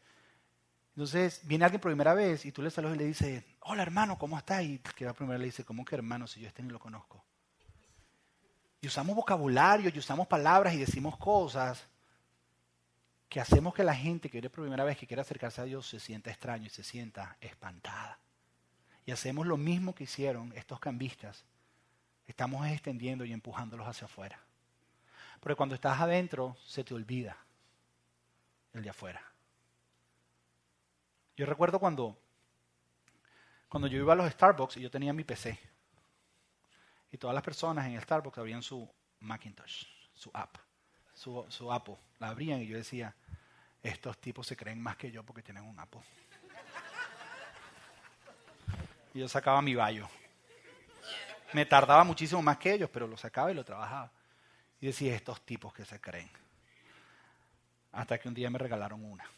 Entonces 0.98 1.42
viene 1.44 1.64
alguien 1.64 1.80
por 1.80 1.92
primera 1.92 2.12
vez 2.12 2.44
y 2.44 2.50
tú 2.50 2.60
le 2.60 2.72
saludas 2.72 2.96
y 2.96 2.98
le 2.98 3.04
dices, 3.04 3.44
hola 3.60 3.82
hermano, 3.82 4.18
¿cómo 4.18 4.36
estás? 4.36 4.64
Y 4.64 4.78
que 4.80 5.06
va 5.06 5.12
primero 5.12 5.38
le 5.38 5.44
dice, 5.44 5.64
¿cómo 5.64 5.84
que 5.84 5.94
hermano 5.94 6.26
si 6.26 6.40
yo 6.40 6.48
este 6.48 6.60
ni 6.60 6.70
lo 6.70 6.80
conozco? 6.80 7.24
Y 8.80 8.88
usamos 8.88 9.14
vocabulario 9.14 9.92
y 9.94 9.96
usamos 9.96 10.26
palabras 10.26 10.74
y 10.74 10.78
decimos 10.78 11.16
cosas 11.16 11.86
que 13.28 13.38
hacemos 13.38 13.74
que 13.74 13.84
la 13.84 13.94
gente 13.94 14.28
que 14.28 14.38
viene 14.38 14.50
por 14.50 14.64
primera 14.64 14.82
vez, 14.82 14.98
que 14.98 15.06
quiere 15.06 15.20
acercarse 15.20 15.60
a 15.60 15.64
Dios, 15.64 15.86
se 15.86 16.00
sienta 16.00 16.30
extraño 16.30 16.66
y 16.66 16.70
se 16.70 16.82
sienta 16.82 17.36
espantada. 17.40 18.18
Y 19.06 19.12
hacemos 19.12 19.46
lo 19.46 19.56
mismo 19.56 19.94
que 19.94 20.02
hicieron 20.02 20.52
estos 20.56 20.80
cambistas. 20.80 21.44
Estamos 22.26 22.66
extendiendo 22.66 23.24
y 23.24 23.32
empujándolos 23.32 23.86
hacia 23.86 24.06
afuera. 24.06 24.40
Porque 25.38 25.54
cuando 25.54 25.76
estás 25.76 26.00
adentro, 26.00 26.56
se 26.66 26.82
te 26.82 26.92
olvida 26.92 27.36
el 28.72 28.82
de 28.82 28.90
afuera. 28.90 29.27
Yo 31.38 31.46
recuerdo 31.46 31.78
cuando, 31.78 32.18
cuando 33.68 33.86
yo 33.86 33.96
iba 33.98 34.12
a 34.12 34.16
los 34.16 34.28
Starbucks 34.32 34.78
y 34.78 34.80
yo 34.80 34.90
tenía 34.90 35.12
mi 35.12 35.22
PC. 35.22 35.56
Y 37.12 37.16
todas 37.16 37.32
las 37.32 37.44
personas 37.44 37.86
en 37.86 37.92
el 37.92 38.02
Starbucks 38.02 38.38
abrían 38.38 38.60
su 38.60 38.90
Macintosh, 39.20 39.84
su 40.14 40.32
app, 40.34 40.56
su, 41.14 41.46
su 41.48 41.72
Apple. 41.72 41.96
La 42.18 42.30
abrían 42.30 42.60
y 42.60 42.66
yo 42.66 42.76
decía, 42.76 43.14
estos 43.80 44.18
tipos 44.18 44.48
se 44.48 44.56
creen 44.56 44.82
más 44.82 44.96
que 44.96 45.12
yo 45.12 45.22
porque 45.22 45.44
tienen 45.44 45.62
un 45.62 45.78
Apple. 45.78 46.00
Y 49.14 49.20
yo 49.20 49.28
sacaba 49.28 49.62
mi 49.62 49.76
baño. 49.76 50.10
Me 51.52 51.64
tardaba 51.66 52.02
muchísimo 52.02 52.42
más 52.42 52.58
que 52.58 52.72
ellos, 52.72 52.90
pero 52.92 53.06
lo 53.06 53.16
sacaba 53.16 53.52
y 53.52 53.54
lo 53.54 53.64
trabajaba. 53.64 54.10
Y 54.80 54.86
decía, 54.86 55.14
estos 55.14 55.40
tipos 55.42 55.72
que 55.72 55.84
se 55.84 56.00
creen. 56.00 56.28
Hasta 57.92 58.18
que 58.18 58.26
un 58.26 58.34
día 58.34 58.50
me 58.50 58.58
regalaron 58.58 59.04
una. 59.04 59.37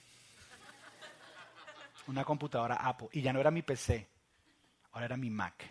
Una 2.06 2.24
computadora 2.24 2.76
Apple. 2.76 3.08
Y 3.12 3.22
ya 3.22 3.32
no 3.32 3.40
era 3.40 3.50
mi 3.50 3.62
PC, 3.62 4.06
ahora 4.92 5.06
era 5.06 5.16
mi 5.16 5.30
Mac. 5.30 5.68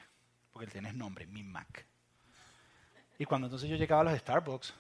Porque 0.51 0.65
él 0.65 0.71
tiene 0.71 0.93
nombre, 0.93 1.27
mi 1.27 1.43
Mac. 1.43 1.85
Y 3.17 3.25
cuando 3.25 3.47
entonces 3.47 3.69
yo 3.69 3.75
llegaba 3.75 4.01
a 4.01 4.05
los 4.05 4.17
Starbucks, 4.17 4.73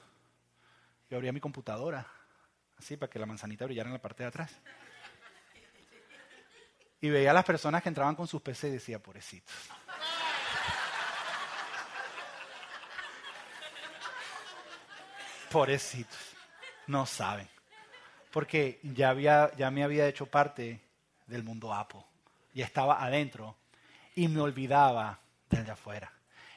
yo 1.09 1.17
abría 1.17 1.33
mi 1.33 1.39
computadora, 1.41 2.07
así 2.77 2.95
para 2.95 3.09
que 3.09 3.19
la 3.19 3.25
manzanita 3.25 3.65
brillara 3.65 3.89
en 3.89 3.93
la 3.93 4.01
parte 4.01 4.23
de 4.23 4.29
atrás. 4.29 4.55
Y 7.01 7.09
veía 7.09 7.31
a 7.31 7.33
las 7.33 7.45
personas 7.45 7.81
que 7.81 7.89
entraban 7.89 8.15
con 8.15 8.27
sus 8.27 8.41
PC 8.41 8.69
y 8.69 8.71
decía, 8.71 8.99
pobrecitos. 8.99 9.55
Pobrecitos. 15.49 16.35
No 16.87 17.05
saben. 17.05 17.47
Porque 18.31 18.79
ya, 18.83 19.09
había, 19.09 19.51
ya 19.55 19.71
me 19.71 19.83
había 19.83 20.07
hecho 20.07 20.25
parte 20.25 20.79
del 21.29 21.43
mundo 21.43 21.73
Apple. 21.73 22.03
Ya 22.53 22.65
estaba 22.65 23.03
adentro 23.03 23.55
y 24.15 24.27
me 24.27 24.41
olvidaba 24.41 25.19
del 25.49 25.65
de 25.65 25.71
afuera. 25.71 26.11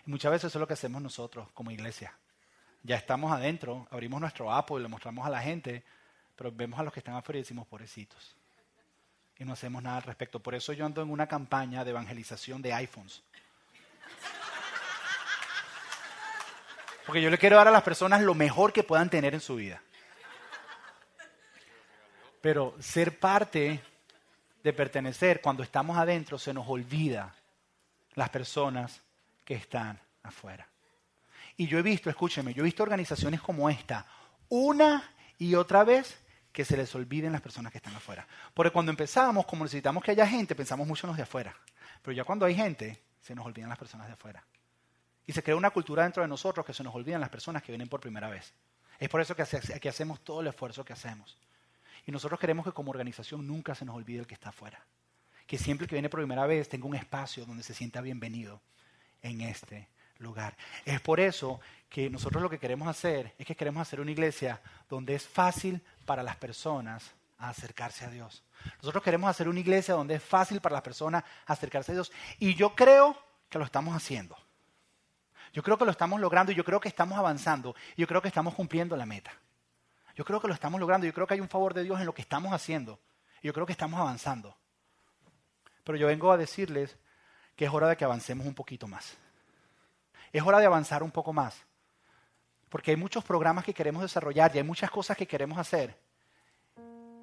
Y 0.07 0.11
muchas 0.11 0.33
veces 0.33 0.51
eso 0.51 0.59
es 0.59 0.61
lo 0.61 0.67
que 0.67 0.75
hacemos 0.75 1.01
nosotros 1.01 1.49
como 1.53 1.71
iglesia. 1.71 2.13
Ya 2.83 2.97
estamos 2.97 3.33
adentro, 3.33 3.87
abrimos 3.91 4.21
nuestro 4.21 4.53
Apple 4.53 4.77
y 4.79 4.83
le 4.83 4.89
mostramos 4.89 5.25
a 5.25 5.31
la 5.31 5.41
gente, 5.41 5.85
pero 6.35 6.51
vemos 6.51 6.81
a 6.81 6.83
los 6.83 6.93
que 6.93 7.01
están 7.01 7.15
afuera 7.15 7.39
y 7.39 7.43
decimos, 7.43 7.67
pobrecitos 7.67 8.37
y 9.43 9.45
no 9.45 9.53
hacemos 9.53 9.83
nada 9.83 9.97
al 9.97 10.03
respecto. 10.05 10.41
Por 10.41 10.55
eso 10.55 10.73
yo 10.73 10.87
ando 10.87 11.03
en 11.03 11.11
una 11.11 11.27
campaña 11.27 11.85
de 11.85 11.91
evangelización 11.91 12.63
de 12.63 12.73
iPhones. 12.73 13.23
Porque 17.05 17.21
yo 17.21 17.31
le 17.31 17.39
quiero 17.39 17.57
dar 17.57 17.69
a 17.69 17.73
las 17.73 17.83
personas 17.83 18.23
lo 18.23 18.35
mejor 18.35 18.73
que 18.73 18.85
puedan 18.85 19.11
tener 19.11 19.35
en 19.35 19.41
su 19.41 19.57
vida. 19.57 19.83
Pero 22.41 22.77
ser 22.81 23.19
parte 23.19 23.83
de 24.63 24.73
pertenecer, 24.73 25.41
cuando 25.41 25.63
estamos 25.63 25.97
adentro, 25.99 26.39
se 26.39 26.55
nos 26.55 26.69
olvida 26.69 27.35
las 28.15 28.31
personas 28.31 29.01
que 29.45 29.55
están 29.55 29.99
afuera. 30.23 30.67
Y 31.57 31.67
yo 31.67 31.79
he 31.79 31.83
visto, 31.83 32.09
escúcheme, 32.09 32.55
yo 32.55 32.63
he 32.63 32.65
visto 32.65 32.83
organizaciones 32.83 33.41
como 33.41 33.69
esta, 33.69 34.07
una 34.49 35.13
y 35.39 35.55
otra 35.55 35.85
vez, 35.85 36.19
que 36.53 36.65
se 36.65 36.77
les 36.77 36.95
olviden 36.95 37.33
las 37.33 37.41
personas 37.41 37.73
que 37.73 37.79
están 37.79 37.95
afuera. 37.97 38.27
Porque 38.53 38.71
cuando 38.71 38.91
empezamos, 38.91 39.47
como 39.47 39.65
necesitamos 39.65 40.05
que 40.05 40.11
haya 40.11 40.27
gente, 40.27 40.55
pensamos 40.55 40.87
mucho 40.87 41.07
en 41.07 41.09
los 41.09 41.17
de 41.17 41.23
afuera. 41.23 41.57
Pero 42.03 42.15
ya 42.15 42.25
cuando 42.25 42.45
hay 42.45 42.55
gente, 42.55 43.01
se 43.23 43.35
nos 43.35 43.47
olvidan 43.47 43.71
las 43.71 43.79
personas 43.79 44.07
de 44.07 44.13
afuera. 44.13 44.45
Y 45.27 45.33
se 45.33 45.43
crea 45.43 45.57
una 45.57 45.71
cultura 45.71 46.03
dentro 46.03 46.23
de 46.23 46.29
nosotros 46.29 46.67
que 46.67 46.75
se 46.75 46.83
nos 46.83 46.95
olvidan 46.95 47.21
las 47.21 47.31
personas 47.31 47.63
que 47.63 47.73
vienen 47.73 47.89
por 47.89 48.01
primera 48.01 48.29
vez. 48.29 48.53
Es 48.99 49.09
por 49.09 49.21
eso 49.21 49.35
que, 49.35 49.45
que 49.81 49.89
hacemos 49.89 50.21
todo 50.21 50.41
el 50.43 50.49
esfuerzo 50.49 50.85
que 50.85 50.93
hacemos. 50.93 51.39
Y 52.07 52.13
nosotros 52.13 52.41
queremos 52.41 52.65
que 52.65 52.73
como 52.73 52.91
organización 52.91 53.47
nunca 53.47 53.75
se 53.75 53.85
nos 53.85 53.97
olvide 53.97 54.21
el 54.21 54.27
que 54.27 54.35
está 54.35 54.49
afuera. 54.49 54.85
Que 55.47 55.59
siempre 55.59 55.87
que 55.87 55.95
viene 55.95 56.09
por 56.09 56.21
primera 56.21 56.47
vez 56.47 56.69
tenga 56.69 56.87
un 56.87 56.97
espacio 56.97 57.45
donde 57.47 57.63
se 57.63 57.75
sienta 57.75 58.01
bienvenido 58.01 58.61
en 59.23 59.41
este 59.43 59.89
lugar. 60.19 60.57
Es 60.85 61.01
por 61.01 61.21
eso 61.21 61.61
que 61.89 62.09
nosotros 62.09 62.43
lo 62.43 62.51
que 62.51 62.59
queremos 62.59 62.89
hacer 62.89 63.35
es 63.39 63.47
que 63.47 63.57
queremos 63.57 63.83
hacer 63.83 64.01
una 64.01 64.11
iglesia 64.11 64.61
donde 64.89 65.15
es 65.15 65.27
fácil 65.27 65.83
para 66.07 66.23
las 66.23 66.37
personas 66.37 67.13
acercarse 67.39 68.05
a 68.05 68.11
Dios. 68.11 68.43
Nosotros 68.79 69.03
queremos 69.03 69.29
hacer 69.29 69.49
una 69.49 69.61
iglesia 69.61 69.95
donde 69.95 70.15
es 70.15 70.23
fácil 70.23 70.61
para 70.61 70.75
las 70.75 70.83
personas 70.83 71.25
acercarse 71.47 71.93
a 71.93 71.95
Dios. 71.95 72.13
Y 72.39 72.55
yo 72.55 72.75
creo 72.75 73.17
que 73.49 73.59
lo 73.59 73.65
estamos 73.65 73.95
haciendo. 73.95 74.37
Yo 75.53 75.63
creo 75.63 75.77
que 75.77 75.85
lo 75.85 75.91
estamos 75.91 76.21
logrando 76.21 76.53
y 76.53 76.55
yo 76.55 76.65
creo 76.65 76.81
que 76.81 76.89
estamos 76.89 77.19
avanzando. 77.19 77.75
Y 77.97 78.01
yo 78.03 78.07
creo 78.07 78.23
que 78.23 78.29
estamos 78.29 78.55
cumpliendo 78.55 78.97
la 78.97 79.07
meta. 79.07 79.33
Yo 80.17 80.25
creo 80.25 80.41
que 80.41 80.49
lo 80.49 80.55
estamos 80.55 80.81
logrando. 80.81 81.07
Yo 81.07 81.13
creo 81.13 81.27
que 81.27 81.35
hay 81.35 81.41
un 81.41 81.49
favor 81.49 81.75
de 81.75 81.83
Dios 81.83 81.99
en 82.01 82.07
lo 82.07 82.15
que 82.15 82.23
estamos 82.23 82.53
haciendo. 82.53 82.99
Y 83.41 83.47
yo 83.47 83.53
creo 83.53 83.67
que 83.67 83.73
estamos 83.73 84.01
avanzando. 84.01 84.57
Pero 85.85 85.99
yo 85.99 86.07
vengo 86.07 86.31
a 86.31 86.37
decirles 86.37 86.97
que 87.57 87.65
es 87.65 87.73
hora 87.73 87.89
de 87.89 87.97
que 87.97 88.05
avancemos 88.05 88.47
un 88.47 88.55
poquito 88.55 88.87
más. 88.87 89.17
Es 90.33 90.43
hora 90.43 90.59
de 90.59 90.67
avanzar 90.67 91.03
un 91.03 91.11
poco 91.11 91.33
más. 91.33 91.61
Porque 92.69 92.91
hay 92.93 92.97
muchos 92.97 93.25
programas 93.25 93.65
que 93.65 93.75
queremos 93.75 94.03
desarrollar 94.03 94.51
y 94.55 94.59
hay 94.59 94.65
muchas 94.65 94.91
cosas 94.91 95.17
que 95.17 95.27
queremos 95.27 95.59
hacer 95.59 95.99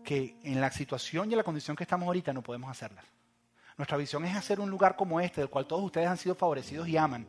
que 0.04 0.36
en 0.44 0.62
la 0.62 0.72
situación 0.72 1.30
y 1.30 1.34
en 1.34 1.38
la 1.38 1.44
condición 1.44 1.76
que 1.76 1.84
estamos 1.84 2.08
ahorita 2.08 2.34
no 2.34 2.42
podemos 2.42 2.70
hacerlas. 2.70 3.06
Nuestra 3.78 3.98
visión 3.98 4.26
es 4.26 4.36
hacer 4.36 4.60
un 4.60 4.70
lugar 4.70 4.96
como 4.96 5.20
este, 5.22 5.42
del 5.42 5.50
cual 5.50 5.66
todos 5.66 5.84
ustedes 5.84 6.08
han 6.08 6.18
sido 6.18 6.36
favorecidos 6.36 6.88
y 6.88 6.98
aman, 6.98 7.26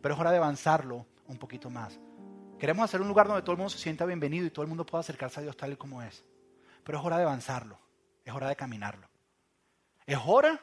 pero 0.00 0.14
es 0.14 0.20
hora 0.20 0.30
de 0.30 0.38
avanzarlo 0.38 1.06
un 1.26 1.36
poquito 1.36 1.70
más. 1.70 1.98
Queremos 2.60 2.84
hacer 2.84 3.00
un 3.00 3.08
lugar 3.08 3.26
donde 3.26 3.40
todo 3.40 3.52
el 3.52 3.58
mundo 3.58 3.70
se 3.70 3.78
sienta 3.78 4.04
bienvenido 4.04 4.44
y 4.46 4.50
todo 4.50 4.62
el 4.62 4.68
mundo 4.68 4.84
pueda 4.84 5.00
acercarse 5.00 5.40
a 5.40 5.42
Dios 5.42 5.56
tal 5.56 5.72
y 5.72 5.76
como 5.76 6.02
es. 6.02 6.22
Pero 6.84 6.98
es 6.98 7.04
hora 7.04 7.16
de 7.16 7.22
avanzarlo, 7.22 7.78
es 8.22 8.34
hora 8.34 8.50
de 8.50 8.56
caminarlo. 8.56 9.08
Es 10.06 10.18
hora 10.26 10.60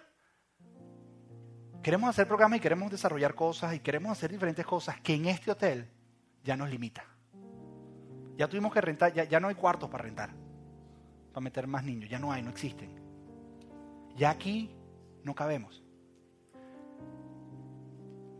queremos 1.82 2.10
hacer 2.10 2.28
programas 2.28 2.58
y 2.58 2.60
queremos 2.60 2.92
desarrollar 2.92 3.34
cosas 3.34 3.74
y 3.74 3.80
queremos 3.80 4.12
hacer 4.12 4.30
diferentes 4.30 4.66
cosas 4.66 5.00
que 5.02 5.16
en 5.16 5.26
este 5.26 5.50
hotel 5.50 5.90
ya 6.44 6.56
nos 6.56 6.70
limita. 6.70 7.04
Ya 8.36 8.48
tuvimos 8.48 8.72
que 8.72 8.82
rentar, 8.82 9.14
ya, 9.14 9.40
no 9.40 9.48
hay 9.48 9.56
cuartos 9.56 9.90
para 9.90 10.04
rentar, 10.04 10.30
para 11.32 11.44
meter 11.44 11.66
más 11.66 11.84
niños, 11.84 12.10
ya 12.10 12.20
no 12.20 12.32
hay, 12.32 12.44
no 12.44 12.52
existen. 12.52 12.94
Ya 14.16 14.30
aquí 14.30 14.70
no 15.24 15.34
cabemos. 15.34 15.84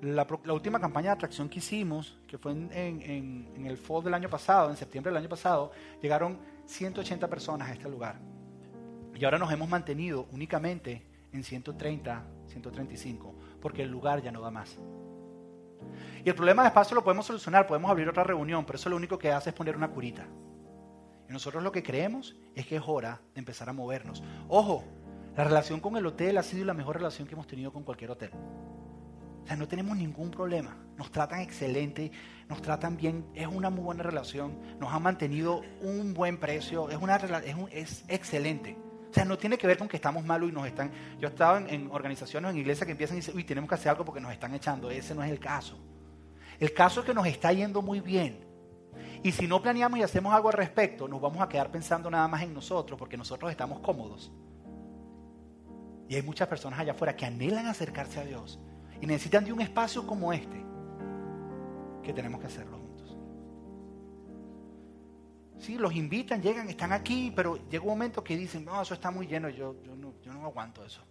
La, 0.02 0.28
última 0.54 0.80
campaña 0.80 1.10
de 1.10 1.14
atracción 1.14 1.50
que 1.50 1.58
hicimos, 1.58 2.20
que 2.28 2.38
fue 2.38 2.52
en, 2.52 2.70
en, 2.72 3.66
el 3.66 3.78
fall 3.78 4.04
del 4.04 4.14
año 4.14 4.30
pasado, 4.30 4.70
en 4.70 4.78
septiembre 4.78 5.12
del 5.12 5.18
año 5.18 5.30
pasado, 5.30 5.72
llegaron 6.02 6.38
180 6.66 7.28
personas 7.28 7.70
a 7.70 7.74
este 7.74 7.90
lugar. 7.90 8.20
Y 9.16 9.26
ahora 9.26 9.40
nos 9.40 9.52
hemos 9.52 9.68
mantenido 9.68 10.28
únicamente 10.32 11.04
en 11.34 11.44
130, 11.44 12.24
135, 12.48 13.36
porque 13.60 13.82
el 13.82 13.90
lugar 13.90 14.22
ya 14.22 14.32
no 14.32 14.42
da 14.42 14.52
más. 14.52 14.78
Y 16.24 16.30
el 16.30 16.36
problema 16.36 16.62
de 16.62 16.68
espacio 16.68 16.94
lo 16.94 17.04
podemos 17.04 17.26
solucionar, 17.26 17.66
podemos 17.66 17.90
abrir 17.90 18.08
otra 18.08 18.24
reunión, 18.24 18.66
pero 18.66 18.78
eso 18.78 18.90
lo 18.90 18.96
único 18.96 19.18
que 19.18 19.32
hace 19.32 19.50
es 19.50 19.56
poner 19.56 19.76
una 19.76 19.90
curita. 19.90 20.28
Y 21.28 21.34
nosotros 21.34 21.64
lo 21.64 21.72
que 21.72 21.84
creemos 21.84 22.36
es 22.56 22.68
que 22.68 22.76
es 22.76 22.84
hora 22.86 23.20
de 23.34 23.40
empezar 23.40 23.70
a 23.70 23.74
movernos. 23.74 24.24
Ojo, 24.48 24.84
la 25.36 25.44
relación 25.44 25.80
con 25.80 25.98
el 25.98 26.06
hotel 26.06 26.38
ha 26.38 26.44
sido 26.44 26.66
la 26.66 26.74
mejor 26.74 26.98
relación 26.98 27.28
que 27.28 27.34
hemos 27.34 27.48
tenido 27.48 27.72
con 27.72 27.84
cualquier 27.84 28.12
hotel. 28.12 28.32
O 29.48 29.50
sea, 29.50 29.56
no 29.56 29.66
tenemos 29.66 29.96
ningún 29.96 30.30
problema. 30.30 30.76
Nos 30.98 31.10
tratan 31.10 31.40
excelente, 31.40 32.12
nos 32.50 32.62
tratan 32.62 32.98
bien, 32.98 33.26
es 33.34 33.48
una 33.48 33.70
muy 33.70 33.82
buena 33.82 34.04
relación, 34.04 34.60
nos 34.78 34.92
han 34.92 35.02
mantenido 35.02 35.62
un 35.82 36.14
buen 36.14 36.38
precio, 36.38 36.90
es, 36.90 36.98
una, 36.98 37.16
es, 37.16 37.56
es 37.72 38.04
excelente. 38.10 38.78
O 39.10 39.14
sea, 39.14 39.24
no 39.24 39.38
tiene 39.38 39.58
que 39.58 39.66
ver 39.66 39.78
con 39.78 39.88
que 39.88 39.96
estamos 39.96 40.26
malos 40.26 40.50
y 40.50 40.52
nos 40.52 40.68
están... 40.68 40.92
Yo 41.18 41.30
he 41.30 41.32
estado 41.32 41.60
en, 41.60 41.70
en 41.70 41.92
organizaciones, 41.92 42.52
en 42.52 42.58
iglesias 42.58 42.86
que 42.86 42.92
empiezan 42.92 43.16
y 43.16 43.22
dicen, 43.22 43.38
uy, 43.38 43.46
tenemos 43.46 43.70
que 43.70 43.76
hacer 43.76 43.90
algo 43.90 44.04
porque 44.04 44.20
nos 44.20 44.34
están 44.34 44.54
echando. 44.54 44.92
Ese 44.92 45.16
no 45.16 45.24
es 45.24 45.32
el 45.32 45.40
caso. 45.40 45.80
El 46.60 46.74
caso 46.74 47.00
es 47.00 47.06
que 47.06 47.14
nos 47.14 47.26
está 47.26 47.54
yendo 47.54 47.82
muy 47.82 48.02
bien. 48.02 48.46
Y 49.24 49.32
si 49.32 49.48
no 49.48 49.62
planeamos 49.62 49.98
y 49.98 50.04
hacemos 50.04 50.34
algo 50.34 50.50
al 50.50 50.56
respecto, 50.56 51.08
nos 51.08 51.22
vamos 51.22 51.42
a 51.42 51.48
quedar 51.48 51.72
pensando 51.72 52.12
nada 52.12 52.28
más 52.28 52.42
en 52.42 52.54
nosotros 52.54 53.00
porque 53.00 53.16
nosotros 53.16 53.50
estamos 53.50 53.80
cómodos. 53.80 54.30
Y 56.10 56.16
hay 56.16 56.22
muchas 56.22 56.50
personas 56.50 56.78
allá 56.82 56.92
afuera 56.92 57.16
que 57.16 57.26
anhelan 57.26 57.68
acercarse 57.68 58.20
a 58.20 58.26
Dios 58.26 58.60
y 59.02 59.06
necesitan 59.06 59.46
de 59.46 59.54
un 59.54 59.62
espacio 59.62 60.06
como 60.06 60.34
este, 60.34 60.64
que 62.04 62.14
tenemos 62.14 62.40
que 62.40 62.48
hacerlo 62.48 62.78
juntos. 62.78 63.18
Sí, 65.60 65.78
los 65.78 65.94
invitan, 65.94 66.42
llegan, 66.42 66.70
están 66.70 66.92
aquí, 66.92 67.32
pero 67.36 67.58
llega 67.70 67.84
un 67.84 67.90
momento 67.90 68.24
que 68.24 68.38
dicen, 68.38 68.66
no, 68.66 68.82
eso 68.82 68.94
está 68.94 69.12
muy 69.12 69.28
lleno, 69.28 69.50
yo, 69.50 69.76
yo, 69.84 69.96
no, 69.96 70.14
yo 70.22 70.34
no 70.34 70.46
aguanto 70.46 70.86
eso. 70.86 71.02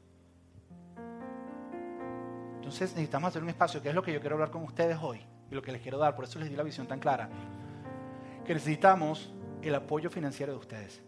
Entonces 2.57 2.91
necesitamos 2.91 3.29
hacer 3.29 3.43
un 3.43 3.49
espacio, 3.49 3.83
que 3.83 3.91
es 3.91 3.95
lo 3.95 4.03
que 4.03 4.13
yo 4.13 4.21
quiero 4.21 4.35
hablar 4.37 4.51
con 4.51 4.63
ustedes 4.63 4.99
hoy 5.01 5.21
y 5.51 5.55
lo 5.55 5.63
que 5.63 5.73
les 5.73 5.83
quiero 5.83 5.99
dar, 5.99 6.17
por 6.17 6.25
eso 6.25 6.39
les 6.39 6.51
di 6.51 6.57
la 6.57 6.63
visión 6.63 6.87
tan 6.87 6.99
clara, 6.99 7.29
que 8.45 8.55
necesitamos 8.55 9.33
el 9.63 9.75
apoyo 9.75 10.11
financiero 10.11 10.53
de 10.53 10.59
ustedes. 10.59 11.03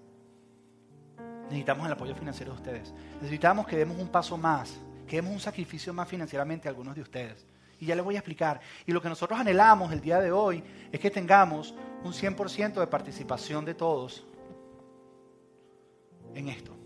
Necesitamos 1.44 1.86
el 1.86 1.92
apoyo 1.92 2.14
financiero 2.14 2.52
de 2.52 2.58
ustedes. 2.58 2.94
Necesitamos 3.20 3.66
que 3.66 3.76
demos 3.76 3.98
un 3.98 4.08
paso 4.08 4.36
más 4.36 4.78
que 5.08 5.16
demos 5.16 5.32
un 5.32 5.40
sacrificio 5.40 5.92
más 5.92 6.06
financieramente 6.06 6.68
a 6.68 6.70
algunos 6.70 6.94
de 6.94 7.02
ustedes. 7.02 7.44
Y 7.80 7.86
ya 7.86 7.96
les 7.96 8.04
voy 8.04 8.14
a 8.16 8.18
explicar. 8.18 8.60
Y 8.86 8.92
lo 8.92 9.00
que 9.02 9.08
nosotros 9.08 9.38
anhelamos 9.38 9.92
el 9.92 10.00
día 10.00 10.20
de 10.20 10.30
hoy 10.30 10.62
es 10.92 11.00
que 11.00 11.10
tengamos 11.10 11.74
un 12.04 12.12
100% 12.12 12.74
de 12.74 12.86
participación 12.86 13.64
de 13.64 13.74
todos 13.74 14.24
en 16.34 16.48
esto. 16.48 16.76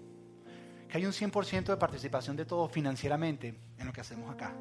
Que 0.88 0.98
haya 0.98 1.06
un 1.06 1.12
100% 1.12 1.64
de 1.64 1.76
participación 1.76 2.36
de 2.36 2.44
todos 2.44 2.70
financieramente 2.70 3.54
en 3.78 3.86
lo 3.86 3.92
que 3.92 4.00
hacemos 4.00 4.30
acá. 4.30 4.52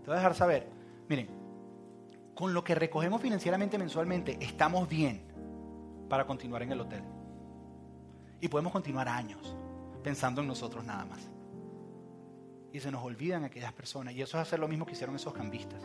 Te 0.00 0.06
voy 0.06 0.14
a 0.14 0.16
dejar 0.16 0.34
saber. 0.34 0.68
Miren, 1.08 1.28
con 2.34 2.54
lo 2.54 2.62
que 2.62 2.74
recogemos 2.74 3.20
financieramente 3.20 3.78
mensualmente 3.78 4.38
estamos 4.40 4.88
bien 4.88 5.22
para 6.08 6.26
continuar 6.26 6.62
en 6.62 6.72
el 6.72 6.80
hotel. 6.80 7.02
Y 8.40 8.48
podemos 8.48 8.72
continuar 8.72 9.08
años 9.08 9.54
pensando 10.02 10.40
en 10.40 10.46
nosotros 10.46 10.84
nada 10.84 11.04
más 11.04 11.30
y 12.72 12.80
se 12.80 12.90
nos 12.90 13.02
olvidan 13.02 13.44
aquellas 13.44 13.72
personas. 13.72 14.14
Y 14.14 14.22
eso 14.22 14.36
es 14.36 14.42
hacer 14.42 14.58
lo 14.58 14.68
mismo 14.68 14.86
que 14.86 14.92
hicieron 14.92 15.16
esos 15.16 15.32
cambistas. 15.32 15.82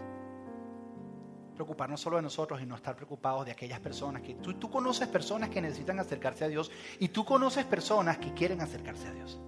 Preocuparnos 1.56 2.02
solo 2.02 2.18
de 2.18 2.22
nosotros 2.22 2.62
y 2.62 2.66
no 2.66 2.76
estar 2.76 2.96
preocupados 2.96 3.46
de 3.46 3.52
aquellas 3.52 3.80
personas 3.80 4.22
que 4.22 4.36
tú, 4.36 4.54
tú 4.56 4.70
conoces 4.70 5.08
personas 5.08 5.50
que 5.50 5.62
necesitan 5.62 6.00
acercarse 6.00 6.46
a 6.46 6.48
Dios 6.48 6.70
y 7.00 7.08
tú 7.08 7.24
conoces 7.24 7.64
personas 7.66 8.18
que 8.18 8.34
quieren 8.34 8.62
acercarse 8.62 9.08
a 9.08 9.12
Dios. 9.12 9.40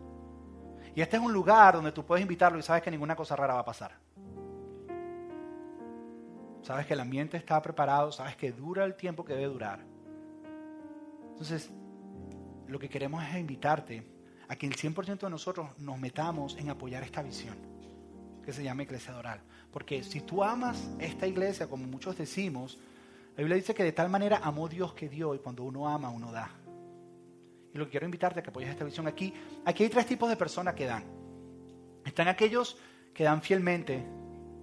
Y 0.95 1.01
este 1.01 1.17
es 1.17 1.21
un 1.21 1.33
lugar 1.33 1.75
donde 1.75 1.91
tú 1.91 2.05
puedes 2.05 2.21
invitarlo 2.21 2.57
y 2.57 2.63
sabes 2.63 2.81
que 2.81 2.89
ninguna 2.89 3.15
cosa 3.15 3.35
rara 3.35 3.53
va 3.55 3.59
a 3.59 3.65
pasar. 3.65 3.91
Sabes 6.63 6.85
que 6.85 6.93
el 6.93 6.99
ambiente 6.99 7.37
está 7.37 7.61
preparado, 7.61 8.11
sabes 8.11 8.35
que 8.35 8.51
dura 8.51 8.83
el 8.83 8.95
tiempo 8.95 9.23
que 9.23 9.33
debe 9.33 9.45
durar. 9.45 9.79
Entonces, 11.29 11.69
lo 12.67 12.79
que 12.79 12.89
queremos 12.89 13.23
es 13.23 13.35
invitarte 13.35 14.16
a 14.49 14.55
que 14.55 14.67
el 14.67 14.75
100% 14.75 15.19
de 15.19 15.29
nosotros 15.29 15.69
nos 15.79 15.99
metamos 15.99 16.55
en 16.57 16.69
apoyar 16.69 17.03
esta 17.03 17.21
visión 17.21 17.55
que 18.43 18.53
se 18.53 18.63
llama 18.63 18.83
iglesia 18.83 19.13
doral. 19.13 19.41
Porque 19.71 20.03
si 20.03 20.21
tú 20.21 20.43
amas 20.43 20.89
esta 20.99 21.27
iglesia, 21.27 21.67
como 21.67 21.85
muchos 21.85 22.17
decimos, 22.17 22.77
la 23.35 23.43
Biblia 23.43 23.57
dice 23.57 23.75
que 23.75 23.83
de 23.83 23.91
tal 23.91 24.09
manera 24.09 24.39
amó 24.41 24.69
Dios 24.69 24.93
que 24.93 25.09
dio 25.09 25.35
y 25.35 25.39
cuando 25.39 25.63
uno 25.63 25.87
ama, 25.87 26.09
uno 26.09 26.31
da. 26.31 26.49
Y 27.73 27.77
lo 27.77 27.85
que 27.85 27.91
quiero 27.91 28.05
invitarte 28.05 28.39
a 28.39 28.43
que 28.43 28.49
apoyes 28.49 28.69
esta 28.69 28.85
visión 28.85 29.05
aquí, 29.05 29.33
aquí 29.65 29.83
hay 29.83 29.89
tres 29.89 30.05
tipos 30.05 30.29
de 30.29 30.37
personas 30.37 30.73
que 30.75 30.85
dan. 30.85 31.03
Están 32.05 32.29
aquellos 32.29 32.77
que 33.13 33.25
dan 33.25 33.41
fielmente 33.41 34.03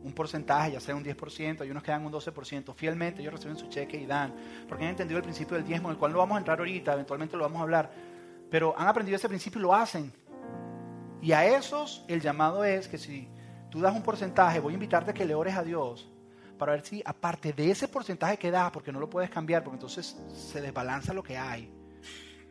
un 0.03 0.13
porcentaje, 0.13 0.73
ya 0.73 0.81
sea 0.81 0.95
un 0.95 1.05
10%, 1.05 1.61
hay 1.61 1.71
unos 1.71 1.83
que 1.83 1.91
dan 1.91 2.05
un 2.05 2.13
12%, 2.13 2.75
fielmente 2.75 3.23
ellos 3.23 3.35
reciben 3.35 3.57
su 3.57 3.69
cheque 3.69 3.97
y 3.97 4.07
dan, 4.07 4.35
porque 4.69 4.85
han 4.85 4.91
entendido 4.91 5.19
el 5.19 5.25
principio 5.25 5.57
del 5.57 5.67
diezmo, 5.67 5.89
en 5.89 5.93
el 5.93 5.99
cual 5.99 6.13
no 6.13 6.19
vamos 6.19 6.37
a 6.37 6.39
entrar 6.39 6.59
ahorita, 6.59 6.93
eventualmente 6.93 7.37
lo 7.37 7.45
vamos 7.45 7.59
a 7.59 7.63
hablar, 7.63 7.91
pero 8.55 8.73
han 8.79 8.87
aprendido 8.87 9.17
ese 9.17 9.29
principio 9.29 9.59
y 9.59 9.63
lo 9.63 9.75
hacen. 9.75 10.13
Y 11.21 11.33
a 11.33 11.45
esos 11.45 12.05
el 12.07 12.21
llamado 12.21 12.63
es 12.63 12.87
que 12.87 12.99
si 12.99 13.29
tú 13.69 13.81
das 13.81 13.93
un 13.93 14.05
porcentaje, 14.05 14.61
voy 14.61 14.75
a 14.75 14.75
invitarte 14.75 15.11
a 15.11 15.13
que 15.13 15.25
le 15.25 15.35
ores 15.35 15.57
a 15.57 15.65
Dios 15.65 16.09
para 16.57 16.71
ver 16.71 16.87
si 16.87 17.03
aparte 17.05 17.53
de 17.53 17.73
ese 17.73 17.89
porcentaje 17.89 18.39
que 18.39 18.53
das, 18.53 18.71
porque 18.71 18.93
no 18.93 19.01
lo 19.01 19.11
puedes 19.11 19.29
cambiar, 19.29 19.65
porque 19.65 19.75
entonces 19.75 20.17
se 20.33 20.61
desbalanza 20.61 21.13
lo 21.13 21.25
que 21.25 21.37
hay, 21.37 21.69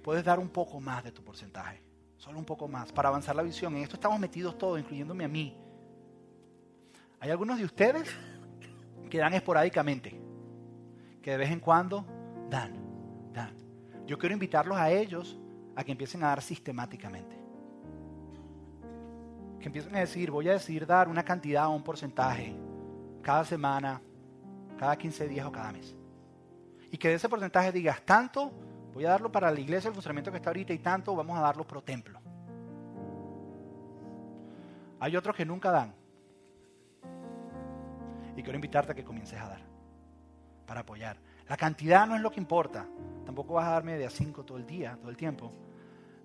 puedes 0.03 0.25
dar 0.25 0.39
un 0.39 0.49
poco 0.49 0.81
más 0.81 1.05
de 1.05 1.13
tu 1.13 1.23
porcentaje, 1.23 1.81
solo 2.17 2.37
un 2.37 2.43
poco 2.43 2.67
más, 2.67 2.91
para 2.91 3.07
avanzar 3.07 3.33
la 3.37 3.43
visión. 3.43 3.73
En 3.77 3.83
esto 3.83 3.95
estamos 3.95 4.19
metidos 4.19 4.57
todos, 4.57 4.77
incluyéndome 4.77 5.23
a 5.23 5.29
mí. 5.29 5.57
Hay 7.21 7.31
algunos 7.31 7.59
de 7.59 7.63
ustedes 7.63 8.13
que 9.09 9.19
dan 9.19 9.33
esporádicamente, 9.33 10.19
que 11.21 11.31
de 11.31 11.37
vez 11.37 11.49
en 11.49 11.61
cuando 11.61 12.05
dan, 12.49 12.73
dan. 13.31 13.55
Yo 14.05 14.17
quiero 14.17 14.33
invitarlos 14.33 14.77
a 14.77 14.91
ellos 14.91 15.39
a 15.75 15.83
que 15.83 15.91
empiecen 15.91 16.23
a 16.23 16.27
dar 16.27 16.41
sistemáticamente. 16.41 17.35
Que 19.59 19.67
empiecen 19.67 19.95
a 19.95 19.99
decir, 19.99 20.29
voy 20.29 20.49
a 20.49 20.53
decidir 20.53 20.85
dar 20.85 21.07
una 21.07 21.23
cantidad 21.23 21.67
o 21.67 21.71
un 21.71 21.83
porcentaje 21.83 22.55
cada 23.21 23.45
semana, 23.45 24.01
cada 24.77 24.95
15 24.97 25.27
días 25.27 25.45
o 25.45 25.51
cada 25.51 25.71
mes. 25.71 25.95
Y 26.91 26.97
que 26.97 27.09
de 27.09 27.15
ese 27.15 27.29
porcentaje 27.29 27.71
digas, 27.71 28.01
tanto 28.03 28.51
voy 28.93 29.05
a 29.05 29.09
darlo 29.09 29.31
para 29.31 29.49
la 29.49 29.59
iglesia, 29.59 29.87
el 29.87 29.93
funcionamiento 29.93 30.31
que 30.31 30.37
está 30.37 30.49
ahorita, 30.49 30.73
y 30.73 30.79
tanto 30.79 31.15
vamos 31.15 31.37
a 31.37 31.41
darlo 31.41 31.65
pro 31.65 31.81
templo. 31.81 32.19
Hay 34.99 35.15
otros 35.17 35.35
que 35.35 35.45
nunca 35.45 35.71
dan. 35.71 35.93
Y 38.37 38.43
quiero 38.43 38.55
invitarte 38.55 38.91
a 38.91 38.95
que 38.95 39.03
comiences 39.03 39.39
a 39.39 39.49
dar 39.49 39.61
para 40.65 40.81
apoyar. 40.81 41.17
La 41.47 41.57
cantidad 41.57 42.07
no 42.07 42.15
es 42.15 42.21
lo 42.21 42.31
que 42.31 42.39
importa. 42.39 42.87
Tampoco 43.25 43.55
vas 43.55 43.67
a 43.67 43.71
darme 43.71 43.97
de 43.97 44.05
a 44.05 44.09
cinco 44.09 44.43
todo 44.43 44.57
el 44.57 44.65
día, 44.65 44.97
todo 44.99 45.09
el 45.09 45.17
tiempo. 45.17 45.51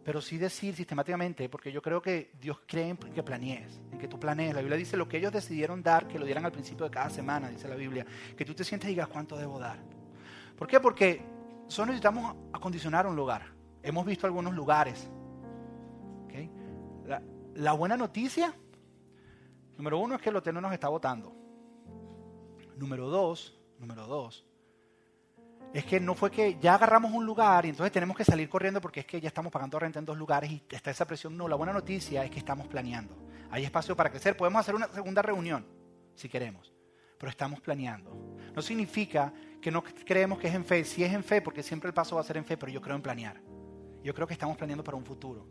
Pero 0.05 0.21
sí 0.23 0.39
decir 0.39 0.75
sistemáticamente, 0.75 1.49
porque 1.49 1.71
yo 1.71 1.83
creo 1.83 2.01
que 2.01 2.33
Dios 2.41 2.61
cree 2.67 2.89
en 2.89 2.97
que 2.97 3.23
planees, 3.23 3.81
en 3.93 3.99
que 3.99 4.09
tú 4.09 4.19
planees. 4.19 4.55
La 4.55 4.61
Biblia 4.61 4.79
dice 4.79 4.97
lo 4.97 5.09
que 5.09 5.19
ellos 5.19 5.33
decidieron 5.33 5.83
dar, 5.83 6.09
que 6.09 6.19
lo 6.19 6.25
dieran 6.25 6.47
al 6.47 6.53
principio 6.53 6.85
de 6.85 6.91
cada 6.91 7.11
semana, 7.11 7.51
dice 7.51 7.69
la 7.69 7.75
Biblia. 7.75 8.07
Que 8.37 8.45
tú 8.45 8.55
te 8.55 8.65
sientes 8.65 8.89
y 8.89 8.93
digas 8.93 9.09
cuánto 9.09 9.37
debo 9.37 9.59
dar. 9.59 9.79
¿Por 10.57 10.67
qué? 10.67 10.81
Porque 10.81 11.23
solo 11.67 11.87
necesitamos 11.87 12.37
acondicionar 12.53 13.07
un 13.07 13.17
lugar. 13.17 13.53
Hemos 13.83 14.07
visto 14.07 14.27
algunos 14.27 14.55
lugares. 14.55 15.11
La, 17.07 17.23
la 17.55 17.73
buena 17.73 17.97
noticia, 17.97 18.55
número 19.79 19.99
uno, 19.99 20.15
es 20.15 20.21
que 20.21 20.29
el 20.29 20.37
hotel 20.37 20.55
no 20.55 20.61
nos 20.61 20.73
está 20.73 20.89
votando. 20.89 21.35
Número 22.77 23.09
dos, 23.09 23.59
número 23.79 24.07
dos, 24.07 24.47
es 25.73 25.85
que 25.85 26.01
no 26.01 26.15
fue 26.15 26.31
que 26.31 26.59
ya 26.61 26.75
agarramos 26.75 27.13
un 27.13 27.27
lugar 27.27 27.67
y 27.67 27.71
entonces 27.71 27.93
tenemos 27.93 28.17
que 28.17 28.25
salir 28.25 28.49
corriendo 28.49 28.81
porque 28.81 29.01
es 29.01 29.07
que 29.07 29.21
ya 29.21 29.29
estamos 29.29 29.53
pagando 29.53 29.79
renta 29.79 29.99
en 29.99 30.05
dos 30.05 30.17
lugares 30.17 30.51
y 30.51 30.63
está 30.71 30.91
esa 30.91 31.07
presión. 31.07 31.37
No, 31.37 31.47
la 31.47 31.57
buena 31.57 31.73
noticia 31.73 32.25
es 32.25 32.31
que 32.31 32.39
estamos 32.39 32.67
planeando. 32.69 33.17
Hay 33.51 33.65
espacio 33.65 33.95
para 33.95 34.11
crecer. 34.11 34.37
Podemos 34.37 34.61
hacer 34.61 34.75
una 34.75 34.89
segunda 34.89 35.23
reunión 35.23 35.67
si 36.15 36.29
queremos, 36.29 36.73
pero 37.19 37.31
estamos 37.31 37.61
planeando. 37.61 38.37
No 38.55 38.63
significa 38.63 39.33
que 39.61 39.71
no 39.71 39.83
creemos 39.83 40.39
que 40.39 40.49
es 40.49 40.55
en 40.55 40.65
fe. 40.65 40.85
Si 40.85 41.05
es 41.05 41.13
en 41.13 41.23
fe, 41.23 41.43
porque 41.43 41.63
siempre 41.63 41.89
el 41.89 41.95
paso 41.95 42.15
va 42.17 42.23
a 42.23 42.25
ser 42.25 42.39
en 42.39 42.45
fe, 42.45 42.57
pero 42.57 42.73
yo 42.73 42.81
creo 42.81 42.97
en 42.97 43.03
planear. 43.03 43.41
Yo 44.03 44.15
creo 44.15 44.27
que 44.27 44.35
estamos 44.35 44.57
planeando 44.57 44.83
para 44.83 44.97
un 44.97 45.05
futuro. 45.05 45.47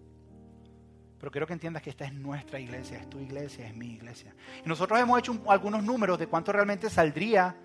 Pero 1.19 1.31
quiero 1.31 1.47
que 1.47 1.53
entiendas 1.53 1.81
que 1.81 1.89
esta 1.89 2.05
es 2.05 2.13
nuestra 2.13 2.59
iglesia, 2.59 2.99
es 2.99 3.09
tu 3.09 3.19
iglesia, 3.19 3.67
es 3.67 3.75
mi 3.75 3.93
iglesia. 3.93 4.35
Y 4.63 4.69
nosotros 4.69 4.99
hemos 4.99 5.17
hecho 5.19 5.39
algunos 5.47 5.83
números 5.83 6.19
de 6.19 6.27
cuánto 6.27 6.51
realmente 6.51 6.89
saldría 6.89 7.55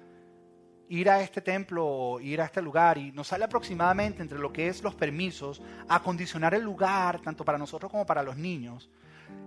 ir 0.89 1.09
a 1.09 1.23
este 1.23 1.41
templo 1.41 1.87
o 1.87 2.21
ir 2.21 2.41
a 2.41 2.45
este 2.45 2.61
lugar 2.61 2.99
y 2.99 3.13
nos 3.13 3.29
sale 3.29 3.45
aproximadamente 3.45 4.23
entre 4.23 4.39
lo 4.39 4.53
que 4.53 4.69
es 4.69 4.83
los 4.83 4.95
permisos, 4.95 5.63
acondicionar 5.89 6.55
el 6.55 6.63
lugar, 6.63 7.21
tanto 7.21 7.45
para 7.45 7.59
nosotros 7.59 7.91
como 7.91 8.05
para 8.07 8.23
los 8.23 8.37
niños. 8.37 8.91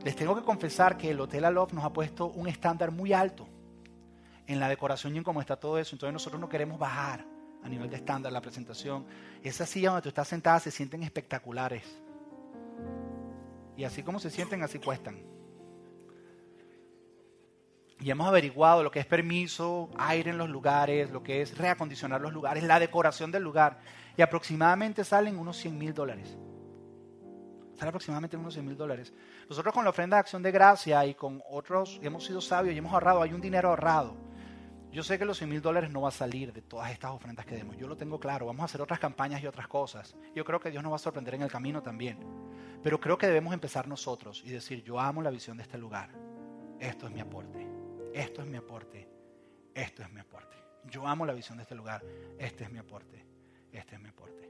Les 0.03 0.15
tengo 0.15 0.35
que 0.35 0.43
confesar 0.43 0.97
que 0.97 1.11
el 1.11 1.19
Hotel 1.19 1.45
Aloft 1.45 1.73
nos 1.73 1.85
ha 1.85 1.93
puesto 1.93 2.27
un 2.27 2.47
estándar 2.47 2.91
muy 2.91 3.13
alto 3.13 3.47
en 4.47 4.59
la 4.59 4.69
decoración 4.69 5.15
y 5.15 5.17
en 5.19 5.23
cómo 5.23 5.41
está 5.41 5.55
todo 5.55 5.77
eso. 5.77 5.95
Entonces 5.95 6.13
nosotros 6.13 6.39
no 6.39 6.49
queremos 6.49 6.79
bajar 6.79 7.25
a 7.63 7.69
nivel 7.69 7.89
de 7.89 7.97
estándar 7.97 8.31
la 8.31 8.41
presentación. 8.41 9.05
Esas 9.43 9.69
sillas 9.69 9.93
donde 9.93 10.03
tú 10.03 10.09
estás 10.09 10.27
sentada 10.27 10.59
se 10.59 10.71
sienten 10.71 11.03
espectaculares. 11.03 11.83
Y 13.77 13.83
así 13.83 14.03
como 14.03 14.19
se 14.19 14.29
sienten, 14.29 14.63
así 14.63 14.79
cuestan. 14.79 15.34
Y 17.99 18.11
hemos 18.11 18.27
averiguado 18.27 18.83
lo 18.83 18.91
que 18.91 18.99
es 18.99 19.05
permiso, 19.05 19.89
aire 19.97 20.31
en 20.31 20.37
los 20.37 20.49
lugares, 20.49 21.11
lo 21.11 21.23
que 21.23 21.41
es 21.41 21.57
reacondicionar 21.57 22.21
los 22.21 22.33
lugares, 22.33 22.63
la 22.63 22.79
decoración 22.79 23.31
del 23.31 23.43
lugar. 23.43 23.79
Y 24.17 24.21
aproximadamente 24.21 25.03
salen 25.03 25.37
unos 25.37 25.57
100 25.57 25.77
mil 25.77 25.93
dólares. 25.93 26.37
Sale 27.75 27.89
aproximadamente 27.89 28.37
unos 28.37 28.53
100 28.53 28.65
mil 28.65 28.77
dólares. 28.77 29.13
Nosotros 29.49 29.73
con 29.73 29.83
la 29.83 29.89
ofrenda 29.89 30.17
de 30.17 30.21
acción 30.21 30.41
de 30.41 30.51
gracia 30.51 31.05
y 31.05 31.13
con 31.13 31.41
otros 31.49 31.99
hemos 32.01 32.25
sido 32.25 32.41
sabios 32.41 32.75
y 32.75 32.77
hemos 32.77 32.93
ahorrado, 32.93 33.21
hay 33.21 33.33
un 33.33 33.41
dinero 33.41 33.69
ahorrado. 33.69 34.15
Yo 34.91 35.03
sé 35.03 35.19
que 35.19 35.25
los 35.25 35.37
100 35.37 35.49
mil 35.49 35.61
dólares 35.61 35.91
no 35.91 36.01
va 36.01 36.07
a 36.07 36.11
salir 36.11 36.53
de 36.53 36.61
todas 36.61 36.89
estas 36.91 37.11
ofrendas 37.11 37.45
que 37.45 37.55
demos. 37.55 37.75
Yo 37.75 37.87
lo 37.87 37.97
tengo 37.97 38.17
claro. 38.17 38.45
Vamos 38.45 38.61
a 38.61 38.65
hacer 38.65 38.81
otras 38.81 38.99
campañas 38.99 39.43
y 39.43 39.47
otras 39.47 39.67
cosas. 39.67 40.15
Yo 40.33 40.45
creo 40.45 40.59
que 40.59 40.71
Dios 40.71 40.83
nos 40.83 40.91
va 40.93 40.95
a 40.95 40.99
sorprender 40.99 41.35
en 41.35 41.41
el 41.41 41.51
camino 41.51 41.81
también. 41.81 42.17
Pero 42.81 42.99
creo 43.01 43.17
que 43.17 43.27
debemos 43.27 43.53
empezar 43.53 43.89
nosotros 43.89 44.41
y 44.45 44.51
decir, 44.51 44.83
yo 44.83 44.97
amo 44.97 45.21
la 45.21 45.31
visión 45.31 45.57
de 45.57 45.63
este 45.63 45.77
lugar. 45.77 46.11
Esto 46.79 47.07
es 47.07 47.11
mi 47.11 47.19
aporte. 47.19 47.74
Esto 48.15 48.41
es 48.41 48.47
mi 48.47 48.55
aporte. 48.55 49.05
Esto 49.73 50.01
es 50.01 50.09
mi 50.09 50.21
aporte. 50.21 50.55
Yo 50.85 51.05
amo 51.05 51.25
la 51.25 51.33
visión 51.33 51.57
de 51.57 51.63
este 51.63 51.75
lugar. 51.75 52.01
Este 52.39 52.63
es 52.63 52.71
mi 52.71 52.79
aporte. 52.79 53.25
Este 53.73 53.95
es 53.95 54.01
mi 54.01 54.07
aporte. 54.07 54.49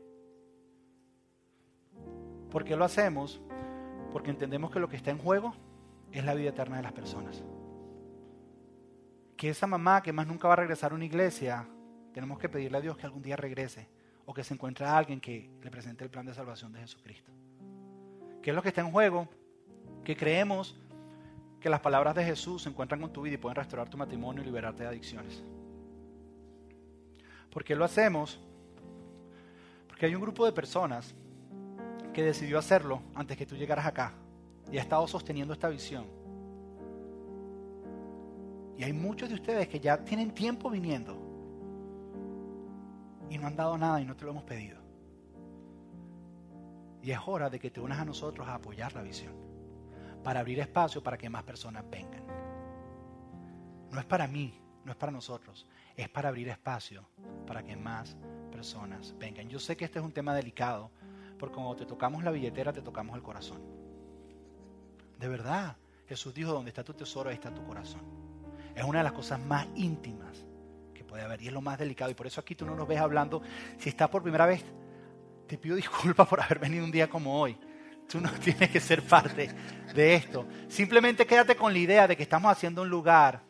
¿Por 2.51 2.63
qué 2.63 2.75
lo 2.75 2.85
hacemos? 2.85 3.41
Porque 4.11 4.29
entendemos 4.29 4.69
que 4.69 4.79
lo 4.79 4.87
que 4.87 4.97
está 4.97 5.09
en 5.09 5.17
juego 5.17 5.55
es 6.11 6.23
la 6.23 6.35
vida 6.35 6.49
eterna 6.49 6.77
de 6.77 6.83
las 6.83 6.93
personas. 6.93 7.43
Que 9.35 9.49
esa 9.49 9.65
mamá 9.65 10.03
que 10.03 10.13
más 10.13 10.27
nunca 10.27 10.47
va 10.47 10.53
a 10.53 10.57
regresar 10.57 10.91
a 10.91 10.95
una 10.95 11.05
iglesia, 11.05 11.67
tenemos 12.13 12.37
que 12.37 12.49
pedirle 12.49 12.77
a 12.77 12.81
Dios 12.81 12.95
que 12.97 13.07
algún 13.07 13.23
día 13.23 13.35
regrese 13.35 13.89
o 14.27 14.33
que 14.35 14.43
se 14.43 14.53
encuentre 14.53 14.85
a 14.85 14.95
alguien 14.95 15.19
que 15.19 15.49
le 15.63 15.71
presente 15.71 16.03
el 16.03 16.11
plan 16.11 16.27
de 16.27 16.35
salvación 16.35 16.71
de 16.71 16.81
Jesucristo. 16.81 17.31
¿Qué 18.43 18.51
es 18.51 18.55
lo 18.55 18.61
que 18.61 18.69
está 18.69 18.81
en 18.81 18.91
juego? 18.91 19.27
Que 20.03 20.15
creemos 20.15 20.79
que 21.59 21.69
las 21.69 21.79
palabras 21.79 22.15
de 22.15 22.23
Jesús 22.23 22.63
se 22.63 22.69
encuentran 22.69 23.01
con 23.01 23.11
tu 23.11 23.21
vida 23.21 23.35
y 23.35 23.37
pueden 23.37 23.55
restaurar 23.55 23.89
tu 23.89 23.97
matrimonio 23.97 24.41
y 24.41 24.45
liberarte 24.45 24.83
de 24.83 24.89
adicciones. 24.89 25.43
¿Por 27.49 27.63
qué 27.63 27.75
lo 27.75 27.85
hacemos? 27.85 28.39
Porque 29.87 30.05
hay 30.05 30.15
un 30.15 30.21
grupo 30.21 30.45
de 30.45 30.51
personas 30.51 31.15
que 32.13 32.23
decidió 32.23 32.59
hacerlo 32.59 33.01
antes 33.13 33.37
que 33.37 33.45
tú 33.45 33.55
llegaras 33.55 33.85
acá 33.85 34.13
y 34.71 34.77
ha 34.77 34.81
estado 34.81 35.07
sosteniendo 35.07 35.53
esta 35.53 35.69
visión. 35.69 36.05
Y 38.77 38.83
hay 38.83 38.93
muchos 38.93 39.29
de 39.29 39.35
ustedes 39.35 39.67
que 39.67 39.79
ya 39.79 40.03
tienen 40.03 40.31
tiempo 40.31 40.69
viniendo 40.69 41.17
y 43.29 43.37
no 43.37 43.47
han 43.47 43.55
dado 43.55 43.77
nada 43.77 44.01
y 44.01 44.05
no 44.05 44.15
te 44.15 44.25
lo 44.25 44.31
hemos 44.31 44.43
pedido. 44.43 44.79
Y 47.01 47.11
es 47.11 47.19
hora 47.25 47.49
de 47.49 47.59
que 47.59 47.69
te 47.69 47.79
unas 47.79 47.99
a 47.99 48.05
nosotros 48.05 48.47
a 48.47 48.55
apoyar 48.55 48.93
la 48.93 49.01
visión, 49.01 49.33
para 50.25 50.39
abrir 50.39 50.59
espacio 50.59 51.03
para 51.03 51.19
que 51.19 51.29
más 51.29 51.43
personas 51.43 51.83
vengan. 51.87 52.23
No 53.91 53.99
es 53.99 54.05
para 54.07 54.25
mí, 54.25 54.59
no 54.83 54.91
es 54.91 54.97
para 54.97 55.11
nosotros, 55.11 55.67
es 55.95 56.09
para 56.09 56.29
abrir 56.29 56.49
espacio 56.49 57.05
para 57.45 57.63
que 57.63 57.75
más 57.75 58.17
personas 58.51 59.13
vengan. 59.19 59.47
Yo 59.47 59.59
sé 59.59 59.77
que 59.77 59.85
este 59.85 59.99
es 59.99 60.05
un 60.05 60.11
tema 60.11 60.33
delicado, 60.33 60.89
porque 61.37 61.53
cuando 61.53 61.75
te 61.75 61.85
tocamos 61.85 62.23
la 62.23 62.31
billetera, 62.31 62.73
te 62.73 62.81
tocamos 62.81 63.15
el 63.15 63.21
corazón. 63.21 63.61
De 65.19 65.27
verdad, 65.27 65.77
Jesús 66.09 66.33
dijo, 66.33 66.53
donde 66.53 66.69
está 66.69 66.83
tu 66.83 66.95
tesoro, 66.95 67.29
ahí 67.29 67.35
está 67.35 67.53
tu 67.53 67.63
corazón. 67.63 68.01
Es 68.73 68.83
una 68.83 68.97
de 68.99 69.03
las 69.03 69.13
cosas 69.13 69.39
más 69.39 69.67
íntimas 69.75 70.43
que 70.95 71.03
puede 71.03 71.21
haber 71.21 71.39
y 71.43 71.47
es 71.49 71.53
lo 71.53 71.61
más 71.61 71.77
delicado. 71.77 72.09
Y 72.09 72.15
por 72.15 72.25
eso 72.25 72.41
aquí 72.41 72.55
tú 72.55 72.65
no 72.65 72.75
nos 72.75 72.87
ves 72.87 72.99
hablando. 72.99 73.43
Si 73.77 73.89
estás 73.89 74.09
por 74.09 74.23
primera 74.23 74.47
vez, 74.47 74.65
te 75.45 75.59
pido 75.59 75.75
disculpas 75.75 76.27
por 76.27 76.41
haber 76.41 76.57
venido 76.57 76.83
un 76.83 76.91
día 76.91 77.07
como 77.07 77.39
hoy. 77.39 77.55
Tú 78.09 78.19
no 78.19 78.31
tienes 78.43 78.69
que 78.69 78.79
ser 78.79 79.01
parte 79.01 79.49
de 79.93 80.15
esto. 80.15 80.45
Simplemente 80.67 81.25
quédate 81.25 81.55
con 81.55 81.73
la 81.73 81.79
idea 81.79 82.07
de 82.07 82.15
que 82.15 82.23
estamos 82.23 82.51
haciendo 82.51 82.81
un 82.81 82.89
lugar 82.89 83.41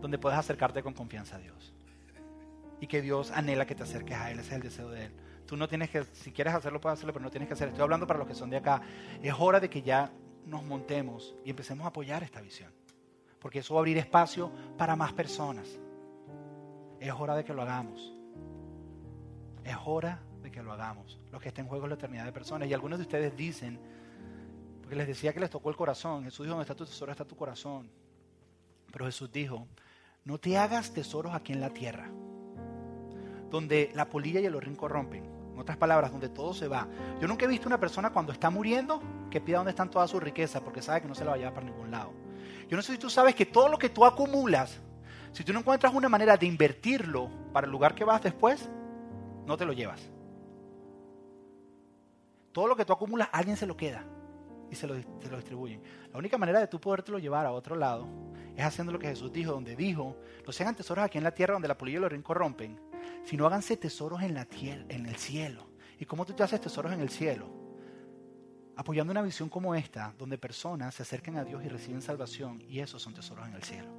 donde 0.00 0.18
puedes 0.18 0.38
acercarte 0.38 0.82
con 0.82 0.92
confianza 0.92 1.36
a 1.36 1.38
Dios. 1.38 1.74
Y 2.80 2.86
que 2.86 3.00
Dios 3.00 3.30
anhela 3.30 3.66
que 3.66 3.74
te 3.74 3.82
acerques 3.82 4.16
a 4.16 4.30
Él. 4.30 4.38
Ese 4.38 4.50
es 4.50 4.54
el 4.56 4.62
deseo 4.62 4.90
de 4.90 5.06
Él. 5.06 5.12
Tú 5.46 5.56
no 5.56 5.68
tienes 5.68 5.90
que, 5.90 6.04
si 6.04 6.32
quieres 6.32 6.54
hacerlo, 6.54 6.80
puedes 6.80 6.98
hacerlo, 6.98 7.12
pero 7.12 7.24
no 7.24 7.30
tienes 7.30 7.48
que 7.48 7.54
hacerlo. 7.54 7.72
Estoy 7.72 7.84
hablando 7.84 8.06
para 8.06 8.18
los 8.18 8.28
que 8.28 8.34
son 8.34 8.50
de 8.50 8.56
acá. 8.56 8.82
Es 9.22 9.34
hora 9.38 9.60
de 9.60 9.70
que 9.70 9.82
ya 9.82 10.10
nos 10.46 10.62
montemos 10.64 11.34
y 11.44 11.50
empecemos 11.50 11.84
a 11.84 11.88
apoyar 11.88 12.22
esta 12.22 12.40
visión. 12.40 12.72
Porque 13.40 13.60
eso 13.60 13.74
va 13.74 13.80
a 13.80 13.82
abrir 13.82 13.98
espacio 13.98 14.50
para 14.76 14.96
más 14.96 15.12
personas. 15.12 15.78
Es 17.00 17.12
hora 17.12 17.36
de 17.36 17.44
que 17.44 17.52
lo 17.52 17.62
hagamos. 17.62 18.14
Es 19.64 19.76
hora 19.84 20.22
que 20.54 20.62
lo 20.62 20.72
hagamos. 20.72 21.18
Lo 21.32 21.40
que 21.40 21.48
está 21.48 21.60
en 21.60 21.66
juego 21.66 21.86
es 21.86 21.90
la 21.90 21.96
eternidad 21.96 22.24
de 22.24 22.32
personas. 22.32 22.68
Y 22.68 22.72
algunos 22.72 22.98
de 22.98 23.02
ustedes 23.02 23.36
dicen, 23.36 23.78
porque 24.80 24.94
les 24.94 25.08
decía 25.08 25.32
que 25.32 25.40
les 25.40 25.50
tocó 25.50 25.68
el 25.68 25.76
corazón. 25.76 26.24
Jesús 26.24 26.46
dijo, 26.46 26.54
donde 26.54 26.62
está 26.62 26.76
tu 26.76 26.86
tesoro 26.86 27.10
está 27.10 27.24
tu 27.24 27.36
corazón. 27.36 27.90
Pero 28.92 29.06
Jesús 29.06 29.32
dijo, 29.32 29.66
no 30.24 30.38
te 30.38 30.56
hagas 30.56 30.92
tesoros 30.92 31.34
aquí 31.34 31.52
en 31.52 31.60
la 31.60 31.70
tierra, 31.70 32.08
donde 33.50 33.90
la 33.94 34.08
polilla 34.08 34.38
y 34.40 34.46
el 34.46 34.54
horrín 34.54 34.76
corrompen 34.76 35.24
en 35.24 35.58
otras 35.58 35.76
palabras, 35.76 36.12
donde 36.12 36.28
todo 36.28 36.54
se 36.54 36.68
va. 36.68 36.86
Yo 37.20 37.26
nunca 37.26 37.44
he 37.44 37.48
visto 37.48 37.66
una 37.66 37.80
persona 37.80 38.10
cuando 38.10 38.32
está 38.32 38.48
muriendo 38.48 39.02
que 39.30 39.40
pida 39.40 39.56
dónde 39.56 39.70
están 39.70 39.90
todas 39.90 40.10
sus 40.10 40.22
riquezas 40.22 40.62
porque 40.62 40.82
sabe 40.82 41.02
que 41.02 41.08
no 41.08 41.14
se 41.16 41.24
la 41.24 41.30
va 41.30 41.34
a 41.34 41.38
llevar 41.38 41.54
para 41.54 41.66
ningún 41.66 41.90
lado. 41.90 42.12
Yo 42.68 42.76
no 42.76 42.82
sé 42.82 42.92
si 42.92 42.98
tú 42.98 43.10
sabes 43.10 43.34
que 43.34 43.46
todo 43.46 43.68
lo 43.68 43.76
que 43.76 43.88
tú 43.88 44.04
acumulas, 44.04 44.80
si 45.32 45.42
tú 45.42 45.52
no 45.52 45.58
encuentras 45.58 45.92
una 45.92 46.08
manera 46.08 46.36
de 46.36 46.46
invertirlo 46.46 47.28
para 47.52 47.66
el 47.66 47.72
lugar 47.72 47.94
que 47.94 48.04
vas 48.04 48.22
después, 48.22 48.68
no 49.46 49.56
te 49.56 49.66
lo 49.66 49.72
llevas. 49.72 50.13
Todo 52.54 52.68
lo 52.68 52.76
que 52.76 52.84
tú 52.84 52.92
acumulas, 52.92 53.28
alguien 53.32 53.56
se 53.56 53.66
lo 53.66 53.76
queda 53.76 54.04
y 54.70 54.76
se 54.76 54.86
lo, 54.86 54.94
se 54.94 55.28
lo 55.28 55.36
distribuyen. 55.36 55.82
La 56.12 56.18
única 56.20 56.38
manera 56.38 56.60
de 56.60 56.68
tú 56.68 56.80
podértelo 56.80 57.18
llevar 57.18 57.44
a 57.46 57.50
otro 57.50 57.74
lado 57.74 58.06
es 58.54 58.64
haciendo 58.64 58.92
lo 58.92 58.98
que 59.00 59.08
Jesús 59.08 59.32
dijo, 59.32 59.50
donde 59.50 59.74
dijo, 59.74 60.16
no 60.46 60.52
sean 60.52 60.76
tesoros 60.76 61.04
aquí 61.04 61.18
en 61.18 61.24
la 61.24 61.34
tierra 61.34 61.54
donde 61.54 61.66
la 61.66 61.76
polilla 61.76 61.98
y 61.98 62.00
los 62.02 62.12
rin 62.12 62.22
corrompen, 62.22 62.80
sino 63.24 63.44
háganse 63.44 63.76
tesoros 63.76 64.22
en, 64.22 64.34
la 64.34 64.44
tierra, 64.44 64.84
en 64.88 65.04
el 65.06 65.16
cielo. 65.16 65.66
¿Y 65.98 66.04
cómo 66.04 66.24
tú 66.24 66.32
te 66.32 66.44
haces 66.44 66.60
tesoros 66.60 66.92
en 66.92 67.00
el 67.00 67.08
cielo? 67.08 67.48
Apoyando 68.76 69.10
una 69.10 69.22
visión 69.22 69.48
como 69.48 69.74
esta, 69.74 70.14
donde 70.16 70.38
personas 70.38 70.94
se 70.94 71.02
acercan 71.02 71.36
a 71.38 71.44
Dios 71.44 71.64
y 71.64 71.68
reciben 71.68 72.02
salvación, 72.02 72.62
y 72.68 72.78
esos 72.78 73.02
son 73.02 73.14
tesoros 73.14 73.48
en 73.48 73.54
el 73.54 73.64
cielo. 73.64 73.90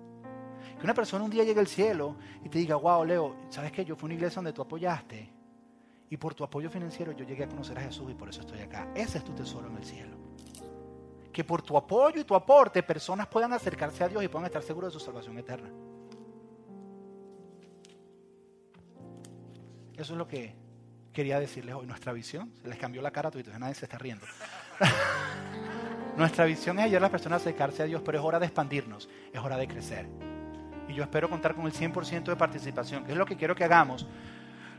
Que 0.77 0.83
una 0.85 0.93
persona 0.93 1.25
un 1.25 1.29
día 1.29 1.43
llegue 1.43 1.59
al 1.59 1.67
cielo 1.67 2.15
y 2.41 2.47
te 2.47 2.57
diga, 2.57 2.77
wow, 2.77 3.03
Leo, 3.03 3.35
¿sabes 3.49 3.73
qué? 3.73 3.83
Yo 3.83 3.97
fui 3.97 4.05
a 4.05 4.07
una 4.07 4.13
iglesia 4.13 4.35
donde 4.35 4.53
tú 4.53 4.61
apoyaste, 4.61 5.34
y 6.09 6.17
por 6.17 6.33
tu 6.33 6.43
apoyo 6.43 6.69
financiero 6.69 7.11
yo 7.11 7.25
llegué 7.25 7.43
a 7.43 7.47
conocer 7.47 7.77
a 7.79 7.81
Jesús 7.81 8.11
y 8.11 8.13
por 8.13 8.29
eso 8.29 8.41
estoy 8.41 8.59
acá. 8.59 8.87
Ese 8.95 9.17
es 9.17 9.23
tu 9.23 9.33
tesoro 9.33 9.67
en 9.67 9.77
el 9.77 9.85
cielo. 9.85 10.17
Que 11.31 11.43
por 11.43 11.61
tu 11.61 11.75
apoyo 11.75 12.21
y 12.21 12.23
tu 12.23 12.35
aporte 12.35 12.81
personas 12.83 13.27
puedan 13.27 13.53
acercarse 13.53 14.03
a 14.03 14.07
Dios 14.07 14.23
y 14.23 14.27
puedan 14.27 14.45
estar 14.45 14.63
seguros 14.63 14.93
de 14.93 14.99
su 14.99 15.05
salvación 15.05 15.37
eterna. 15.37 15.69
Eso 19.97 20.13
es 20.13 20.17
lo 20.17 20.27
que 20.27 20.53
quería 21.13 21.39
decirles 21.39 21.73
hoy. 21.75 21.87
Nuestra 21.87 22.13
visión, 22.13 22.51
se 22.61 22.67
les 22.67 22.77
cambió 22.77 23.01
la 23.01 23.11
cara 23.11 23.29
a 23.29 23.31
tu 23.31 23.39
nadie 23.57 23.73
se 23.73 23.85
está 23.85 23.97
riendo. 23.97 24.25
Nuestra 26.17 26.45
visión 26.45 26.77
es 26.79 26.85
ayudar 26.85 26.99
a 26.99 27.05
las 27.05 27.11
personas 27.11 27.41
a 27.41 27.43
acercarse 27.43 27.83
a 27.83 27.85
Dios, 27.85 28.01
pero 28.05 28.19
es 28.19 28.23
hora 28.23 28.39
de 28.39 28.45
expandirnos, 28.45 29.09
es 29.33 29.39
hora 29.39 29.57
de 29.57 29.67
crecer. 29.67 30.07
Y 30.87 30.93
yo 30.93 31.03
espero 31.03 31.29
contar 31.29 31.55
con 31.55 31.65
el 31.65 31.73
100% 31.73 32.23
de 32.23 32.35
participación, 32.35 33.03
que 33.03 33.11
es 33.11 33.17
lo 33.17 33.25
que 33.25 33.35
quiero 33.35 33.55
que 33.55 33.63
hagamos. 33.63 34.07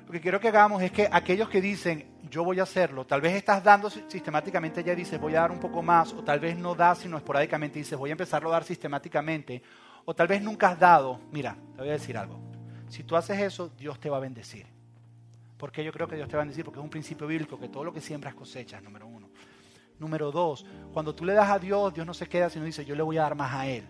Lo 0.06 0.12
que 0.12 0.20
quiero 0.20 0.38
que 0.38 0.48
hagamos 0.48 0.80
es 0.82 0.92
que 0.92 1.08
aquellos 1.10 1.48
que 1.48 1.60
dicen, 1.60 2.06
yo 2.30 2.44
voy 2.44 2.60
a 2.60 2.62
hacerlo, 2.62 3.04
tal 3.04 3.20
vez 3.20 3.34
estás 3.34 3.62
dando 3.64 3.90
sistemáticamente, 3.90 4.84
ya 4.84 4.94
dices, 4.94 5.20
voy 5.20 5.34
a 5.34 5.40
dar 5.40 5.50
un 5.50 5.58
poco 5.58 5.82
más, 5.82 6.12
o 6.12 6.22
tal 6.22 6.38
vez 6.38 6.56
no 6.56 6.76
das, 6.76 6.98
sino 6.98 7.16
esporádicamente 7.16 7.80
dices, 7.80 7.98
voy 7.98 8.10
a 8.10 8.12
empezarlo 8.12 8.50
a 8.50 8.52
dar 8.52 8.64
sistemáticamente, 8.64 9.60
o 10.04 10.14
tal 10.14 10.28
vez 10.28 10.40
nunca 10.40 10.68
has 10.68 10.78
dado. 10.78 11.20
Mira, 11.32 11.56
te 11.74 11.80
voy 11.80 11.88
a 11.88 11.94
decir 11.94 12.16
algo. 12.16 12.38
Si 12.88 13.02
tú 13.02 13.16
haces 13.16 13.40
eso, 13.40 13.68
Dios 13.76 13.98
te 13.98 14.08
va 14.08 14.18
a 14.18 14.20
bendecir. 14.20 14.66
Porque 15.56 15.82
yo 15.82 15.90
creo 15.90 16.06
que 16.06 16.14
Dios 16.14 16.28
te 16.28 16.36
va 16.36 16.42
a 16.42 16.44
bendecir, 16.44 16.64
porque 16.64 16.78
es 16.78 16.84
un 16.84 16.90
principio 16.90 17.26
bíblico 17.26 17.58
que 17.58 17.68
todo 17.68 17.82
lo 17.82 17.92
que 17.92 18.00
siembras 18.00 18.36
cosechas, 18.36 18.80
número 18.84 19.08
uno. 19.08 19.28
Número 19.98 20.30
dos, 20.30 20.64
cuando 20.92 21.16
tú 21.16 21.24
le 21.24 21.32
das 21.32 21.50
a 21.50 21.58
Dios, 21.58 21.92
Dios 21.92 22.06
no 22.06 22.14
se 22.14 22.28
queda, 22.28 22.48
sino 22.48 22.64
dice, 22.64 22.84
yo 22.84 22.94
le 22.94 23.02
voy 23.02 23.18
a 23.18 23.22
dar 23.22 23.34
más 23.34 23.52
a 23.52 23.66
Él. 23.66 23.88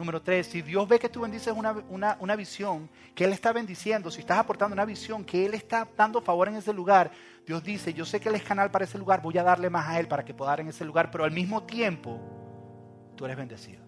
Número 0.00 0.22
tres, 0.22 0.46
si 0.46 0.62
Dios 0.62 0.88
ve 0.88 0.98
que 0.98 1.10
tú 1.10 1.20
bendices 1.20 1.52
una, 1.54 2.16
una, 2.18 2.34
visión 2.34 2.88
que 3.14 3.26
Él 3.26 3.34
está 3.34 3.52
bendiciendo, 3.52 4.10
si 4.10 4.20
estás 4.20 4.38
aportando 4.38 4.72
una 4.72 4.86
visión 4.86 5.26
que 5.26 5.44
Él 5.44 5.52
está 5.52 5.86
dando 5.94 6.22
favor 6.22 6.48
en 6.48 6.56
ese 6.56 6.72
lugar, 6.72 7.10
Dios 7.46 7.62
dice, 7.62 7.92
yo 7.92 8.06
sé 8.06 8.18
que 8.18 8.30
Él 8.30 8.36
es 8.36 8.42
canal 8.42 8.70
para 8.70 8.86
ese 8.86 8.96
lugar, 8.96 9.20
voy 9.20 9.36
a 9.36 9.42
darle 9.42 9.68
más 9.68 9.86
a 9.86 10.00
Él 10.00 10.08
para 10.08 10.24
que 10.24 10.32
pueda 10.32 10.52
dar 10.52 10.60
en 10.60 10.68
ese 10.68 10.86
lugar, 10.86 11.10
pero 11.10 11.24
al 11.24 11.32
mismo 11.32 11.64
tiempo, 11.64 12.18
tú 13.14 13.26
eres 13.26 13.36
bendecido. 13.36 13.84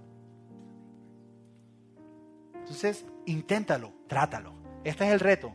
Entonces, 2.56 3.06
inténtalo, 3.24 3.94
trátalo. 4.06 4.52
Este 4.84 5.06
es 5.06 5.14
el 5.14 5.20
reto. 5.20 5.54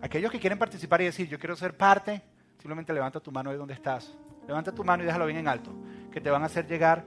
Aquellos 0.00 0.30
que 0.30 0.38
quieren 0.38 0.60
participar 0.60 1.00
y 1.00 1.06
decir, 1.06 1.26
yo 1.26 1.40
quiero 1.40 1.56
ser 1.56 1.76
parte, 1.76 2.22
simplemente 2.58 2.92
levanta 2.92 3.18
tu 3.18 3.32
mano 3.32 3.50
ahí 3.50 3.56
donde 3.56 3.74
estás. 3.74 4.16
Levanta 4.46 4.70
tu 4.70 4.84
mano 4.84 5.02
y 5.02 5.06
déjalo 5.06 5.26
bien 5.26 5.38
en 5.38 5.48
alto, 5.48 5.72
que 6.12 6.20
te 6.20 6.30
van 6.30 6.44
a 6.44 6.46
hacer 6.46 6.68
llegar 6.68 7.04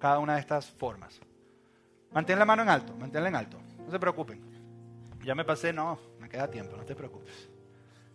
cada 0.00 0.18
una 0.18 0.34
de 0.34 0.40
estas 0.40 0.72
formas. 0.72 1.20
Mantén 2.12 2.38
la 2.38 2.44
mano 2.44 2.62
en 2.62 2.68
alto, 2.68 2.94
manténla 2.96 3.28
en 3.28 3.36
alto. 3.36 3.58
No 3.84 3.90
se 3.90 3.98
preocupen. 3.98 4.40
Ya 5.24 5.34
me 5.34 5.44
pasé, 5.44 5.72
no, 5.72 5.98
me 6.20 6.28
queda 6.28 6.48
tiempo, 6.48 6.76
no 6.76 6.84
te 6.84 6.94
preocupes. 6.94 7.48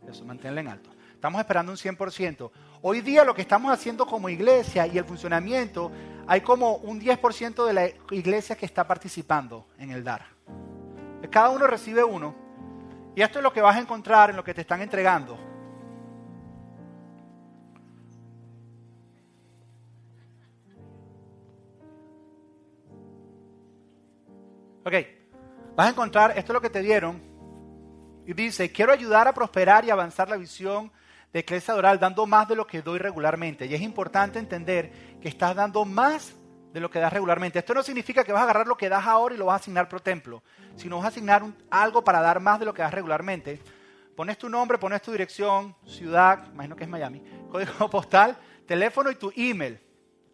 Eso, 0.08 0.26
manténla 0.26 0.62
en 0.62 0.68
alto. 0.70 0.89
Estamos 1.14 1.39
esperando 1.39 1.72
un 1.72 1.78
100%. 1.78 2.50
Hoy 2.82 3.02
día 3.02 3.24
lo 3.24 3.36
que 3.36 3.44
estamos 3.44 3.72
haciendo 3.72 4.08
como 4.08 4.28
iglesia 4.28 4.88
y 4.88 4.98
el 4.98 5.06
funcionamiento, 5.06 5.92
hay 6.26 6.42
como 6.42 6.78
un 6.78 7.00
10% 7.00 7.66
de 7.66 7.74
la 7.74 7.88
iglesia 8.10 8.56
que 8.56 8.66
está 8.66 8.88
participando 8.88 9.68
en 9.78 9.92
el 9.92 10.04
dar. 10.04 10.26
Cada 11.30 11.50
uno 11.50 11.68
recibe 11.68 12.04
uno. 12.04 12.34
Y 13.16 13.22
esto 13.22 13.39
es 13.39 13.44
lo 13.44 13.54
que 13.54 13.62
vas 13.62 13.76
a 13.76 13.80
encontrar 13.80 14.32
en 14.32 14.36
lo 14.36 14.44
que 14.44 14.54
te 14.54 14.62
están 14.62 14.82
entregando. 14.82 15.38
Ok, 24.84 24.94
vas 25.76 25.88
a 25.88 25.90
encontrar, 25.90 26.32
esto 26.32 26.52
es 26.52 26.54
lo 26.54 26.62
que 26.62 26.70
te 26.70 26.82
dieron, 26.82 27.22
y 28.26 28.34
dice, 28.34 28.72
quiero 28.72 28.92
ayudar 28.92 29.28
a 29.28 29.34
prosperar 29.34 29.86
y 29.86 29.90
avanzar 29.90 30.30
la 30.30 30.38
visión 30.38 30.92
de 31.34 31.40
Iglesia 31.40 31.74
Doral 31.74 32.00
dando 32.00 32.26
más 32.26 32.48
de 32.48 32.56
lo 32.56 32.68
que 32.68 32.82
doy 32.82 33.00
regularmente. 33.00 33.66
Y 33.66 33.74
es 33.74 33.82
importante 33.82 34.40
entender 34.40 35.20
que 35.22 35.30
estás 35.30 35.56
dando 35.56 35.86
más 35.86 36.36
de 36.74 36.80
lo 36.80 36.90
que 36.90 37.00
das 37.00 37.12
regularmente. 37.12 37.60
Esto 37.60 37.74
no 37.74 37.84
significa 37.84 38.24
que 38.24 38.32
vas 38.32 38.42
a 38.42 38.44
agarrar 38.44 38.68
lo 38.68 38.78
que 38.78 38.90
das 38.90 39.06
ahora 39.06 39.36
y 39.36 39.38
lo 39.38 39.46
vas 39.46 39.54
a 39.54 39.62
asignar 39.62 39.90
por 39.90 40.02
templo, 40.02 40.44
sino 40.76 40.98
vas 40.98 41.06
a 41.06 41.10
asignar 41.10 41.44
algo 41.70 42.04
para 42.04 42.22
dar 42.22 42.40
más 42.40 42.60
de 42.60 42.66
lo 42.66 42.74
que 42.74 42.82
das 42.82 42.94
regularmente. 42.94 43.60
Pones 44.16 44.38
tu 44.38 44.50
nombre, 44.50 44.78
pones 44.78 45.02
tu 45.02 45.12
dirección, 45.12 45.76
ciudad, 45.86 46.48
imagino 46.54 46.76
que 46.76 46.84
es 46.84 46.90
Miami, 46.90 47.24
código 47.50 47.90
postal, 47.90 48.38
teléfono 48.66 49.10
y 49.12 49.16
tu 49.16 49.32
email. 49.36 49.80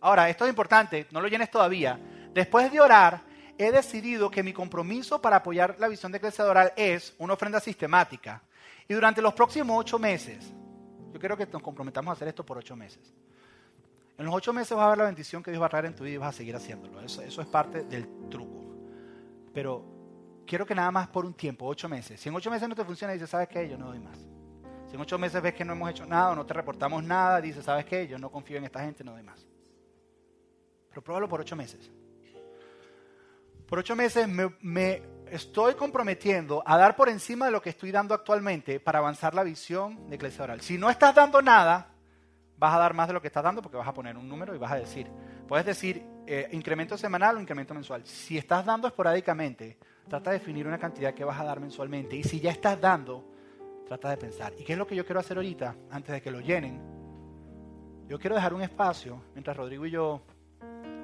Ahora, 0.02 0.30
esto 0.30 0.45
es 0.45 0.50
importante, 0.50 1.08
no 1.12 1.22
lo 1.22 1.28
llenes 1.28 1.50
todavía. 1.50 2.00
Después 2.34 2.72
de 2.72 2.80
orar, 2.80 3.22
he 3.58 3.72
decidido 3.72 4.30
que 4.30 4.43
mi 4.43 4.53
compromiso 4.53 5.22
para 5.22 5.38
apoyar 5.38 5.76
la 5.80 5.88
visión 5.88 6.12
de 6.12 6.20
Iglesia 6.20 6.45
Doral 6.45 6.74
es 6.76 7.16
una 7.18 7.34
ofrenda 7.34 7.60
sistemática. 7.60 8.43
Y 8.88 8.93
durante 8.93 9.22
los 9.22 9.34
próximos 9.34 9.78
ocho 9.80 9.99
meses, 9.99 10.53
yo 11.12 11.20
quiero 11.20 11.36
que 11.36 11.45
nos 11.47 11.62
comprometamos 11.62 12.12
a 12.12 12.14
hacer 12.14 12.28
esto 12.28 12.45
por 12.45 12.58
ocho 12.58 12.76
meses. 12.76 13.14
En 14.18 14.26
los 14.26 14.34
ocho 14.34 14.53
meses 14.53 14.76
vas 14.76 14.86
a 14.86 14.89
ver 14.89 14.97
la 14.97 15.03
bendición 15.05 15.43
que 15.43 15.51
Dios 15.51 15.62
va 15.62 15.68
a 15.68 15.70
traer 15.70 15.86
en 15.86 15.95
tu 15.95 16.03
vida 16.03 16.16
y 16.16 16.18
vas 16.18 16.34
a 16.36 16.38
seguir 16.38 16.55
haciéndolo. 16.55 17.01
Eso, 17.01 17.22
eso 17.22 17.41
es 17.41 17.47
parte 17.47 17.84
del 17.84 18.30
truco. 18.30 18.66
Pero 19.53 19.86
quiero 20.45 20.66
que 20.66 20.74
nada 20.74 20.89
más 20.91 21.08
por 21.08 21.26
un 21.26 21.34
tiempo, 21.34 21.66
ocho 21.66 21.88
meses. 21.88 22.20
Si 22.20 22.30
en 22.30 22.36
ocho 22.36 22.49
meses 22.49 22.68
no 22.68 22.76
te 22.76 22.84
funciona, 22.84 23.14
dices, 23.14 23.30
¿sabes 23.30 23.47
qué? 23.47 23.70
Yo 23.70 23.78
no 23.78 23.88
doy 23.88 23.99
más. 23.99 24.18
Si 24.88 24.95
en 24.95 25.01
ocho 25.01 25.20
meses 25.20 25.41
ves 25.41 25.53
que 25.53 25.66
no 25.66 25.74
hemos 25.74 25.89
hecho 25.89 26.05
nada 26.05 26.34
no 26.34 26.45
te 26.45 26.53
reportamos 26.53 27.03
nada, 27.03 27.41
dices, 27.41 27.66
¿sabes 27.66 27.86
qué? 27.86 28.08
Yo 28.08 28.18
no 28.18 28.32
confío 28.32 28.58
en 28.58 28.64
esta 28.64 28.80
gente, 28.80 29.03
no 29.03 29.12
doy 29.12 29.24
más. 29.24 29.45
Pero 30.89 31.03
pruébalo 31.03 31.28
por 31.28 31.41
ocho 31.41 31.55
meses. 31.55 31.91
Por 33.68 33.80
ocho 33.80 33.97
meses 33.97 34.28
me, 34.30 35.01
estoy 35.30 35.74
comprometiendo 35.74 36.63
a 36.65 36.78
dar 36.78 36.95
por 36.95 37.09
encima 37.09 37.47
de 37.47 37.51
lo 37.51 37.61
que 37.61 37.70
estoy 37.70 37.91
dando 37.91 38.13
actualmente 38.13 38.80
para 38.80 38.99
avanzar 38.99 39.36
la 39.36 39.43
visión 39.43 40.09
de 40.09 40.15
Iglesia 40.15 40.45
Oral. 40.45 40.61
Si 40.61 40.78
no 40.78 40.89
estás 40.89 41.13
dando 41.13 41.41
nada, 41.41 41.89
vas 42.57 42.74
a 42.74 42.80
dar 42.80 42.93
más 42.93 43.07
de 43.07 43.13
lo 43.13 43.22
que 43.22 43.28
estás 43.28 43.43
dando 43.43 43.61
porque 43.61 43.76
vas 43.76 43.88
a 43.88 43.93
poner 43.93 44.15
un 44.15 44.30
número 44.30 44.55
y 44.55 44.57
vas 44.57 44.72
a 44.72 44.76
decir, 44.76 45.07
puedes 45.49 45.65
decir 45.65 46.01
eh, 46.26 46.47
incremento 46.53 46.97
semanal 46.97 47.36
o 47.36 47.41
incremento 47.41 47.74
mensual. 47.74 48.05
Si 48.05 48.38
estás 48.38 48.65
dando 48.65 48.88
esporádicamente, 48.88 49.78
trata 50.07 50.32
de 50.32 50.39
definir 50.39 50.65
una 50.65 50.78
cantidad 50.78 51.13
que 51.13 51.26
vas 51.26 51.38
a 51.38 51.43
dar 51.43 51.59
mensualmente. 51.59 52.15
Y 52.15 52.24
si 52.24 52.39
ya 52.39 52.51
estás 52.51 52.80
dando, 52.80 53.30
trata 53.86 54.09
de 54.09 54.18
pensar. 54.18 54.53
¿Y 54.57 54.63
qué 54.63 54.74
es 54.74 54.80
lo 54.80 54.88
que 54.88 54.95
yo 54.95 55.05
quiero 55.05 55.20
hacer 55.20 55.36
ahorita, 55.36 55.76
antes 55.91 56.13
de 56.13 56.22
que 56.22 56.32
lo 56.32 56.39
llenen? 56.39 56.82
Yo 58.07 58.18
quiero 58.18 58.38
dejar 58.38 58.53
un 58.53 58.61
espacio, 58.61 59.22
mientras 59.34 59.57
Rodrigo 59.57 59.86
y 59.86 59.91
yo, 59.91 60.22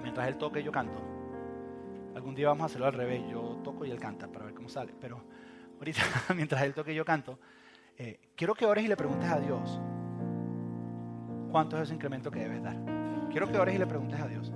mientras 0.01 0.29
él 0.29 0.37
toque 0.37 0.61
y 0.61 0.63
yo 0.63 0.71
canto, 0.71 1.12
Algún 2.15 2.35
día 2.35 2.47
vamos 2.47 2.63
a 2.63 2.65
hacerlo 2.65 2.87
al 2.87 2.93
revés. 2.93 3.23
Yo 3.29 3.59
toco 3.63 3.85
y 3.85 3.91
él 3.91 3.99
canta 3.99 4.27
para 4.27 4.45
ver 4.45 4.53
cómo 4.53 4.69
sale. 4.69 4.93
Pero 4.99 5.23
ahorita, 5.79 6.01
mientras 6.35 6.61
él 6.63 6.73
toque 6.73 6.93
y 6.93 6.95
yo 6.95 7.05
canto, 7.05 7.39
eh, 7.97 8.19
quiero 8.35 8.53
que 8.53 8.65
ores 8.65 8.85
y 8.85 8.87
le 8.87 8.97
preguntes 8.97 9.29
a 9.29 9.39
Dios 9.39 9.79
cuánto 11.51 11.77
es 11.77 11.83
ese 11.83 11.93
incremento 11.93 12.31
que 12.31 12.39
debes 12.39 12.63
dar. 12.63 12.77
Quiero 13.29 13.47
que 13.47 13.57
ores 13.57 13.75
y 13.75 13.77
le 13.77 13.87
preguntes 13.87 14.19
a 14.19 14.27
Dios. 14.27 14.51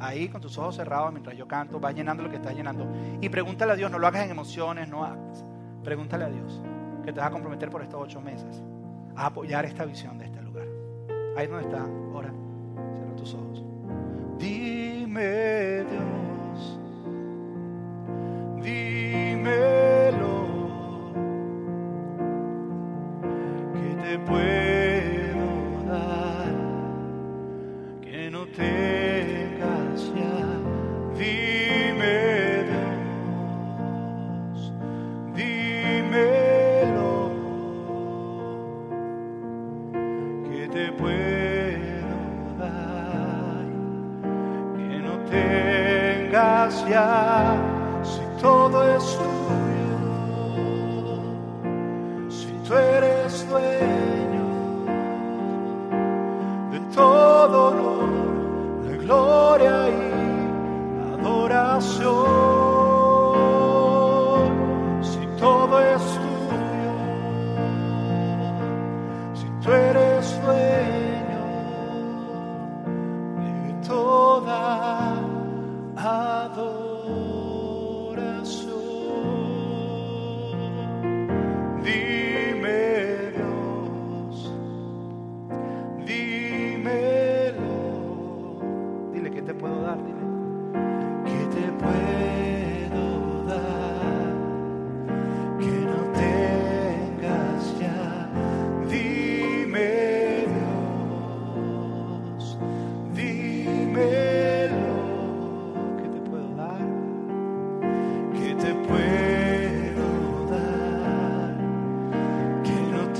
Ahí 0.00 0.28
con 0.28 0.40
tus 0.40 0.58
ojos 0.58 0.76
cerrados 0.76 1.12
mientras 1.12 1.36
yo 1.36 1.46
canto, 1.46 1.78
vas 1.78 1.94
llenando 1.94 2.22
lo 2.22 2.30
que 2.30 2.36
estás 2.36 2.54
llenando. 2.54 2.86
Y 3.20 3.28
pregúntale 3.28 3.72
a 3.72 3.76
Dios, 3.76 3.90
no 3.90 3.98
lo 3.98 4.06
hagas 4.06 4.24
en 4.24 4.30
emociones, 4.30 4.88
no 4.88 5.04
hagas. 5.04 5.44
Pregúntale 5.84 6.24
a 6.24 6.28
Dios 6.28 6.60
que 7.04 7.12
te 7.12 7.20
vas 7.20 7.28
a 7.28 7.30
comprometer 7.30 7.70
por 7.70 7.82
estos 7.82 8.00
ocho 8.00 8.20
meses 8.20 8.62
a 9.16 9.26
apoyar 9.26 9.64
esta 9.64 9.84
visión 9.84 10.18
de 10.18 10.26
este 10.26 10.42
lugar. 10.42 10.66
Ahí 11.36 11.46
donde 11.46 11.64
está, 11.66 11.86
ora, 12.12 12.32
cierra 12.96 13.16
tus 13.16 13.34
ojos. 13.34 13.64
Dime 14.38 15.84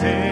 say. 0.02 0.31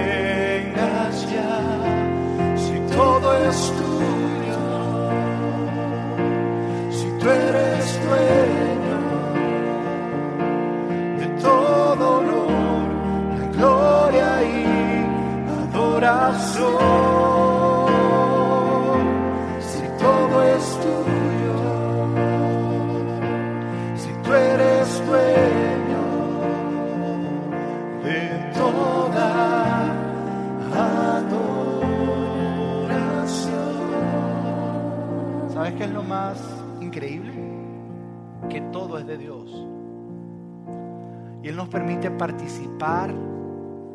Participar 41.70 43.10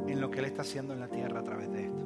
en 0.08 0.22
lo 0.22 0.32
que 0.32 0.40
Él 0.40 0.46
está 0.46 0.62
haciendo 0.62 0.94
en 0.94 1.00
la 1.00 1.08
tierra 1.08 1.40
a 1.40 1.44
través 1.44 1.72
de 1.72 1.86
esto. 1.86 2.06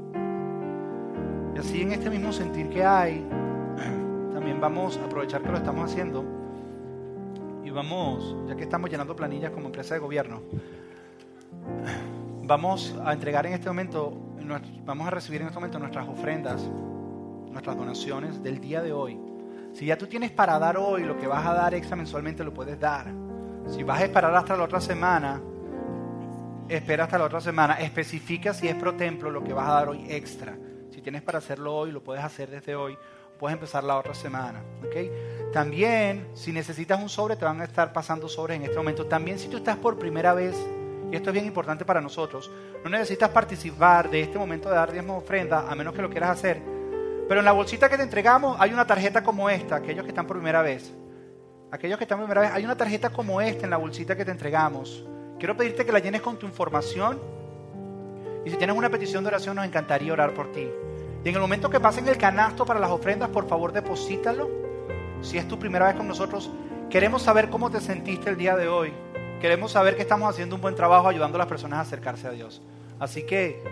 Y 1.55 1.59
así 1.59 1.81
en 1.81 1.91
este 1.91 2.09
mismo 2.09 2.31
sentir 2.33 2.69
que 2.69 2.83
hay, 2.83 3.25
también 4.33 4.59
vamos 4.59 4.97
a 4.97 5.05
aprovechar 5.05 5.41
que 5.41 5.49
lo 5.49 5.57
estamos 5.57 5.91
haciendo 5.91 6.25
y 7.63 7.69
vamos, 7.69 8.35
ya 8.47 8.55
que 8.55 8.63
estamos 8.63 8.89
llenando 8.89 9.15
planillas 9.15 9.51
como 9.51 9.67
empresa 9.67 9.93
de 9.93 9.99
gobierno, 9.99 10.41
vamos 12.43 12.95
a 13.03 13.13
entregar 13.13 13.45
en 13.45 13.53
este 13.53 13.69
momento, 13.69 14.13
vamos 14.85 15.07
a 15.07 15.11
recibir 15.11 15.41
en 15.41 15.47
este 15.47 15.59
momento 15.59 15.79
nuestras 15.79 16.07
ofrendas, 16.07 16.69
nuestras 17.51 17.77
donaciones 17.77 18.41
del 18.41 18.59
día 18.59 18.81
de 18.81 18.91
hoy. 18.91 19.19
Si 19.73 19.85
ya 19.85 19.97
tú 19.97 20.07
tienes 20.07 20.31
para 20.31 20.57
dar 20.57 20.77
hoy, 20.77 21.03
lo 21.03 21.15
que 21.17 21.27
vas 21.27 21.45
a 21.45 21.53
dar 21.53 21.73
extra 21.75 21.95
mensualmente 21.95 22.43
lo 22.43 22.53
puedes 22.53 22.79
dar. 22.79 23.07
Si 23.67 23.83
vas 23.83 24.01
a 24.01 24.05
esperar 24.05 24.35
hasta 24.35 24.57
la 24.57 24.63
otra 24.63 24.81
semana, 24.81 25.39
espera 26.69 27.05
hasta 27.05 27.17
la 27.17 27.25
otra 27.25 27.41
semana. 27.41 27.79
Especifica 27.79 28.53
si 28.53 28.67
es 28.67 28.75
pro 28.75 28.95
templo 28.95 29.31
lo 29.31 29.43
que 29.43 29.53
vas 29.53 29.67
a 29.67 29.73
dar 29.73 29.89
hoy 29.89 30.05
extra. 30.09 30.55
Si 30.91 31.01
tienes 31.01 31.21
para 31.21 31.39
hacerlo 31.39 31.75
hoy, 31.75 31.91
lo 31.91 32.03
puedes 32.03 32.23
hacer 32.23 32.49
desde 32.49 32.75
hoy. 32.75 32.97
Puedes 33.37 33.55
empezar 33.55 33.83
la 33.83 33.97
otra 33.97 34.13
semana. 34.13 34.61
¿okay? 34.85 35.11
También, 35.53 36.27
si 36.33 36.51
necesitas 36.51 37.01
un 37.01 37.09
sobre, 37.09 37.35
te 37.35 37.45
van 37.45 37.61
a 37.61 37.63
estar 37.63 37.93
pasando 37.93 38.27
sobres 38.27 38.57
en 38.57 38.63
este 38.63 38.77
momento. 38.77 39.05
También, 39.05 39.39
si 39.39 39.47
tú 39.47 39.57
estás 39.57 39.77
por 39.77 39.97
primera 39.97 40.33
vez, 40.33 40.55
y 41.11 41.15
esto 41.15 41.29
es 41.29 41.33
bien 41.33 41.45
importante 41.45 41.85
para 41.85 42.01
nosotros, 42.01 42.51
no 42.83 42.89
necesitas 42.89 43.29
participar 43.29 44.09
de 44.09 44.21
este 44.21 44.37
momento 44.37 44.69
de 44.69 44.75
dar 44.75 44.91
diezmo 44.91 45.17
ofrenda, 45.17 45.69
a 45.69 45.75
menos 45.75 45.93
que 45.93 46.01
lo 46.01 46.09
quieras 46.09 46.31
hacer. 46.31 46.61
Pero 47.27 47.41
en 47.41 47.45
la 47.45 47.51
bolsita 47.51 47.89
que 47.89 47.97
te 47.97 48.03
entregamos 48.03 48.57
hay 48.59 48.73
una 48.73 48.85
tarjeta 48.85 49.23
como 49.23 49.49
esta, 49.49 49.77
aquellos 49.77 50.03
que 50.03 50.09
están 50.09 50.27
por 50.27 50.37
primera 50.37 50.61
vez. 50.61 50.93
Aquellos 51.71 51.97
que 51.97 52.03
están 52.03 52.17
por 52.17 52.27
primera 52.27 52.41
vez, 52.41 52.51
hay 52.51 52.65
una 52.65 52.75
tarjeta 52.75 53.11
como 53.11 53.39
esta 53.39 53.65
en 53.65 53.69
la 53.69 53.77
bolsita 53.77 54.15
que 54.15 54.25
te 54.25 54.31
entregamos. 54.31 55.05
Quiero 55.39 55.55
pedirte 55.55 55.85
que 55.85 55.91
la 55.93 55.99
llenes 55.99 56.21
con 56.21 56.37
tu 56.37 56.45
información. 56.45 57.17
Y 58.45 58.49
si 58.49 58.57
tienes 58.57 58.75
una 58.75 58.89
petición 58.89 59.23
de 59.23 59.29
oración, 59.29 59.55
nos 59.55 59.65
encantaría 59.65 60.11
orar 60.11 60.33
por 60.33 60.51
ti. 60.51 60.67
Y 61.23 61.29
en 61.29 61.35
el 61.35 61.41
momento 61.41 61.69
que 61.69 61.79
pasen 61.79 62.07
el 62.09 62.17
canasto 62.17 62.65
para 62.65 62.79
las 62.79 62.91
ofrendas, 62.91 63.29
por 63.29 63.47
favor, 63.47 63.71
deposítalo. 63.71 64.49
Si 65.21 65.37
es 65.37 65.47
tu 65.47 65.57
primera 65.57 65.87
vez 65.87 65.95
con 65.95 66.07
nosotros, 66.07 66.51
queremos 66.89 67.21
saber 67.21 67.49
cómo 67.49 67.71
te 67.71 67.79
sentiste 67.79 68.29
el 68.29 68.37
día 68.37 68.57
de 68.57 68.67
hoy. 68.67 68.93
Queremos 69.39 69.71
saber 69.71 69.95
que 69.95 70.01
estamos 70.01 70.29
haciendo 70.29 70.55
un 70.55 70.61
buen 70.61 70.75
trabajo 70.75 71.07
ayudando 71.07 71.37
a 71.37 71.39
las 71.39 71.47
personas 71.47 71.79
a 71.79 71.81
acercarse 71.81 72.27
a 72.27 72.31
Dios. 72.31 72.61
Así 72.99 73.23
que, 73.23 73.63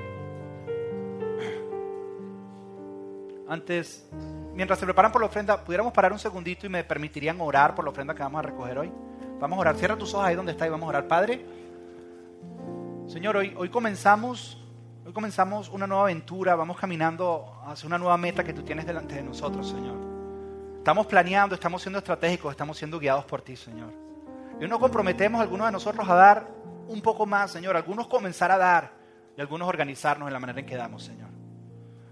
antes, 3.50 4.10
mientras 4.54 4.80
se 4.80 4.86
preparan 4.86 5.12
por 5.12 5.22
la 5.22 5.28
ofrenda, 5.28 5.62
pudiéramos 5.64 5.92
parar 5.92 6.14
un 6.14 6.20
segundito 6.20 6.66
y 6.66 6.70
me 6.70 6.86
permitirían 6.86 7.42
orar 7.42 7.76
por 7.76 7.84
la 7.84 7.92
ofrenda 7.92 8.16
que 8.16 8.24
vamos 8.24 8.40
a 8.40 8.44
recoger 8.44 8.78
hoy. 8.78 8.92
Vamos 9.40 9.58
a 9.58 9.62
orar. 9.62 9.76
Cierra 9.76 9.98
tus 9.98 10.14
ojos 10.14 10.26
ahí 10.26 10.36
donde 10.36 10.52
está 10.52 10.66
y 10.66 10.70
vamos 10.70 10.88
a 10.88 10.90
orar. 10.90 11.08
Padre, 11.08 11.46
Señor, 13.08 13.38
hoy, 13.38 13.54
hoy 13.58 13.70
comenzamos 13.70 14.58
Hoy 15.08 15.14
comenzamos 15.14 15.70
una 15.70 15.88
nueva 15.88 16.04
aventura, 16.04 16.54
vamos 16.58 16.76
caminando 16.78 17.62
hacia 17.66 17.88
una 17.88 17.98
nueva 17.98 18.18
meta 18.18 18.44
que 18.44 18.52
tú 18.52 18.62
tienes 18.62 18.86
delante 18.86 19.16
de 19.16 19.24
nosotros, 19.24 19.70
Señor. 19.70 19.96
Estamos 20.80 21.08
planeando, 21.08 21.56
estamos 21.56 21.82
siendo 21.82 22.00
estratégicos, 22.00 22.52
estamos 22.52 22.78
siendo 22.78 23.00
guiados 23.00 23.24
por 23.24 23.42
ti, 23.42 23.56
Señor. 23.56 23.94
Y 24.60 24.68
nos 24.68 24.80
comprometemos 24.80 25.40
algunos 25.40 25.68
de 25.68 25.72
nosotros 25.72 26.10
a 26.10 26.14
dar 26.14 26.50
un 26.90 27.00
poco 27.02 27.26
más, 27.26 27.52
Señor. 27.52 27.78
Algunos 27.78 28.08
comenzar 28.08 28.52
a 28.52 28.58
dar 28.58 28.92
y 29.38 29.40
algunos 29.40 29.70
organizarnos 29.70 30.28
en 30.28 30.34
la 30.34 30.40
manera 30.40 30.60
en 30.60 30.66
que 30.66 30.76
damos, 30.76 31.06
Señor. 31.06 31.30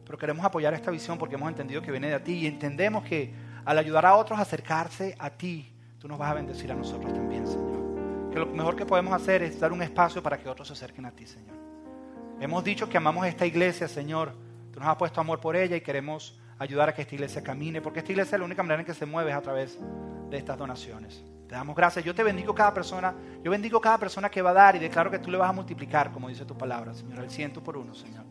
Pero 0.05 0.17
queremos 0.17 0.45
apoyar 0.45 0.73
esta 0.73 0.89
visión 0.89 1.17
porque 1.17 1.35
hemos 1.35 1.49
entendido 1.49 1.81
que 1.81 1.91
viene 1.91 2.07
de 2.07 2.19
ti 2.21 2.31
y 2.35 2.47
entendemos 2.47 3.03
que 3.03 3.33
al 3.65 3.77
ayudar 3.77 4.05
a 4.05 4.15
otros 4.15 4.39
a 4.39 4.43
acercarse 4.43 5.17
a 5.19 5.31
ti, 5.31 5.74
tú 6.05 6.09
nos 6.09 6.19
vas 6.19 6.29
a 6.29 6.33
bendecir 6.35 6.71
a 6.71 6.75
nosotros 6.75 7.11
también, 7.15 7.47
Señor. 7.47 8.29
Que 8.31 8.37
lo 8.37 8.45
mejor 8.45 8.75
que 8.75 8.85
podemos 8.85 9.11
hacer 9.11 9.41
es 9.41 9.59
dar 9.59 9.73
un 9.73 9.81
espacio 9.81 10.21
para 10.21 10.37
que 10.37 10.47
otros 10.47 10.67
se 10.67 10.75
acerquen 10.75 11.03
a 11.07 11.11
ti, 11.11 11.25
Señor. 11.25 11.57
Hemos 12.39 12.63
dicho 12.63 12.87
que 12.87 12.97
amamos 12.97 13.25
esta 13.25 13.43
iglesia, 13.43 13.87
Señor. 13.87 14.31
Tú 14.71 14.79
nos 14.79 14.87
has 14.87 14.97
puesto 14.97 15.19
amor 15.19 15.39
por 15.39 15.55
ella 15.55 15.75
y 15.75 15.81
queremos 15.81 16.39
ayudar 16.59 16.89
a 16.89 16.93
que 16.93 17.01
esta 17.01 17.15
iglesia 17.15 17.41
camine, 17.41 17.81
porque 17.81 18.01
esta 18.01 18.11
iglesia 18.11 18.35
es 18.35 18.39
la 18.39 18.45
única 18.45 18.61
manera 18.61 18.81
en 18.81 18.85
que 18.85 18.93
se 18.93 19.07
mueve 19.07 19.33
a 19.33 19.41
través 19.41 19.79
de 20.29 20.37
estas 20.37 20.59
donaciones. 20.59 21.25
Te 21.47 21.55
damos 21.55 21.75
gracias. 21.75 22.05
Yo 22.05 22.13
te 22.13 22.21
bendigo 22.21 22.53
cada 22.53 22.71
persona. 22.71 23.15
Yo 23.43 23.49
bendigo 23.49 23.81
cada 23.81 23.97
persona 23.97 24.29
que 24.29 24.43
va 24.43 24.51
a 24.51 24.53
dar 24.53 24.75
y 24.75 24.79
declaro 24.79 25.09
que 25.09 25.17
tú 25.17 25.31
le 25.31 25.39
vas 25.39 25.49
a 25.49 25.53
multiplicar, 25.53 26.11
como 26.11 26.29
dice 26.29 26.45
tu 26.45 26.55
palabra, 26.55 26.93
Señor, 26.93 27.23
el 27.23 27.31
ciento 27.31 27.63
por 27.63 27.77
uno, 27.77 27.95
Señor. 27.95 28.25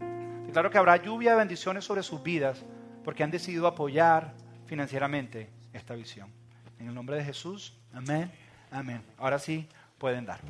Declaro 0.47 0.71
que 0.71 0.79
habrá 0.79 0.97
lluvia 0.99 1.33
de 1.33 1.39
bendiciones 1.39 1.85
sobre 1.85 2.05
sus 2.05 2.23
vidas 2.23 2.65
porque 3.03 3.25
han 3.25 3.33
decidido 3.33 3.67
apoyar 3.67 4.33
financieramente 4.65 5.51
esta 5.73 5.97
visión. 5.97 6.44
En 6.79 6.89
el 6.89 6.95
nombre 6.95 7.17
de 7.17 7.25
Jesús, 7.25 7.77
amén, 7.93 8.31
amén. 8.71 9.03
Ahora 9.19 9.39
sí 9.39 9.69
pueden 9.99 10.27
dar. 10.27 10.41